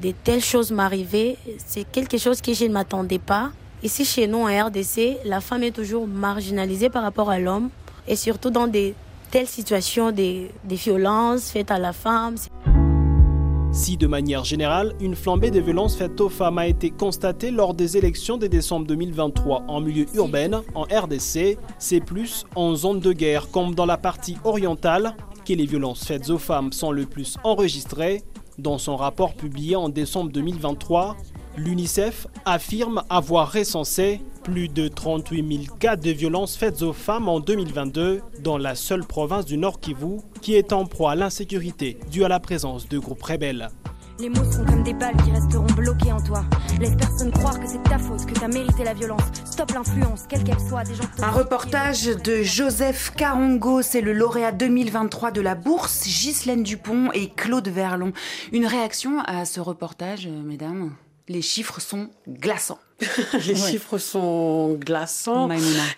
de 0.00 0.12
telles 0.24 0.42
choses 0.42 0.72
m'arriver, 0.72 1.36
c'est 1.66 1.84
quelque 1.84 2.16
chose 2.16 2.40
que 2.40 2.54
je 2.54 2.64
ne 2.64 2.72
m'attendais 2.72 3.18
pas. 3.18 3.50
Ici, 3.82 4.06
chez 4.06 4.26
nous, 4.26 4.38
en 4.38 4.66
RDC, 4.66 5.18
la 5.26 5.42
femme 5.42 5.64
est 5.64 5.70
toujours 5.70 6.06
marginalisée 6.06 6.88
par 6.88 7.02
rapport 7.02 7.28
à 7.28 7.38
l'homme 7.38 7.68
et 8.10 8.16
surtout 8.16 8.50
dans 8.50 8.66
des 8.66 8.94
telles 9.30 9.46
situations 9.46 10.10
des, 10.10 10.50
violences 10.68 11.50
faites 11.50 11.70
à 11.70 11.78
la 11.78 11.92
femme. 11.92 12.34
Si 13.72 13.96
de 13.96 14.08
manière 14.08 14.44
générale, 14.44 14.94
une 15.00 15.14
flambée 15.14 15.52
des 15.52 15.60
violences 15.60 15.96
faites 15.96 16.20
aux 16.20 16.28
femmes 16.28 16.58
a 16.58 16.66
été 16.66 16.90
constatée 16.90 17.52
lors 17.52 17.72
des 17.72 17.96
élections 17.96 18.36
de 18.36 18.48
décembre 18.48 18.88
2023 18.88 19.62
en 19.68 19.80
milieu 19.80 20.06
urbain, 20.14 20.62
en 20.74 20.82
RDC, 20.82 21.56
c'est 21.78 22.00
plus 22.00 22.44
en 22.56 22.74
zone 22.74 22.98
de 22.98 23.12
guerre 23.12 23.48
comme 23.52 23.76
dans 23.76 23.86
la 23.86 23.96
partie 23.96 24.36
orientale 24.42 25.14
que 25.46 25.52
les 25.52 25.66
violences 25.66 26.04
faites 26.04 26.30
aux 26.30 26.38
femmes 26.38 26.72
sont 26.72 26.90
le 26.90 27.06
plus 27.06 27.36
enregistrées. 27.44 28.22
Dans 28.58 28.78
son 28.78 28.96
rapport 28.96 29.34
publié 29.34 29.76
en 29.76 29.88
décembre 29.88 30.32
2023, 30.32 31.16
l'UNICEF 31.56 32.26
affirme 32.44 33.04
avoir 33.08 33.52
recensé 33.52 34.20
plus 34.50 34.68
de 34.68 34.88
38 34.88 35.64
000 35.66 35.76
cas 35.78 35.94
de 35.94 36.10
violences 36.10 36.56
faites 36.56 36.82
aux 36.82 36.92
femmes 36.92 37.28
en 37.28 37.38
2022 37.38 38.20
dans 38.40 38.58
la 38.58 38.74
seule 38.74 39.04
province 39.04 39.44
du 39.44 39.56
Nord 39.56 39.78
Kivu 39.78 40.18
qui 40.42 40.54
est 40.54 40.72
en 40.72 40.86
proie 40.86 41.12
à 41.12 41.14
l'insécurité 41.14 41.98
due 42.10 42.24
à 42.24 42.28
la 42.28 42.40
présence 42.40 42.88
de 42.88 42.98
groupes 42.98 43.22
rebelles. 43.22 43.68
Les 44.18 44.28
mots 44.28 44.50
sont 44.50 44.64
comme 44.64 44.82
des 44.82 44.92
balles 44.92 45.16
qui 45.24 45.30
resteront 45.30 45.72
bloqués 45.76 46.10
en 46.10 46.20
toi. 46.20 46.44
Laisse 46.80 46.96
personne 46.96 47.30
croire 47.30 47.60
que 47.60 47.66
c'est 47.66 47.82
ta 47.84 47.98
faute, 47.98 48.26
que 48.26 48.34
t'as 48.34 48.48
mérité 48.48 48.82
la 48.82 48.92
violence. 48.92 49.22
Stop 49.44 49.70
l'influence, 49.70 50.24
quelle 50.28 50.42
qu'elle 50.42 50.60
soit. 50.60 50.82
Des 50.82 50.94
gens 50.96 51.04
Un 51.22 51.30
reportage 51.30 52.06
de 52.06 52.42
Joseph 52.42 53.12
Carongo, 53.16 53.82
c'est 53.82 54.00
le 54.00 54.12
lauréat 54.12 54.52
2023 54.52 55.30
de 55.30 55.40
la 55.40 55.54
bourse, 55.54 56.02
Ghislaine 56.04 56.64
Dupont 56.64 57.12
et 57.12 57.28
Claude 57.30 57.68
Verlon. 57.68 58.12
Une 58.52 58.66
réaction 58.66 59.20
à 59.20 59.44
ce 59.44 59.60
reportage, 59.60 60.26
euh, 60.26 60.42
mesdames? 60.42 60.92
Les 61.30 61.42
chiffres 61.42 61.80
sont 61.80 62.10
glaçants. 62.28 62.80
les 63.46 63.54
chiffres 63.54 63.98
sont 63.98 64.74
glaçants. 64.74 65.48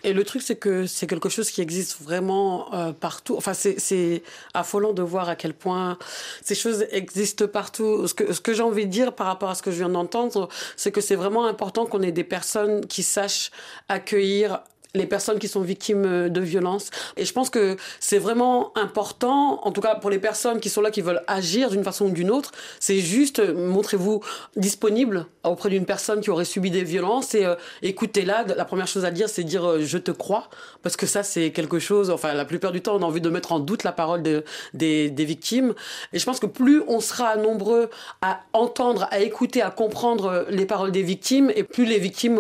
Et 0.05 0.13
le 0.13 0.25
truc, 0.25 0.43
c'est 0.43 0.57
que 0.57 0.87
c'est 0.87 1.07
quelque 1.07 1.31
chose 1.31 1.51
qui 1.51 1.63
existe 1.63 2.03
vraiment 2.03 2.73
euh, 2.75 2.93
partout. 2.93 3.35
Enfin, 3.37 3.55
c'est 3.55 4.23
affolant 4.53 4.93
de 4.93 5.01
voir 5.01 5.31
à 5.31 5.35
quel 5.35 5.55
point 5.55 5.99
ces 6.43 6.55
choses 6.55 6.87
existent 6.91 7.47
partout. 7.47 8.07
Ce 8.07 8.13
que, 8.13 8.35
ce 8.35 8.43
que 8.43 8.53
j'ai 8.53 8.63
envie 8.63 8.85
de 8.85 8.91
dire 8.91 9.15
par 9.15 9.27
rapport 9.27 9.49
à 9.49 9.55
ce 9.55 9.63
que 9.63 9.71
je 9.71 9.79
viens 9.79 9.89
d'entendre, 9.89 10.51
c'est 10.77 10.93
que 10.93 11.01
c'est 11.01 11.17
vraiment 11.17 11.47
important 11.47 11.87
qu'on 11.87 12.03
ait 12.03 12.13
des 12.13 12.25
personnes 12.25 12.87
qui 12.87 13.03
sachent 13.03 13.51
accueillir 13.89 14.61
les 14.95 15.07
personnes 15.07 15.39
qui 15.39 15.49
sont 15.49 15.63
victimes 15.63 16.29
de 16.29 16.41
violences. 16.41 16.91
Et 17.17 17.25
je 17.25 17.33
pense 17.33 17.51
que 17.51 17.77
c'est 18.01 18.19
vraiment 18.19 18.77
important, 18.77 19.61
en 19.65 19.73
tout 19.73 19.81
cas 19.81 19.95
pour 19.95 20.11
les 20.11 20.19
personnes 20.19 20.61
qui 20.61 20.69
sont 20.69 20.81
là, 20.81 20.91
qui 20.91 21.01
veulent 21.01 21.23
agir 21.27 21.71
d'une 21.71 21.85
façon 21.85 22.07
ou 22.07 22.11
d'une 22.11 22.31
autre, 22.31 22.53
c'est 22.79 22.99
juste 22.99 23.41
montrez-vous 23.41 24.21
disponible 24.57 25.27
auprès 25.45 25.71
d'une 25.71 25.87
personne 25.87 26.21
qui 26.21 26.31
aurait 26.31 26.45
subi 26.45 26.71
des 26.71 26.85
violences 26.85 27.35
et 27.35 27.47
écoutez-la. 27.83 28.45
La 28.45 28.65
première 28.65 28.87
chose 28.87 29.05
à 29.05 29.11
dire, 29.11 29.29
c'est 29.29 29.45
dire 29.45 29.81
je 29.81 29.99
te 29.99 30.11
crois, 30.11 30.49
parce 30.83 30.97
que 30.97 31.07
ça 31.07 31.23
c'est 31.23 31.51
quelque 31.51 31.79
chose, 31.79 32.11
enfin 32.11 32.35
la 32.35 32.45
plupart 32.45 32.73
du 32.73 32.81
temps 32.83 32.97
on 32.97 33.03
a 33.03 33.07
envie 33.07 33.21
de 33.21 33.31
mettre 33.31 33.53
en 33.53 33.61
doute 33.61 33.85
la 33.85 33.93
parole 33.93 34.23
de, 34.23 34.45
des, 34.75 35.11
des 35.11 35.25
victimes. 35.25 35.75
Et 36.13 36.19
je 36.19 36.25
pense 36.25 36.39
que 36.39 36.47
plus 36.47 36.83
on 36.87 37.01
sera 37.01 37.37
nombreux 37.37 37.89
à 38.21 38.41
entendre, 38.53 39.09
à 39.11 39.21
écouter, 39.21 39.63
à 39.63 39.71
comprendre 39.71 40.47
les 40.51 40.67
paroles 40.67 40.93
des 40.93 41.03
victimes, 41.03 41.51
et 41.55 41.63
plus 41.65 41.85
les 41.85 41.99
victimes 41.99 42.39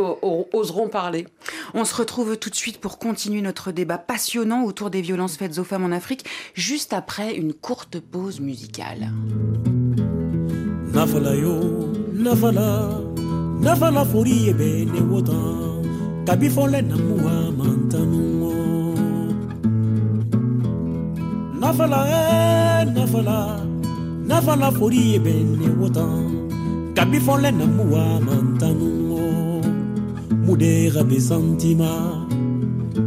oseront 0.53 0.89
parler. 0.89 1.27
On 1.75 1.85
se 1.85 1.95
retrouve 1.95 2.37
tout 2.43 2.51
de 2.51 2.57
suite 2.57 2.79
pour 2.79 2.99
continuer 2.99 3.41
notre 3.41 3.71
débat 3.71 3.99
passionnant 3.99 4.65
autour 4.65 4.91
des 4.91 5.01
violences 5.01 5.37
faites 5.37 5.59
aux 5.59 5.65
femmes 5.65 5.85
en 5.85 5.93
Afrique, 5.93 6.25
juste 6.55 6.93
après 6.93 7.37
une 7.37 7.55
courte 7.55 8.01
pause 8.01 8.41
musicale. 8.41 9.13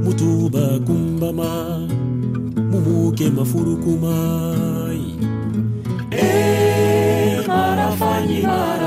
Mutuba 0.05 0.79
kumbama, 0.85 1.51
mumuke 2.71 3.29
mafurukumai. 3.29 5.03
E 6.11 7.47
marafanyi 7.47 8.41
mara 8.41 8.84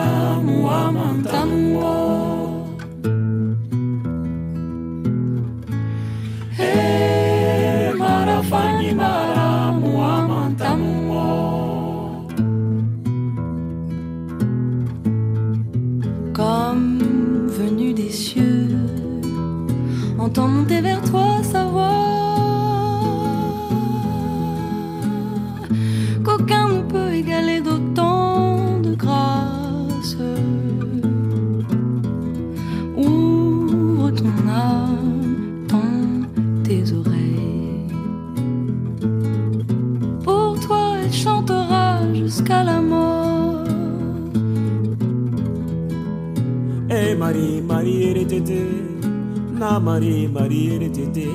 na 49.58 49.80
mari 49.80 50.28
mari 50.34 50.60
ere 50.74 50.88
tete, 50.96 51.26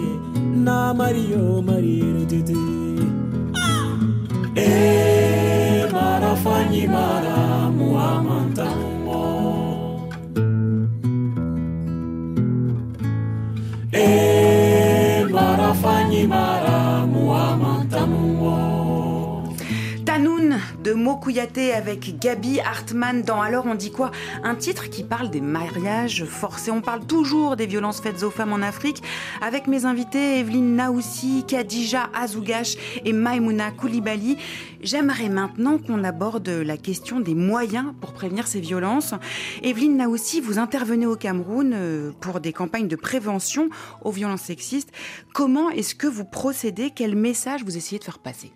na 0.66 0.94
mari 0.94 1.24
yo 1.32 1.62
mari 1.68 1.94
ere 2.08 2.24
tete. 2.32 2.62
E 4.56 5.88
marafanyi 5.94 6.84
mara 6.88 7.23
avec 21.74 22.20
Gabi 22.20 22.60
Hartmann 22.60 23.22
dans 23.22 23.42
Alors 23.42 23.66
on 23.66 23.76
dit 23.76 23.92
quoi? 23.92 24.12
Un 24.44 24.56
titre 24.56 24.90
qui 24.90 25.06
parle 25.06 25.30
des 25.30 25.40
mariages 25.40 26.26
forcés. 26.26 26.70
On 26.70 26.82
parle 26.82 27.06
toujours 27.06 27.56
des 27.56 27.66
violences 27.66 28.02
faites 28.02 28.24
aux 28.24 28.30
femmes 28.30 28.52
en 28.52 28.62
Afrique 28.62 29.02
avec 29.42 29.68
mes 29.68 29.86
invités 29.86 30.40
Evelyne 30.40 30.76
Naoussi, 30.76 31.46
Khadija 31.48 32.10
Azougash 32.14 32.76
et 33.06 33.14
Maimouna 33.14 33.72
Koulibaly. 33.72 34.38
J'aimerais 34.82 35.30
maintenant 35.30 35.78
qu'on 35.78 36.04
aborde 36.04 36.50
la 36.50 36.76
question 36.76 37.22
des 37.22 37.36
moyens 37.36 37.94
pour 38.02 38.12
prévenir 38.12 38.46
ces 38.46 38.60
violences. 38.60 39.14
Evelyne 39.62 39.96
Naoussi, 39.96 40.42
vous 40.42 40.60
intervenez 40.60 41.06
au 41.06 41.16
Cameroun 41.16 41.72
euh, 41.74 42.12
pour 42.20 42.42
des 42.42 42.52
campagnes 42.52 42.90
de 42.90 42.98
prévention 42.98 43.70
aux 44.04 44.12
violences 44.12 44.42
sexistes. 44.42 44.92
Comment 45.34 45.70
est-ce 45.70 45.96
que 45.96 46.08
vous 46.08 46.26
procédez? 46.26 46.92
Quel 46.94 47.16
message 47.16 47.64
vous 47.64 47.78
essayez 47.78 47.98
de 47.98 48.04
faire 48.04 48.20
passer? 48.20 48.52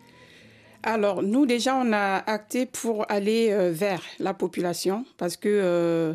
Alors, 0.90 1.22
nous, 1.22 1.46
déjà, 1.46 1.76
on 1.76 1.92
a 1.92 2.24
acté 2.32 2.66
pour 2.66 3.06
aller 3.12 3.50
euh, 3.52 3.74
vers 3.74 4.02
la 4.20 4.34
population 4.34 5.04
parce 5.18 5.36
que 5.36 5.50
euh, 5.50 6.14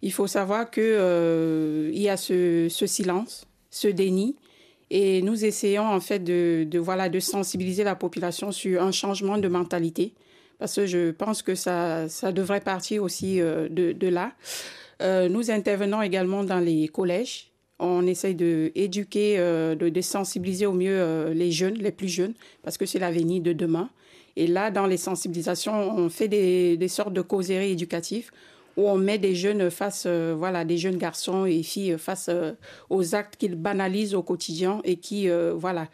il 0.00 0.10
faut 0.10 0.26
savoir 0.26 0.70
que 0.70 0.80
euh, 0.80 1.90
y 1.92 2.08
a 2.08 2.16
ce, 2.16 2.68
ce 2.70 2.86
silence, 2.86 3.46
ce 3.68 3.88
déni. 3.88 4.34
Et 4.88 5.20
nous 5.20 5.44
essayons, 5.44 5.84
en 5.86 6.00
fait, 6.00 6.20
de, 6.20 6.78
voilà, 6.78 7.10
de 7.10 7.20
sensibiliser 7.20 7.84
la 7.84 7.94
population 7.94 8.52
sur 8.52 8.82
un 8.82 8.90
changement 8.90 9.36
de 9.36 9.48
mentalité. 9.48 10.14
Parce 10.58 10.74
que 10.76 10.86
je 10.86 11.10
pense 11.10 11.42
que 11.42 11.54
ça, 11.54 12.08
ça 12.08 12.32
devrait 12.32 12.62
partir 12.62 13.02
aussi 13.02 13.42
euh, 13.42 13.68
de, 13.68 14.08
là. 14.08 14.32
Nous 15.28 15.50
intervenons 15.50 16.00
également 16.00 16.42
dans 16.42 16.60
les 16.60 16.88
collèges. 16.88 17.50
On 17.78 18.06
essaye 18.06 18.34
de, 18.34 18.72
de 18.74 20.00
sensibiliser 20.00 20.64
au 20.64 20.72
mieux 20.72 21.32
les 21.34 21.52
jeunes, 21.52 21.74
les 21.74 21.92
plus 21.92 22.08
jeunes, 22.08 22.32
parce 22.62 22.78
que 22.78 22.86
c'est 22.86 22.98
l'avenir 22.98 23.42
de 23.42 23.52
demain. 23.52 23.90
Et 24.36 24.46
là, 24.46 24.70
dans 24.70 24.86
les 24.86 24.98
sensibilisations, 24.98 25.72
on 25.96 26.08
fait 26.08 26.28
des, 26.28 26.76
des 26.76 26.88
sortes 26.88 27.12
de 27.12 27.22
causeries 27.22 27.72
éducatives 27.72 28.30
où 28.76 28.88
on 28.88 28.96
met 28.96 29.18
des 29.18 29.34
jeunes 29.34 29.70
face, 29.70 30.04
euh, 30.06 30.34
voilà, 30.36 30.64
des 30.64 30.76
jeunes 30.76 30.98
garçons 30.98 31.46
et 31.46 31.62
filles 31.62 31.96
face 31.98 32.28
euh, 32.28 32.52
aux 32.90 33.14
actes 33.14 33.36
qu'ils 33.36 33.54
banalisent 33.54 34.14
au 34.14 34.22
quotidien 34.22 34.80
et 34.84 34.96
qui, 34.96 35.30
euh, 35.30 35.54
voilà, 35.56 35.88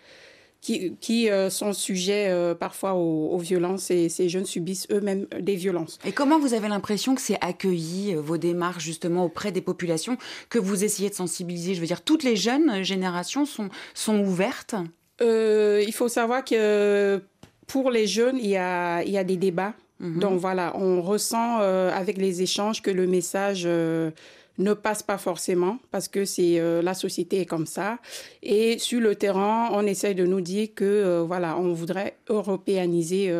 qui, 0.60 0.96
qui 1.00 1.28
sont 1.50 1.72
sujets 1.72 2.32
parfois 2.58 2.94
aux, 2.94 3.30
aux 3.30 3.38
violences 3.38 3.90
et 3.90 4.08
ces 4.08 4.28
jeunes 4.28 4.46
subissent 4.46 4.86
eux-mêmes 4.92 5.26
des 5.40 5.56
violences. 5.56 5.98
Et 6.04 6.12
comment 6.12 6.38
vous 6.38 6.54
avez 6.54 6.68
l'impression 6.68 7.16
que 7.16 7.20
c'est 7.20 7.38
accueilli, 7.40 8.14
vos 8.14 8.36
démarches 8.36 8.84
justement 8.84 9.24
auprès 9.24 9.50
des 9.50 9.60
populations, 9.60 10.16
que 10.50 10.60
vous 10.60 10.84
essayez 10.84 11.10
de 11.10 11.16
sensibiliser? 11.16 11.74
Je 11.74 11.80
veux 11.80 11.88
dire, 11.88 12.02
toutes 12.02 12.22
les 12.22 12.36
jeunes 12.36 12.84
générations 12.84 13.44
sont, 13.44 13.70
sont 13.92 14.20
ouvertes? 14.20 14.76
Il 15.20 15.92
faut 15.92 16.06
savoir 16.06 16.44
que 16.44 17.20
pour 17.66 17.90
les 17.90 18.06
jeunes, 18.06 18.38
il 18.38 18.50
y 18.50 18.56
a, 18.56 19.02
il 19.02 19.10
y 19.10 19.18
a 19.18 19.24
des 19.24 19.36
débats. 19.36 19.74
Mhm. 20.00 20.18
Donc 20.18 20.38
voilà, 20.40 20.72
on 20.76 21.00
ressent 21.00 21.58
euh, 21.60 21.90
avec 21.92 22.18
les 22.18 22.42
échanges 22.42 22.82
que 22.82 22.90
le 22.90 23.06
message 23.06 23.62
euh, 23.66 24.10
ne 24.58 24.74
passe 24.74 25.02
pas 25.02 25.16
forcément 25.16 25.78
parce 25.92 26.08
que 26.08 26.24
c'est 26.24 26.58
euh, 26.58 26.82
la 26.82 26.94
société 26.94 27.40
est 27.40 27.46
comme 27.46 27.66
ça. 27.66 27.98
Et 28.42 28.78
sur 28.78 29.00
le 29.00 29.14
terrain, 29.14 29.68
on 29.72 29.86
essaye 29.86 30.16
de 30.16 30.26
nous 30.26 30.40
dire 30.40 30.68
que 30.74 31.22
voilà, 31.26 31.56
on 31.56 31.72
voudrait 31.72 32.16
européaniser. 32.28 33.32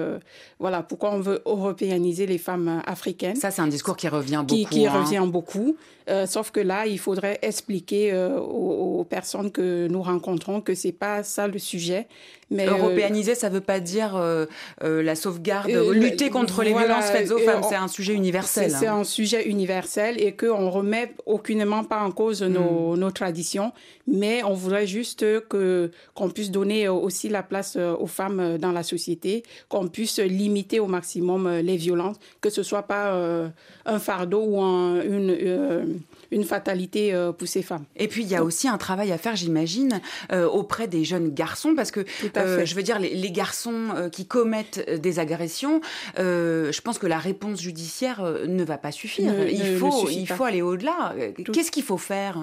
voilà, 0.60 0.82
pourquoi 0.82 1.10
on 1.12 1.20
veut 1.20 1.42
européaniser 1.44 2.26
les 2.26 2.38
femmes 2.38 2.80
africaines. 2.86 3.36
Ça, 3.36 3.50
c'est 3.50 3.62
un 3.62 3.66
discours 3.66 3.96
qui 3.96 4.08
revient 4.08 4.44
Qui, 4.46 4.62
beaucoup. 4.62 4.74
qui 4.74 4.86
hein. 4.86 5.02
revient 5.02 5.26
beaucoup. 5.26 5.76
Euh, 6.08 6.26
sauf 6.26 6.50
que 6.50 6.60
là, 6.60 6.86
il 6.86 6.98
faudrait 6.98 7.38
expliquer 7.42 8.12
euh, 8.12 8.38
aux, 8.38 9.00
aux 9.00 9.04
personnes 9.04 9.50
que 9.50 9.86
nous 9.88 10.02
rencontrons 10.02 10.60
que 10.60 10.74
c'est 10.74 10.92
pas 10.92 11.22
ça 11.22 11.46
le 11.48 11.58
sujet. 11.58 12.06
Mais 12.50 12.68
euh, 12.68 12.72
Européaniser, 12.72 13.34
ça 13.34 13.48
veut 13.48 13.62
pas 13.62 13.80
dire 13.80 14.14
euh, 14.14 14.44
euh, 14.84 15.02
la 15.02 15.14
sauvegarde, 15.14 15.70
Euh, 15.70 15.94
lutter 15.94 16.28
contre 16.28 16.62
les 16.62 16.72
voilà, 16.72 16.86
violences 17.00 17.10
faites 17.10 17.30
aux 17.30 17.38
euh, 17.38 17.44
femmes. 17.46 17.62
C'est 17.66 17.76
un 17.76 17.88
sujet 17.88 18.12
universel. 18.14 18.70
C'est 18.70 18.88
hein. 18.88 18.96
un 18.98 19.04
sujet 19.04 19.48
universel 19.48 20.20
et 20.20 20.32
qu'on 20.32 20.68
remet 20.68 21.14
aucunement 21.24 21.82
pas 21.84 22.02
en 22.02 22.10
cause 22.10 22.42
nos, 22.42 22.94
nos 22.96 23.10
traditions, 23.10 23.72
mais 24.06 24.42
on 24.44 24.52
voudrait 24.52 24.86
juste 24.86 25.20
que 25.48 25.90
qu'on 26.14 26.28
puisse 26.28 26.50
donner 26.50 26.86
euh, 26.88 26.92
aussi 26.92 27.30
la 27.30 27.42
place 27.42 27.74
euh, 27.76 27.94
aux 27.96 28.06
femmes 28.06 28.40
euh, 28.40 28.58
dans 28.58 28.72
la 28.72 28.82
société, 28.82 29.44
qu'on 29.70 29.88
puisse 29.88 30.18
limiter 30.18 30.78
au 30.78 30.86
maximum 30.88 31.46
euh, 31.46 31.62
les 31.62 31.78
violences, 31.78 32.16
que 32.42 32.50
ce 32.50 32.62
soit 32.62 32.82
pas 32.82 33.14
euh, 33.14 33.48
un 33.86 33.98
fardeau 33.98 34.42
ou 34.42 34.60
un- 34.60 35.00
une 35.02 35.30
euh, 35.30 35.84
une 36.32 36.44
fatalité 36.44 37.14
euh, 37.14 37.30
pour 37.32 37.46
ces 37.46 37.62
femmes. 37.62 37.84
Et 37.96 38.08
puis 38.08 38.22
il 38.22 38.28
y 38.28 38.34
a 38.34 38.42
aussi 38.42 38.66
un 38.68 38.78
travail 38.78 39.12
à 39.12 39.18
faire, 39.18 39.36
j'imagine, 39.36 40.00
euh, 40.32 40.48
auprès 40.48 40.88
des 40.88 41.04
jeunes 41.04 41.30
garçons, 41.32 41.74
parce 41.76 41.90
que 41.90 42.00
euh, 42.36 42.64
je 42.66 42.74
veux 42.74 42.82
dire, 42.82 42.98
les, 42.98 43.14
les 43.14 43.30
garçons 43.30 44.08
qui 44.10 44.26
commettent 44.26 44.84
des 45.00 45.18
agressions, 45.18 45.80
je 46.16 46.80
pense 46.80 46.98
que 46.98 47.06
la 47.06 47.18
réponse 47.18 47.60
judiciaire 47.60 48.22
ne 48.46 48.64
va 48.64 48.78
pas 48.78 48.92
suffire. 48.92 49.32
Ne- 49.32 49.48
il 49.48 49.72
ne- 49.74 49.78
faut, 49.78 50.08
il 50.08 50.26
aller 50.44 50.62
au-delà. 50.62 51.14
Qu'est-ce 51.52 51.70
qu'il 51.70 51.82
faut 51.84 51.98
faire? 51.98 52.38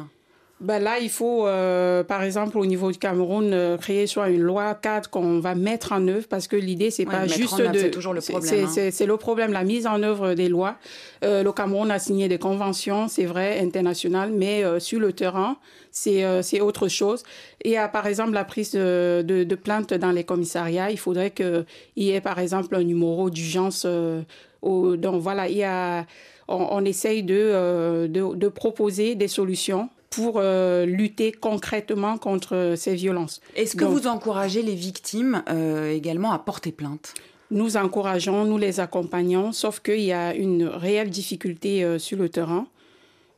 Ben 0.61 0.79
là, 0.79 0.99
il 0.99 1.09
faut, 1.09 1.47
euh, 1.47 2.03
par 2.03 2.21
exemple, 2.23 2.57
au 2.57 2.65
niveau 2.65 2.91
du 2.91 2.97
Cameroun, 2.97 3.51
euh, 3.53 3.77
créer 3.77 4.07
soit 4.07 4.29
une 4.29 4.41
loi 4.41 4.75
cadre 4.75 5.09
qu'on 5.09 5.39
va 5.39 5.55
mettre 5.55 5.93
en 5.93 6.05
œuvre, 6.07 6.27
parce 6.27 6.47
que 6.47 6.55
l'idée, 6.57 6.91
c'est 6.91 7.05
Ouais, 7.05 7.11
pas 7.11 7.27
juste 7.27 7.53
en 7.53 7.59
œuvre, 7.59 7.71
de. 7.71 7.79
c'est 7.79 7.91
toujours 7.91 8.13
le 8.13 8.21
problème, 8.21 8.67
c'est- 8.67 8.87
hein. 8.87 8.89
C'est 8.91 9.05
le 9.05 9.15
problème, 9.17 9.53
la 9.53 9.63
mise 9.63 9.87
en 9.87 10.03
œuvre 10.03 10.33
des 10.33 10.49
lois. 10.49 10.75
Euh, 11.23 11.43
le 11.43 11.51
Cameroun 11.53 11.89
a 11.91 11.99
signé 11.99 12.27
des 12.27 12.39
conventions, 12.39 13.07
c'est 13.07 13.25
vrai, 13.25 13.59
internationales, 13.59 14.31
mais 14.33 14.63
euh, 14.65 14.79
sur 14.79 14.99
le 14.99 15.13
terrain, 15.13 15.57
c'est 15.91 16.23
euh, 16.23 16.41
c'est 16.41 16.59
autre 16.61 16.87
chose. 16.87 17.23
Et 17.63 17.77
à, 17.77 17.87
par 17.87 18.05
exemple, 18.07 18.31
la 18.33 18.43
prise 18.43 18.71
de, 18.71 19.23
de, 19.25 19.43
de 19.43 19.55
plaintes 19.55 19.93
dans 19.93 20.11
les 20.11 20.23
commissariats, 20.25 20.91
il 20.91 20.97
faudrait 20.99 21.31
qu'il 21.31 21.65
y 21.95 22.11
ait, 22.11 22.21
par 22.21 22.37
exemple, 22.39 22.75
un 22.75 22.83
numéro 22.83 23.29
d'urgence. 23.29 23.83
euh, 23.85 24.21
donc 24.61 25.21
voilà, 25.21 25.47
il 25.47 25.55
y 25.57 25.63
a, 25.63 26.05
on, 26.49 26.67
on 26.71 26.83
essaye 26.83 27.23
de, 27.23 27.33
euh, 27.37 28.07
de, 28.09 28.35
de 28.35 28.47
proposer 28.49 29.15
des 29.15 29.29
solutions 29.29 29.89
pour 30.19 30.35
euh, 30.35 30.85
lutter 30.85 31.31
concrètement 31.31 32.17
contre 32.17 32.73
ces 32.75 32.93
violences. 32.93 33.39
Est-ce 33.55 33.77
que 33.77 33.85
Donc, 33.85 33.93
vous 33.93 34.07
encouragez 34.07 34.61
les 34.61 34.75
victimes 34.75 35.43
euh, 35.49 35.93
également 35.93 36.33
à 36.33 36.39
porter 36.39 36.73
plainte? 36.73 37.13
Nous 37.51 37.77
encourageons, 37.77 38.43
nous 38.43 38.57
les 38.57 38.81
accompagnons, 38.81 39.53
sauf 39.53 39.79
qu'il 39.79 40.01
y 40.01 40.11
a 40.11 40.35
une 40.35 40.65
réelle 40.65 41.09
difficulté 41.09 41.85
euh, 41.85 41.99
sur 41.99 42.17
le 42.17 42.27
terrain. 42.27 42.67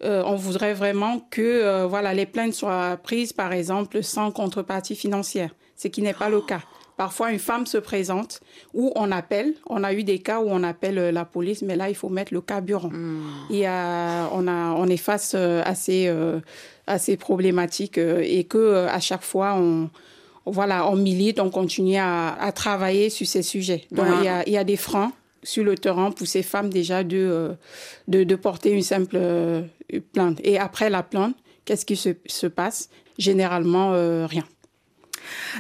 On 0.03 0.36
voudrait 0.36 0.73
vraiment 0.73 1.19
que 1.29 1.86
voilà, 1.86 2.15
les 2.15 2.25
plaintes 2.25 2.55
soient 2.55 2.97
prises, 2.97 3.34
par 3.34 3.53
exemple, 3.53 4.01
sans 4.01 4.32
contrepartie 4.32 4.95
financière, 4.95 5.51
ce 5.77 5.89
qui 5.89 6.01
n'est 6.01 6.15
pas 6.15 6.27
le 6.27 6.41
cas. 6.41 6.61
Parfois, 6.97 7.31
une 7.31 7.39
femme 7.39 7.65
se 7.65 7.77
présente 7.77 8.41
ou 8.73 8.91
on 8.95 9.11
appelle. 9.11 9.53
On 9.67 9.83
a 9.83 9.93
eu 9.93 10.03
des 10.03 10.19
cas 10.19 10.39
où 10.39 10.47
on 10.49 10.63
appelle 10.63 10.99
euh, 10.99 11.11
la 11.11 11.25
police, 11.25 11.61
mais 11.63 11.75
là, 11.75 11.89
il 11.89 11.95
faut 11.95 12.09
mettre 12.09 12.33
le 12.33 12.41
carburant. 12.41 12.91
Il 13.49 13.57
y 13.57 13.65
a, 13.65 14.29
on, 14.33 14.47
a, 14.47 14.73
on 14.75 14.87
est 14.87 14.97
face 14.97 15.33
euh, 15.35 15.63
à 15.65 15.73
ces, 15.73 16.07
euh, 16.07 16.39
à 16.85 16.99
ces 16.99 17.17
problématiques 17.17 17.97
euh, 17.97 18.21
et 18.23 18.43
que 18.43 18.57
euh, 18.57 18.87
à 18.89 18.99
chaque 18.99 19.23
fois, 19.23 19.55
on, 19.55 19.89
voilà, 20.45 20.87
on 20.87 20.95
milite, 20.95 21.39
on 21.39 21.49
continue 21.49 21.97
à, 21.97 22.33
à 22.33 22.51
travailler 22.51 23.09
sur 23.09 23.25
ces 23.25 23.41
sujets. 23.41 23.85
Donc, 23.91 24.05
il, 24.19 24.25
y 24.25 24.27
a, 24.27 24.43
il 24.47 24.53
y 24.53 24.57
a 24.57 24.63
des 24.63 24.77
freins 24.77 25.11
sur 25.43 25.63
le 25.63 25.75
terrain 25.75 26.11
pour 26.11 26.27
ces 26.27 26.43
femmes 26.43 26.69
déjà 26.69 27.03
de, 27.03 27.17
euh, 27.17 27.53
de, 28.07 28.23
de 28.23 28.35
porter 28.35 28.71
une 28.71 28.83
simple 28.83 29.15
euh, 29.15 29.63
plainte. 30.13 30.39
Et 30.43 30.59
après 30.59 30.91
la 30.91 31.01
plainte, 31.01 31.35
qu'est-ce 31.65 31.85
qui 31.85 31.95
se, 31.95 32.09
se 32.27 32.45
passe? 32.45 32.89
Généralement, 33.17 33.93
euh, 33.93 34.27
rien. 34.27 34.43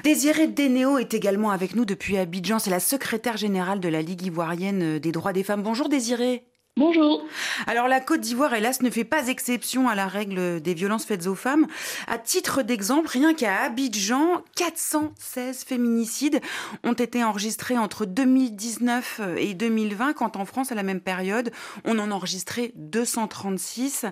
Désiré 0.03 0.47
Dénéo 0.47 0.97
est 0.97 1.13
également 1.13 1.51
avec 1.51 1.75
nous 1.75 1.85
depuis 1.85 2.17
Abidjan. 2.17 2.59
C'est 2.59 2.69
la 2.69 2.79
secrétaire 2.79 3.37
générale 3.37 3.79
de 3.79 3.89
la 3.89 4.01
Ligue 4.01 4.23
ivoirienne 4.23 4.99
des 4.99 5.11
droits 5.11 5.33
des 5.33 5.43
femmes. 5.43 5.63
Bonjour 5.63 5.89
Désiré. 5.89 6.50
Bonjour. 6.77 7.27
Alors 7.67 7.89
la 7.89 7.99
Côte 7.99 8.21
d'Ivoire, 8.21 8.53
hélas, 8.53 8.81
ne 8.81 8.89
fait 8.89 9.03
pas 9.03 9.27
exception 9.27 9.89
à 9.89 9.93
la 9.93 10.07
règle 10.07 10.61
des 10.61 10.73
violences 10.73 11.03
faites 11.03 11.27
aux 11.27 11.35
femmes. 11.35 11.67
À 12.07 12.17
titre 12.17 12.61
d'exemple, 12.61 13.09
rien 13.09 13.33
qu'à 13.33 13.63
Abidjan, 13.63 14.41
416 14.55 15.65
féminicides 15.65 16.39
ont 16.85 16.93
été 16.93 17.25
enregistrés 17.25 17.77
entre 17.77 18.05
2019 18.05 19.19
et 19.37 19.53
2020, 19.53 20.13
quand 20.13 20.37
en 20.37 20.45
France, 20.45 20.71
à 20.71 20.75
la 20.75 20.83
même 20.83 21.01
période, 21.01 21.51
on 21.83 21.99
en 21.99 22.09
enregistrait 22.09 22.71
236. 22.75 24.05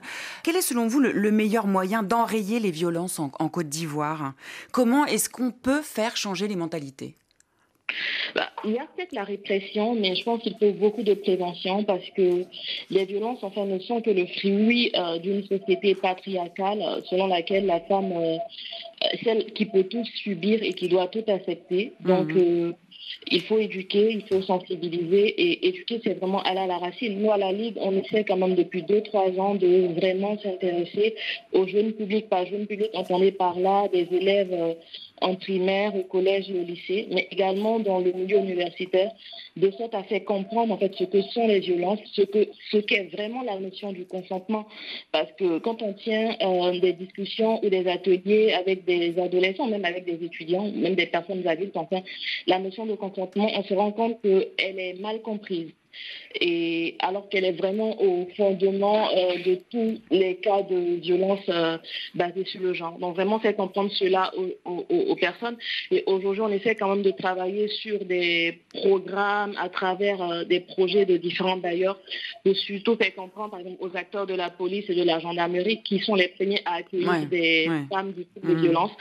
Quel 0.44 0.58
est 0.58 0.62
selon 0.62 0.86
vous 0.88 1.00
le, 1.00 1.14
le 1.14 1.32
meilleur 1.32 1.66
moyen 1.66 2.04
d'enrayer 2.04 2.60
les 2.60 2.72
violences 2.72 3.20
en, 3.20 3.32
en 3.40 3.48
Côte 3.48 3.70
d'Ivoire? 3.70 4.34
Comment 4.74 5.06
est-ce 5.06 5.30
qu'on 5.30 5.52
peut 5.52 5.82
faire 5.82 6.18
changer 6.18 6.50
les 6.50 6.58
mentalités? 6.58 7.16
Bah, 8.36 8.50
il 8.66 8.72
y 8.72 8.78
a 8.78 8.88
peut-être 8.96 9.14
la 9.14 9.24
répression, 9.24 9.96
mais 9.96 10.16
je 10.16 10.24
pense 10.24 10.42
qu'il 10.42 10.56
faut 10.60 10.72
beaucoup 10.72 11.04
de 11.04 11.14
prévention 11.14 11.84
parce 11.84 12.08
que 12.16 12.46
les 12.92 13.06
violences, 13.06 13.40
enfin, 13.42 13.66
ne 13.66 13.80
sont 13.80 14.02
que 14.02 14.12
le 14.12 14.26
fruit 14.26 14.92
euh, 14.96 15.18
d'une 15.20 15.44
société 15.44 15.96
patriarcale 15.96 16.82
euh, 16.82 17.02
selon 17.10 17.28
laquelle 17.28 17.66
la 17.66 17.80
femme, 17.82 18.12
euh, 18.12 18.36
euh, 18.36 19.08
celle 19.24 19.46
qui 19.54 19.66
peut 19.66 19.84
tout 19.84 20.06
subir 20.24 20.62
et 20.62 20.74
qui 20.74 20.88
doit 20.88 21.08
tout 21.08 21.24
accepter. 21.28 21.94
Donc, 22.02 22.32
euh, 22.32 22.74
il 23.32 23.42
faut 23.42 23.58
éduquer, 23.58 24.12
il 24.12 24.22
faut 24.28 24.42
sensibiliser 24.42 25.28
et 25.28 25.68
éduquer, 25.68 26.00
c'est 26.04 26.14
vraiment 26.14 26.42
aller 26.44 26.60
à 26.60 26.68
la 26.68 26.78
racine. 26.78 27.20
Nous, 27.20 27.32
à 27.32 27.38
la 27.38 27.52
Ligue, 27.52 27.76
on 27.78 27.92
essaie 27.98 28.24
quand 28.24 28.38
même 28.38 28.56
depuis 28.56 28.84
deux, 28.84 29.02
trois 29.02 29.30
ans 29.40 29.56
de 29.56 29.94
vraiment 30.00 30.38
s'intéresser 30.40 31.16
aux 31.54 31.68
jeunes 31.68 31.94
publics. 31.94 32.30
Par 32.30 32.46
jeunes 32.46 32.68
publics, 32.68 32.92
entendez 32.94 33.32
par 33.32 33.60
là 33.60 33.88
des 33.92 34.08
élèves 34.12 34.76
en 35.22 35.36
primaire, 35.36 35.96
au 35.96 36.04
collège 36.04 36.50
et 36.50 36.60
au 36.60 36.64
lycée, 36.64 37.08
mais 37.12 37.28
également 37.32 37.80
dans 37.80 38.00
le 38.00 38.12
milieu 38.12 38.38
universitaire, 38.38 39.12
de 39.58 39.72
sorte 39.72 39.96
à 39.96 40.04
faire 40.04 40.24
comprendre 40.26 40.74
en 40.74 40.78
fait 40.78 40.94
ce 40.96 41.04
que 41.04 41.22
sont 41.22 41.48
les 41.48 41.60
violences, 41.60 42.00
ce 42.14 42.22
que 42.22 42.48
ce 42.72 42.78
qu'est 42.78 43.10
vraiment 43.14 43.44
la 43.44 43.60
notion 43.60 43.92
du 43.92 44.06
consentement. 44.06 44.66
Parce 45.12 45.32
que 45.34 45.60
quand 45.60 45.82
on 45.82 45.94
tient 45.94 46.36
euh, 46.42 46.80
des 46.80 46.94
discussions 46.94 47.64
ou 47.64 47.70
des 47.70 47.88
ateliers 47.88 48.54
avec 48.54 48.86
des 48.86 49.20
adolescents, 49.20 49.68
même 49.68 49.86
avec 49.86 50.06
des 50.06 50.24
étudiants, 50.24 50.70
même 50.72 50.96
des 50.96 51.08
personnes 51.08 51.46
adultes, 51.48 51.78
enfin, 51.78 52.02
la 52.48 52.60
notion 52.60 52.86
de 52.86 52.96
consentement, 52.96 53.50
on 53.56 53.64
se 53.64 53.74
rend 53.74 53.92
compte 53.92 54.22
qu'elle 54.22 54.80
est 54.80 55.00
mal 55.00 55.22
comprise. 55.22 55.72
Et 56.40 56.96
alors 57.00 57.28
qu'elle 57.30 57.46
est 57.46 57.54
vraiment 57.54 58.00
au 58.02 58.28
fondement 58.38 59.10
euh, 59.10 59.36
de 59.44 59.56
tous 59.72 60.00
les 60.12 60.36
cas 60.36 60.62
de 60.62 61.00
violence 61.02 61.40
euh, 61.50 61.78
basés 62.14 62.46
sur 62.46 62.62
le 62.62 62.74
genre. 62.74 62.98
Donc 63.00 63.16
vraiment, 63.16 63.40
c'est 63.42 63.56
comprendre 63.56 63.92
cela 63.94 64.32
aux, 64.38 64.70
aux- 64.70 64.86
aux 65.12 65.16
personnes. 65.16 65.58
Et 65.92 66.04
aujourd'hui, 66.06 66.42
on 66.42 66.50
essaie 66.50 66.76
quand 66.76 66.90
même 66.90 67.02
de 67.02 67.12
travailler 67.12 67.68
sur 67.68 68.06
des 68.06 68.60
programmes 68.74 69.56
à 69.60 69.70
travers 69.70 70.22
euh, 70.22 70.44
des 70.44 70.60
projets 70.60 71.06
de 71.06 71.18
différents 71.18 71.58
bailleurs, 71.58 72.00
de 72.46 72.54
surtout 72.54 72.96
faire 72.96 73.14
comprendre, 73.16 73.52
par 73.52 73.60
exemple, 73.60 73.78
aux 73.80 73.96
acteurs 73.98 74.28
de 74.28 74.36
la 74.36 74.50
police 74.52 74.86
et 74.90 74.96
de 74.96 75.04
la 75.04 75.20
gendarmerie, 75.20 75.82
qui 75.84 76.00
sont 76.00 76.16
les 76.16 76.28
premiers 76.30 76.62
à 76.66 76.76
accueillir 76.76 77.10
Ouais, 77.10 77.26
des 77.26 77.68
ouais. 77.70 77.82
femmes 77.92 78.12
victimes 78.12 78.44
de 78.44 78.54
Mhm. 78.54 78.62
violence, 78.62 78.92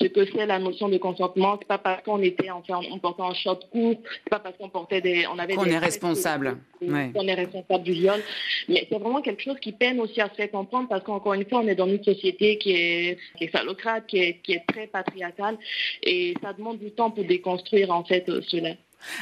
ce 0.00 0.06
que 0.06 0.24
c'est 0.32 0.46
la 0.46 0.58
notion 0.58 0.88
de 0.88 0.96
consentement. 0.98 1.56
C'est 1.58 1.68
pas 1.68 1.78
parce 1.78 2.02
qu'on 2.02 2.22
était 2.22 2.50
enfin, 2.50 2.80
on 2.90 2.98
portait 2.98 3.22
un 3.22 3.34
short 3.34 3.68
court, 3.70 3.96
c'est 4.24 4.30
pas 4.30 4.38
parce 4.38 4.56
qu'on 4.56 4.68
portait 4.70 5.00
des, 5.02 5.26
on 5.32 5.38
avait 5.38 5.54
Qu'on 5.54 5.64
est 5.66 5.78
responsable. 5.78 6.47
Ouais. 6.80 7.10
qu'on 7.12 7.26
est 7.26 7.34
responsable 7.34 7.82
du 7.82 7.92
viol. 7.92 8.20
Mais 8.68 8.86
c'est 8.88 8.98
vraiment 8.98 9.20
quelque 9.20 9.42
chose 9.42 9.58
qui 9.60 9.72
peine 9.72 10.00
aussi 10.00 10.20
à 10.20 10.28
se 10.28 10.34
faire 10.34 10.50
comprendre 10.50 10.88
parce 10.88 11.02
qu'encore 11.02 11.34
une 11.34 11.44
fois, 11.44 11.60
on 11.60 11.68
est 11.68 11.74
dans 11.74 11.88
une 11.88 12.02
société 12.04 12.58
qui 12.58 12.72
est, 12.72 13.18
qui 13.36 13.44
est 13.44 13.48
phallocrate, 13.48 14.06
qui 14.06 14.18
est, 14.18 14.40
qui 14.42 14.52
est 14.52 14.64
très 14.66 14.86
patriarcale 14.86 15.58
et 16.02 16.34
ça 16.42 16.52
demande 16.52 16.78
du 16.78 16.92
temps 16.92 17.10
pour 17.10 17.24
déconstruire 17.24 17.90
en 17.90 18.04
fait 18.04 18.28
euh, 18.28 18.40
cela. 18.46 18.74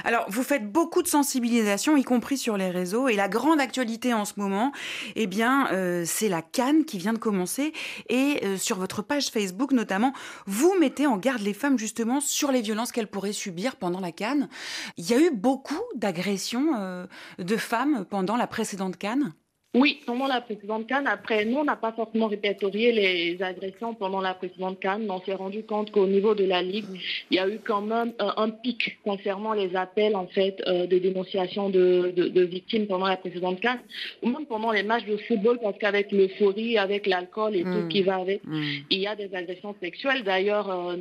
Alors, 0.04 0.26
vous 0.28 0.42
faites 0.42 0.70
beaucoup 0.70 1.02
de 1.02 1.08
sensibilisation, 1.08 1.96
y 1.96 2.04
compris 2.04 2.38
sur 2.38 2.56
les 2.56 2.70
réseaux. 2.70 3.08
Et 3.08 3.16
la 3.16 3.28
grande 3.28 3.60
actualité 3.60 4.14
en 4.14 4.24
ce 4.24 4.34
moment, 4.36 4.72
eh 5.14 5.26
bien, 5.26 5.68
euh, 5.72 6.04
c'est 6.06 6.28
la 6.28 6.42
Cannes 6.42 6.84
qui 6.84 6.98
vient 6.98 7.12
de 7.12 7.18
commencer. 7.18 7.72
Et 8.08 8.40
euh, 8.44 8.56
sur 8.56 8.78
votre 8.78 9.02
page 9.02 9.28
Facebook, 9.28 9.72
notamment, 9.72 10.12
vous 10.46 10.74
mettez 10.80 11.06
en 11.06 11.16
garde 11.16 11.42
les 11.42 11.54
femmes 11.54 11.78
justement 11.78 12.20
sur 12.20 12.52
les 12.52 12.62
violences 12.62 12.92
qu'elles 12.92 13.10
pourraient 13.10 13.32
subir 13.32 13.76
pendant 13.76 14.00
la 14.00 14.12
Cannes. 14.12 14.48
Il 14.96 15.08
y 15.08 15.14
a 15.14 15.20
eu 15.20 15.30
beaucoup 15.30 15.82
d'agressions 15.94 16.74
euh, 16.76 17.06
de 17.38 17.56
femmes 17.56 18.04
pendant 18.08 18.36
la 18.36 18.46
précédente 18.46 18.96
Cannes. 18.96 19.34
Oui, 19.74 20.00
pendant 20.06 20.26
la 20.26 20.40
précédente 20.40 20.86
Cannes, 20.86 21.06
après, 21.06 21.44
nous, 21.44 21.58
on 21.58 21.64
n'a 21.64 21.76
pas 21.76 21.92
forcément 21.92 22.28
répertorié 22.28 22.92
les 22.92 23.42
agressions 23.42 23.92
pendant 23.92 24.22
la 24.22 24.32
précédente 24.32 24.80
Cannes, 24.80 25.02
mais 25.04 25.10
on 25.10 25.20
s'est 25.20 25.34
rendu 25.34 25.64
compte 25.64 25.90
qu'au 25.90 26.06
niveau 26.06 26.34
de 26.34 26.44
la 26.44 26.62
Ligue, 26.62 26.86
il 27.30 27.36
y 27.36 27.38
a 27.38 27.46
eu 27.46 27.58
quand 27.62 27.82
même 27.82 28.14
euh, 28.22 28.30
un 28.38 28.48
pic 28.48 28.98
concernant 29.04 29.52
les 29.52 29.76
appels, 29.76 30.16
en 30.16 30.28
fait, 30.28 30.62
euh, 30.66 30.86
de 30.86 30.96
dénonciation 30.98 31.68
de, 31.68 32.10
de- 32.16 32.28
de 32.28 32.42
victimes 32.42 32.86
pendant 32.86 33.06
la 33.06 33.18
précédente 33.18 33.60
Cannes, 33.60 33.80
ou 34.22 34.30
même 34.30 34.46
pendant 34.46 34.72
les 34.72 34.82
matchs 34.82 35.04
de 35.04 35.18
football, 35.18 35.58
parce 35.62 35.76
qu'avec 35.76 36.10
l'euphorie, 36.10 36.78
avec 36.78 37.06
l'alcool 37.06 37.54
et 37.54 37.62
tout 37.62 37.68
Mm. 37.68 37.82
ce 37.82 37.88
qui 37.88 38.02
va 38.02 38.16
avec, 38.16 38.40
il 38.88 38.98
y 38.98 39.06
a 39.06 39.14
des 39.14 39.34
agressions 39.34 39.74
sexuelles. 39.82 40.22
D'ailleurs, 40.24 40.70
euh, 40.70 40.96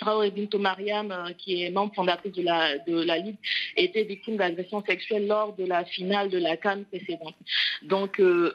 Traoré 0.00 0.32
Bintou 0.32 0.58
Mariam, 0.58 1.12
euh, 1.12 1.32
qui 1.38 1.62
est 1.62 1.70
membre 1.70 1.94
fondatrice 1.94 2.32
de 2.32 2.42
la, 2.42 2.78
de 2.78 3.00
la 3.00 3.18
Ligue, 3.18 3.36
était 3.76 4.02
victime 4.02 4.38
d'agressions 4.38 4.82
sexuelles 4.84 5.28
lors 5.28 5.54
de 5.54 5.64
la 5.66 5.84
finale 5.84 6.30
de 6.30 6.38
la 6.38 6.56
Cannes 6.56 6.84
précédente. 6.86 7.34
Donc, 7.82 8.07
euh, 8.20 8.52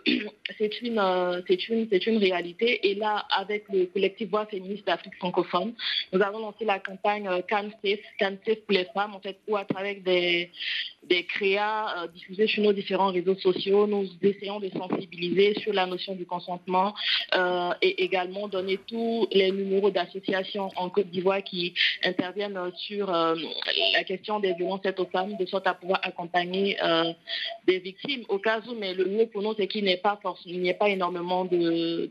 c'est 0.58 0.82
une, 0.82 1.00
euh, 1.00 1.42
une, 1.70 1.88
une 1.92 2.18
réalité. 2.18 2.90
Et 2.90 2.96
là, 2.96 3.26
avec 3.30 3.66
le 3.72 3.86
collectif 3.86 4.30
Voix 4.30 4.46
féministe 4.46 4.86
d'Afrique 4.86 5.16
francophone, 5.16 5.74
nous 6.12 6.22
avons 6.22 6.40
lancé 6.40 6.66
la 6.66 6.80
campagne 6.80 7.28
euh, 7.28 7.42
Cannes 7.42 7.72
Safe, 7.84 8.00
Cannes 8.18 8.38
Safe 8.46 8.60
pour 8.62 8.74
les 8.74 8.86
femmes, 8.94 9.16
en 9.16 9.20
fait, 9.20 9.38
où 9.48 9.56
à 9.56 9.66
travers 9.66 9.96
des, 10.02 10.52
des 11.04 11.24
créas 11.26 12.08
diffusés 12.14 12.48
sur 12.48 12.64
nos 12.64 12.74
différents 12.74 13.12
réseaux 13.12 13.36
sociaux, 13.36 13.88
nous 13.88 14.08
essayons 14.22 14.60
de 14.60 14.70
sensibiliser 14.70 15.54
sur 15.60 15.74
la 15.74 15.86
notion 15.86 16.16
du 16.16 16.26
consentement 16.26 16.94
et 17.82 18.04
également 18.04 18.48
donner 18.48 18.80
tous 18.88 19.28
les 19.32 19.52
numéros 19.52 19.92
d'associations 19.92 20.70
en 20.76 20.90
Côte 20.90 21.08
d'Ivoire 21.08 21.44
qui 21.44 21.74
interviennent 22.04 22.60
sur 22.76 23.08
la 23.08 24.04
question 24.06 24.40
des 24.40 24.54
violences 24.54 24.82
faites 24.82 25.00
aux 25.00 25.06
femmes, 25.06 25.36
de 25.38 25.46
sorte 25.46 25.68
à 25.68 25.74
pouvoir 25.74 26.00
accompagner 26.04 26.78
des 27.68 27.80
victimes 27.80 28.24
au 28.30 28.40
cas 28.40 28.62
où, 28.68 28.76
mais 28.76 28.94
le 28.94 29.06
mieux 29.06 29.26
pour 29.34 29.42
nous, 29.42 29.54
c'est 29.58 29.68
qu'il 29.68 29.84
n'y 29.84 29.92
ait 29.92 29.98
pas 29.98 30.88
ait 30.88 30.88
énormément 30.88 31.44
de, 31.46 32.10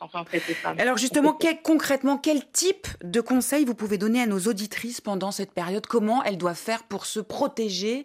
enfin 0.00 0.24
femmes. 0.62 0.76
Alors 0.78 0.98
justement, 0.98 1.32
quel- 1.32 1.62
concrètement, 1.62 2.18
quel 2.18 2.44
type 2.50 2.86
de 3.02 3.20
conseils 3.20 3.64
vous 3.64 3.74
pouvez 3.74 3.96
donner 3.96 4.20
à 4.20 4.26
nos 4.26 4.40
auditrices 4.40 5.00
pendant 5.00 5.30
cette 5.30 5.52
période? 5.52 5.86
Comment 5.86 6.22
elles 6.24 6.36
doivent 6.38 6.56
faire 6.58 6.82
pour 6.84 7.06
se 7.06 7.20
protéger 7.20 8.04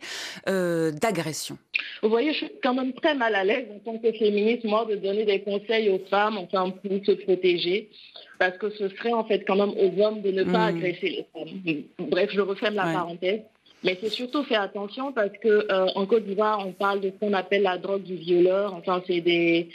d'agression? 0.91 1.57
Vous 2.03 2.09
voyez, 2.09 2.31
je 2.33 2.37
suis 2.37 2.51
quand 2.63 2.73
même 2.73 2.93
très 2.93 3.15
mal 3.15 3.35
à 3.35 3.43
l'aise 3.43 3.67
en 3.75 3.79
tant 3.79 3.97
que 3.97 4.11
féministe, 4.13 4.63
moi, 4.63 4.85
de 4.85 4.95
donner 4.95 5.25
des 5.25 5.41
conseils 5.41 5.89
aux 5.89 5.99
femmes, 6.09 6.37
enfin, 6.37 6.69
pour 6.69 7.05
se 7.05 7.11
protéger 7.11 7.89
parce 8.37 8.57
que 8.57 8.69
ce 8.71 8.89
serait 8.89 9.13
en 9.13 9.23
fait 9.23 9.45
quand 9.45 9.55
même 9.55 9.69
aux 9.71 10.01
hommes 10.01 10.21
de 10.21 10.31
ne 10.31 10.43
pas 10.43 10.71
Hmm. 10.71 10.75
agresser 10.77 11.09
les 11.09 11.25
femmes. 11.33 11.83
Bref, 12.09 12.29
je 12.33 12.41
referme 12.41 12.75
la 12.75 12.83
parenthèse. 12.83 13.41
Mais 13.85 13.97
c'est 14.01 14.09
surtout 14.09 14.43
faire 14.43 14.61
attention 14.61 15.13
parce 15.13 15.37
que 15.41 15.71
euh, 15.71 15.85
en 15.93 16.07
Côte 16.07 16.25
d'Ivoire, 16.25 16.65
on 16.65 16.71
parle 16.71 17.01
de 17.01 17.11
ce 17.11 17.19
qu'on 17.19 17.33
appelle 17.33 17.61
la 17.61 17.77
drogue 17.77 18.01
du 18.01 18.15
violeur. 18.15 18.73
Enfin, 18.73 19.03
c'est 19.05 19.21
des, 19.21 19.69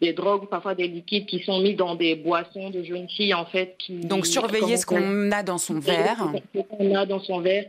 des 0.00 0.12
drogues, 0.12 0.48
parfois 0.48 0.74
des 0.74 0.88
liquides 0.88 1.26
qui 1.26 1.44
sont 1.44 1.60
mis 1.60 1.74
dans 1.74 1.94
des 1.94 2.16
boissons 2.16 2.70
de 2.70 2.82
jeunes 2.82 3.08
filles, 3.08 3.34
en 3.34 3.46
fait. 3.46 3.76
Qui, 3.78 4.00
Donc 4.00 4.26
surveiller 4.26 4.76
ce 4.76 4.84
qu'on 4.84 5.30
a 5.30 5.44
dans 5.44 5.58
son 5.58 5.78
verre. 5.78 6.32
Ce 6.54 6.60
qu'on 6.60 6.94
a 6.94 7.06
dans 7.06 7.20
son 7.20 7.40
verre. 7.40 7.66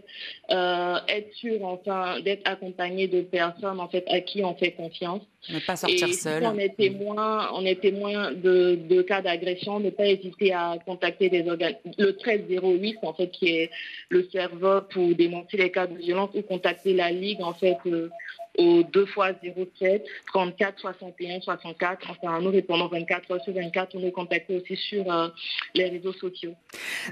Euh, 0.50 0.98
être 1.08 1.32
sûr, 1.36 1.64
enfin, 1.64 2.20
d'être 2.22 2.42
accompagné 2.46 3.08
de 3.08 3.22
personnes, 3.22 3.80
en 3.80 3.88
fait, 3.88 4.04
à 4.10 4.20
qui 4.20 4.44
on 4.44 4.56
fait 4.56 4.72
confiance. 4.72 5.22
Ne 5.50 5.60
pas 5.60 5.76
sortir 5.76 6.08
Et 6.08 6.14
seul. 6.14 6.42
Si 6.42 6.48
on 6.48 6.58
est 6.58 6.76
témoin, 6.76 7.50
on 7.54 7.66
est 7.66 7.82
témoin 7.82 8.32
de, 8.32 8.76
de 8.76 9.02
cas 9.02 9.22
d'agression, 9.22 9.80
ne 9.80 9.90
pas 9.90 10.06
hésiter 10.06 10.54
à 10.54 10.78
contacter 10.86 11.30
des 11.30 11.48
organes. 11.50 11.76
Le 11.98 12.14
1308, 12.14 13.00
en 13.02 13.14
fait, 13.14 13.28
qui 13.28 13.50
est 13.50 13.72
le 14.10 14.28
serveur 14.32 14.88
pour 14.88 15.14
dénoncer 15.16 15.58
les 15.58 15.70
cas 15.70 15.88
de 15.88 15.98
violence, 15.98 16.30
ou 16.34 16.42
contacter 16.44 16.94
la 16.94 17.12
Ligue, 17.12 17.42
en 17.42 17.54
fait, 17.54 17.78
euh, 17.88 18.10
au 18.58 18.84
2 18.84 19.06
x 19.06 19.68
07 19.80 20.06
34 20.28 20.80
61 20.80 21.42
64. 21.42 22.10
Enfin, 22.10 22.40
nous 22.42 22.52
répondons 22.52 22.88
24 22.88 23.32
heures 23.32 23.44
sur 23.44 23.54
24. 23.54 23.96
On 23.96 24.00
nous 24.00 24.12
contacte 24.12 24.50
aussi 24.52 24.76
sur 24.76 25.12
euh, 25.12 25.28
les 25.76 25.90
réseaux 25.90 26.14
sociaux. 26.14 26.54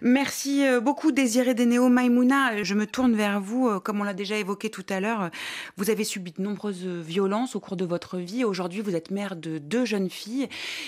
Merci 0.01 0.65
euh, 0.65 0.79
beaucoup 0.79 1.11
Désiré 1.11 1.53
Dénéo 1.53 1.89
Maïmouna. 1.89 2.63
Je 2.63 2.73
me 2.73 2.85
tourne 2.85 3.15
vers 3.15 3.39
vous. 3.39 3.67
Euh, 3.67 3.79
Comme 3.79 4.01
on 4.01 4.03
l'a 4.03 4.13
déjà 4.13 4.35
évoqué 4.37 4.69
tout 4.69 4.85
à 4.89 4.99
l'heure, 4.99 5.23
euh, 5.23 5.29
vous 5.77 5.89
avez 5.89 6.03
subi 6.03 6.31
de 6.31 6.41
nombreuses 6.41 6.85
violences 6.85 7.55
au 7.55 7.59
cours 7.59 7.77
de 7.77 7.85
votre 7.85 8.17
vie. 8.17 8.43
Aujourd'hui, 8.43 8.81
vous 8.81 8.95
êtes 8.95 9.11
mère 9.11 9.35
de 9.35 9.57
deux 9.57 9.85
jeunes 9.85 10.09
filles. 10.09 10.47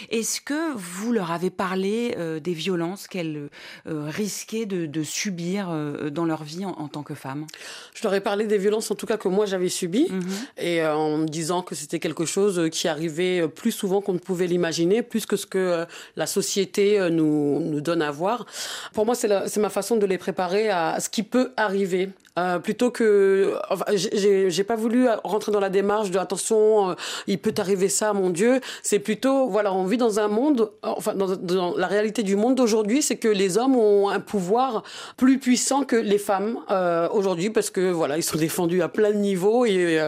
Est-ce 0.10 0.41
que 0.41 0.74
vous 0.76 1.12
leur 1.12 1.32
avez 1.32 1.49
parlé 1.49 2.16
euh, 2.18 2.39
des 2.39 2.54
violences 2.54 3.08
qu'elles 3.08 3.49
euh, 3.88 4.10
risquaient 4.10 4.66
de, 4.66 4.86
de 4.86 5.04
subir 5.04 5.70
euh, 5.70 6.10
dans 6.10 6.26
leur 6.26 6.43
vie 6.43 6.66
en, 6.66 6.72
en 6.72 6.88
tant 6.88 7.04
que 7.04 7.14
femmes 7.16 7.45
Je 7.93 8.04
leur 8.04 8.14
ai 8.14 8.22
parlé 8.22 8.45
des 8.45 8.58
violences, 8.58 8.91
en 8.91 8.95
tout 8.95 9.06
cas, 9.06 9.18
que 9.18 9.28
moi 9.28 9.45
j'avais 9.45 9.70
subies, 9.70 10.08
et 10.58 10.82
euh, 10.82 10.96
en 10.96 11.18
me 11.18 11.28
disant 11.28 11.62
que 11.62 11.76
c'était 11.76 12.00
quelque 12.00 12.26
chose 12.26 12.60
euh, 12.60 12.70
qui 12.70 12.88
arrivait 12.88 13.41
euh, 13.41 13.48
plus 13.48 13.72
souvent 13.72 14.02
qu'on 14.02 14.14
ne 14.14 14.20
pouvait 14.20 14.48
l'imaginer, 14.48 15.02
plus 15.02 15.26
que 15.26 15.36
ce 15.36 15.46
que 15.46 15.86
la 16.16 16.28
société 16.28 17.10
nous, 17.10 17.60
nous 17.60 17.82
donne 17.82 18.02
à 18.02 18.12
voir. 18.12 18.46
Pour 18.94 19.06
moi, 19.06 19.16
c'est 19.16 19.58
ma 19.58 19.70
façon 19.70 19.96
de 19.96 20.06
les 20.06 20.18
préparer 20.18 20.70
à 20.70 21.00
ce 21.00 21.10
qui 21.10 21.24
peut 21.24 21.52
arriver. 21.58 22.10
Euh, 22.39 22.58
plutôt 22.58 22.89
que, 22.89 23.54
enfin, 23.70 23.86
j'ai 23.94 24.64
pas 24.64 24.76
voulu 24.76 25.06
rentrer 25.24 25.52
dans 25.52 25.60
la 25.60 25.70
démarche 25.70 26.10
de 26.10 26.18
attention, 26.18 26.96
il 27.28 27.38
peut 27.38 27.54
arriver 27.58 27.89
ça, 27.89 28.14
mon 28.14 28.32
Dieu. 28.32 28.60
C'est 28.82 28.98
plutôt, 28.98 29.48
voilà, 29.50 29.72
on 29.72 29.86
vit 29.86 29.98
dans 29.98 30.20
un 30.20 30.28
monde, 30.28 30.72
enfin, 30.82 31.14
dans, 31.14 31.36
dans 31.36 31.78
la 31.78 31.86
réalité 31.86 32.24
du 32.24 32.36
monde 32.36 32.56
d'aujourd'hui, 32.56 33.04
c'est 33.04 33.18
que 33.18 33.28
les 33.28 33.60
hommes 33.60 33.76
ont 33.76 34.10
un 34.10 34.20
pouvoir 34.20 34.82
plus 35.16 35.38
puissant 35.38 35.84
que 35.84 35.96
les 35.96 36.18
femmes 36.18 36.58
euh, 36.72 37.08
aujourd'hui 37.12 37.52
parce 37.52 37.70
que 37.70 37.91
voilà, 37.91 38.18
ils 38.18 38.24
sont 38.24 38.39
défendus 38.39 38.82
à 38.82 38.89
plein 38.89 39.12
de 39.12 39.18
niveaux 39.18 39.66
et, 39.66 40.00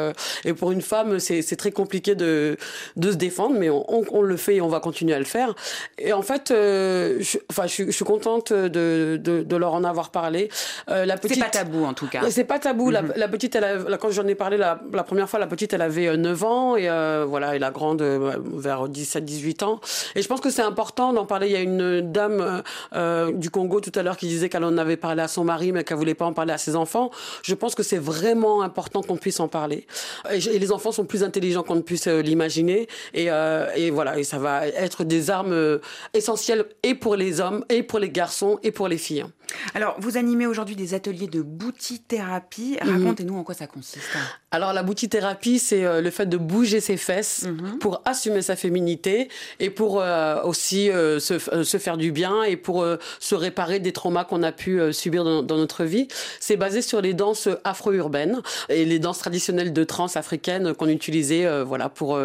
et 0.44 0.54
pour 0.54 0.72
une 0.72 0.82
femme, 0.82 1.20
c'est 1.20 1.56
très 1.56 1.72
compliqué 1.72 2.16
de, 2.16 2.58
de 2.96 3.12
se 3.12 3.16
défendre, 3.18 3.56
mais 3.58 3.70
on, 3.70 3.86
on, 3.94 4.04
on 4.12 4.22
le 4.22 4.38
fait 4.38 4.56
et 4.56 4.62
on 4.62 4.68
va 4.68 4.80
continuer 4.80 5.14
à 5.14 5.20
le 5.20 5.26
faire. 5.26 5.54
Et 5.98 6.14
en 6.14 6.22
fait, 6.22 6.52
euh, 6.52 7.18
je, 7.20 7.38
enfin, 7.50 7.64
je, 7.68 7.72
suis- 7.74 7.86
je 7.86 7.92
suis 7.92 8.06
contente 8.06 8.52
de, 8.54 9.20
de, 9.22 9.44
de 9.44 9.56
leur 9.56 9.74
en 9.74 9.84
avoir 9.84 10.10
parlé. 10.12 10.50
Euh, 10.90 11.06
la 11.06 11.18
petite, 11.18 11.36
C'est 11.38 11.44
pas 11.44 11.50
tabou 11.50 11.86
en 11.86 11.94
tout 11.94 12.08
cas. 12.08 12.22
Ouais, 12.24 12.32
C'est 12.32 12.44
pas 12.44 12.60
tabou. 12.60 12.90
La, 12.92 13.02
la 13.16 13.28
petite, 13.28 13.56
elle 13.56 13.64
a- 13.64 13.98
quand 13.98 14.12
j'en 14.12 14.28
ai 14.28 14.36
parlé 14.36 14.58
la, 14.58 14.80
la 14.94 15.04
première 15.04 15.30
fois, 15.30 15.40
la 15.40 15.48
petite, 15.48 15.74
elle 15.74 15.82
avait 15.82 16.08
euh, 16.08 16.18
9 16.18 16.44
ans 16.44 16.76
et 16.76 16.90
euh, 16.90 17.26
voilà, 17.28 17.56
et 17.56 17.60
la 17.60 17.72
grande 17.72 18.02
euh, 18.02 18.38
vers 18.54 18.88
17-18 18.90 19.64
ans. 19.64 19.80
Et 20.16 20.22
je 20.22 20.28
pense 20.28 20.42
que 20.42 20.50
c'est 20.50 20.62
important 20.62 21.14
d'en 21.14 21.26
parler. 21.26 21.48
Il 21.48 21.54
y 21.54 21.58
a 21.58 21.62
une 21.62 22.02
dame 22.12 22.42
euh, 22.42 22.62
euh, 22.96 23.32
du 23.32 23.50
Congo 23.50 23.80
tout 23.82 23.92
à 23.96 24.04
l'heure 24.04 24.18
qui 24.18 24.28
disait 24.28 24.50
qu'elle 24.50 24.64
en 24.64 24.78
avait 24.78 24.98
parlé 24.98 25.22
à 25.22 25.28
son 25.28 25.44
mari, 25.44 25.72
mais 25.72 25.84
qu'elle 25.84 25.98
voulait 25.98 26.14
pas 26.16 26.26
en 26.26 26.34
parler 26.34 26.54
à 26.54 26.58
ses 26.58 26.76
enfants. 26.76 27.12
Je 27.44 27.54
pense 27.56 27.76
que 27.76 27.84
c'est 27.84 27.98
vraiment 27.98 28.62
important 28.62 29.02
qu'on 29.02 29.18
puisse 29.18 29.40
en 29.40 29.48
parler. 29.48 29.86
Et, 30.32 30.40
les 30.40 30.72
enfants 30.72 30.92
sont 30.92 31.06
plus 31.06 31.24
intelligents 31.24 31.64
qu'on 31.64 31.76
ne 31.76 31.82
puisse 31.82 32.08
euh, 32.08 32.22
l'imaginer. 32.22 32.88
Et, 33.14 33.30
euh, 33.30 33.68
et 33.76 33.90
voilà, 33.92 34.18
et 34.18 34.24
ça 34.24 34.40
va 34.40 34.68
être 34.68 35.04
des 35.04 35.30
armes 35.30 35.54
euh, 35.54 35.80
essentielles 36.14 36.66
et 36.84 36.96
pour 36.96 37.16
les 37.16 37.40
hommes, 37.42 37.64
et 37.70 37.84
pour 37.84 38.00
les 38.00 38.10
garçons, 38.10 38.60
et 38.64 38.72
pour 38.72 38.88
les 38.88 38.98
filles. 38.98 39.26
Alors, 39.74 39.96
vous 40.00 40.18
animez 40.18 40.48
aujourd'hui 40.48 40.76
des 40.76 40.94
ateliers 40.94 41.28
de 41.28 41.42
boutithérapie. 41.42 42.78
Mhm. 42.84 42.90
Racontez-nous 42.92 43.38
en 43.38 43.44
quoi 43.44 43.56
ça 43.56 43.68
consiste. 43.68 44.00
Alors 44.52 44.72
la 44.72 44.84
boutithérapie, 44.84 45.60
c'est 45.60 45.84
euh, 45.84 46.02
le 46.02 46.10
fait 46.10 46.28
de 46.28 46.38
bouger 46.38 46.80
ses 46.80 46.96
fesses 46.96 47.46
pour 47.82 48.02
assumer 48.06 48.42
sa 48.42 48.56
féminité 48.56 49.28
et 49.60 49.70
pour 49.70 50.02
euh, 50.02 50.42
aussi 50.44 50.90
euh, 50.90 51.20
se, 51.20 51.34
euh, 51.54 51.64
se 51.64 51.78
faire 51.78 51.98
du 51.98 52.12
bien 52.12 52.44
et 52.44 52.56
pour 52.56 52.86
se 53.20 53.36
réparer 53.36 53.80
des 53.80 53.92
traumas 53.92 54.24
qu'on 54.24 54.44
a 54.44 54.52
pu 54.52 54.80
subir 54.94 55.24
dans, 55.24 55.44
dans 55.44 55.58
notre 55.58 55.84
vie. 55.84 56.08
C'est 56.40 56.56
basé 56.56 56.82
sur 56.82 57.02
les 57.02 57.14
danses 57.14 57.50
afro-urbaines 57.64 58.42
et 58.70 58.86
les 58.86 59.00
danses 59.00 59.20
traditionnelles 59.20 59.74
de 59.74 59.84
trans 59.84 60.16
africaines 60.16 60.74
qu'on 60.74 60.88
utilisait 60.88 61.64
voilà 61.64 61.90
pour 61.90 62.18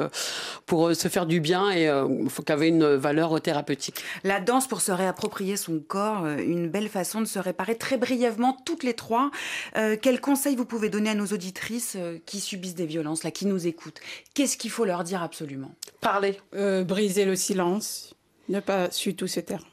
pour 0.66 0.94
se 0.94 1.08
faire 1.08 1.26
du 1.26 1.40
bien 1.40 1.68
et 1.70 1.88
euh, 1.88 2.28
faut 2.28 2.42
qu'elle 2.42 2.54
avait 2.54 2.68
une 2.68 2.94
valeur 2.94 3.40
thérapeutique. 3.40 4.04
La 4.22 4.38
danse 4.38 4.68
pour 4.68 4.80
se 4.80 4.92
réapproprier 4.92 5.56
son 5.56 5.80
corps, 5.80 6.24
une 6.26 6.68
belle 6.68 6.88
façon 6.88 7.09
de 7.18 7.26
se 7.26 7.38
réparer. 7.38 7.76
Très 7.76 7.96
brièvement, 7.96 8.56
toutes 8.64 8.84
les 8.84 8.94
trois, 8.94 9.30
euh, 9.76 9.96
quels 10.00 10.20
conseils 10.20 10.54
vous 10.54 10.64
pouvez 10.64 10.88
donner 10.88 11.10
à 11.10 11.14
nos 11.14 11.26
auditrices 11.26 11.96
euh, 11.96 12.18
qui 12.26 12.38
subissent 12.40 12.76
des 12.76 12.86
violences, 12.86 13.24
là, 13.24 13.30
qui 13.30 13.46
nous 13.46 13.66
écoutent? 13.66 14.00
Qu'est-ce 14.34 14.56
qu'il 14.56 14.70
faut 14.70 14.84
leur 14.84 15.02
dire 15.02 15.22
absolument? 15.22 15.74
Parler. 16.00 16.38
Euh, 16.54 16.84
briser 16.84 17.24
le 17.24 17.34
silence. 17.34 18.14
Ne 18.48 18.60
pas 18.60 18.90
surtout 18.90 19.26
se 19.26 19.40
taire. 19.40 19.64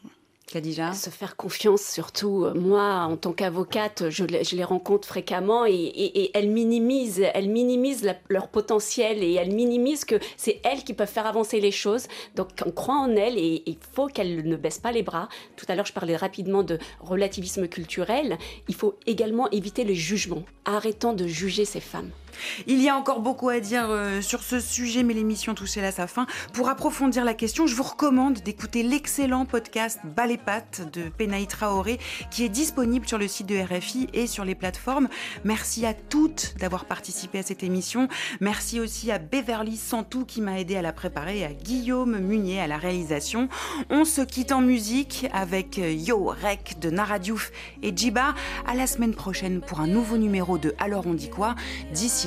Se 0.93 1.09
faire 1.09 1.35
confiance, 1.35 1.81
surtout. 1.81 2.45
Euh, 2.45 2.53
Moi, 2.53 2.81
en 2.81 3.17
tant 3.17 3.33
qu'avocate, 3.33 4.09
je, 4.09 4.23
les- 4.23 4.63
rencontre 4.63 5.07
fréquemment 5.07 5.65
et, 5.67 6.31
elles 6.33 6.49
minimisent, 6.49 7.23
elles 7.33 7.49
minimisent 7.49 8.09
leur 8.29 8.47
potentiel 8.47 9.23
et 9.23 9.33
elles 9.33 9.53
minimisent 9.53 10.05
que 10.05 10.15
c'est 10.37 10.61
elles 10.63 10.83
qui 10.85 10.93
peuvent 10.93 11.09
faire 11.09 11.25
avancer 11.27 11.59
les 11.59 11.71
choses. 11.71 12.07
Donc, 12.35 12.49
on 12.65 12.71
croit 12.71 12.95
en 12.95 13.15
elles 13.15 13.37
et 13.37 13.63
il 13.65 13.77
faut 13.93 14.07
qu'elles 14.07 14.47
ne 14.47 14.55
baissent 14.55 14.79
pas 14.79 14.91
les 14.93 15.03
bras. 15.03 15.27
Tout 15.57 15.65
à 15.69 15.75
l'heure, 15.75 15.85
je 15.85 15.93
parlais 15.93 16.15
rapidement 16.15 16.63
de 16.63 16.79
relativisme 17.01 17.67
culturel. 17.67 18.37
Il 18.69 18.75
faut 18.75 18.95
également 19.05 19.49
éviter 19.51 19.83
le 19.83 19.93
jugement. 19.93 20.43
Arrêtons 20.65 21.13
de 21.13 21.27
juger 21.27 21.65
ces 21.65 21.81
femmes. 21.81 22.09
Il 22.67 22.82
y 22.82 22.89
a 22.89 22.95
encore 22.95 23.21
beaucoup 23.21 23.49
à 23.49 23.59
dire 23.59 23.88
euh, 23.89 24.21
sur 24.21 24.43
ce 24.43 24.59
sujet, 24.59 25.03
mais 25.03 25.13
l'émission 25.13 25.53
touchait 25.53 25.82
là 25.82 25.91
sa 25.91 26.07
fin. 26.07 26.25
Pour 26.53 26.69
approfondir 26.69 27.25
la 27.25 27.34
question, 27.34 27.67
je 27.67 27.75
vous 27.75 27.84
recommande 27.84 28.39
d'écouter 28.39 28.84
l'excellent 28.84 29.45
podcast 29.45 29.99
Bas 30.03 30.28
les 30.28 30.38
pattes 30.38 30.82
de 30.93 31.09
Penaï 31.09 31.47
Traoré, 31.47 31.99
qui 32.32 32.43
est 32.43 32.49
disponible 32.49 33.07
sur 33.07 33.17
le 33.17 33.28
site 33.28 33.47
de 33.47 33.57
RFI 33.57 34.07
et 34.13 34.28
sur 34.28 34.45
les 34.45 34.55
plateformes. 34.55 35.07
Merci 35.43 35.86
à 35.86 35.93
toutes 35.93 36.55
d'avoir 36.59 36.86
participé 36.86 37.39
à 37.39 37.43
cette 37.43 37.63
émission. 37.63 38.07
Merci 38.41 38.80
aussi 38.80 39.11
à 39.11 39.19
Beverly 39.19 39.78
Santou 39.78 40.25
qui 40.25 40.41
m'a 40.41 40.59
aidé 40.59 40.75
à 40.75 40.82
la 40.82 40.93
préparer 40.93 41.45
à 41.45 41.53
Guillaume 41.53 42.19
Munier 42.19 42.59
à 42.59 42.67
la 42.67 42.78
réalisation. 42.78 43.49
On 43.89 44.05
se 44.05 44.21
quitte 44.21 44.51
en 44.51 44.61
musique 44.61 45.28
avec 45.34 45.80
euh, 45.80 45.91
Yo 45.91 46.25
Rec 46.25 46.78
de 46.80 46.89
Nara 46.89 47.19
Diouf 47.19 47.51
et 47.84 47.95
Djiba. 47.95 48.34
À 48.65 48.75
la 48.75 48.88
semaine 48.88 49.13
prochaine 49.13 49.61
pour 49.61 49.80
un 49.80 49.88
nouveau 49.88 50.17
numéro 50.17 50.57
de 50.57 50.73
Alors 50.80 51.07
on 51.07 51.13
dit 51.13 51.30
quoi 51.30 51.55
D'ici 51.93 52.26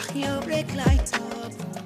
Ach, 0.00 0.14
you 0.14 0.40
break 0.42 0.72
light 0.76 1.12
up. 1.14 1.77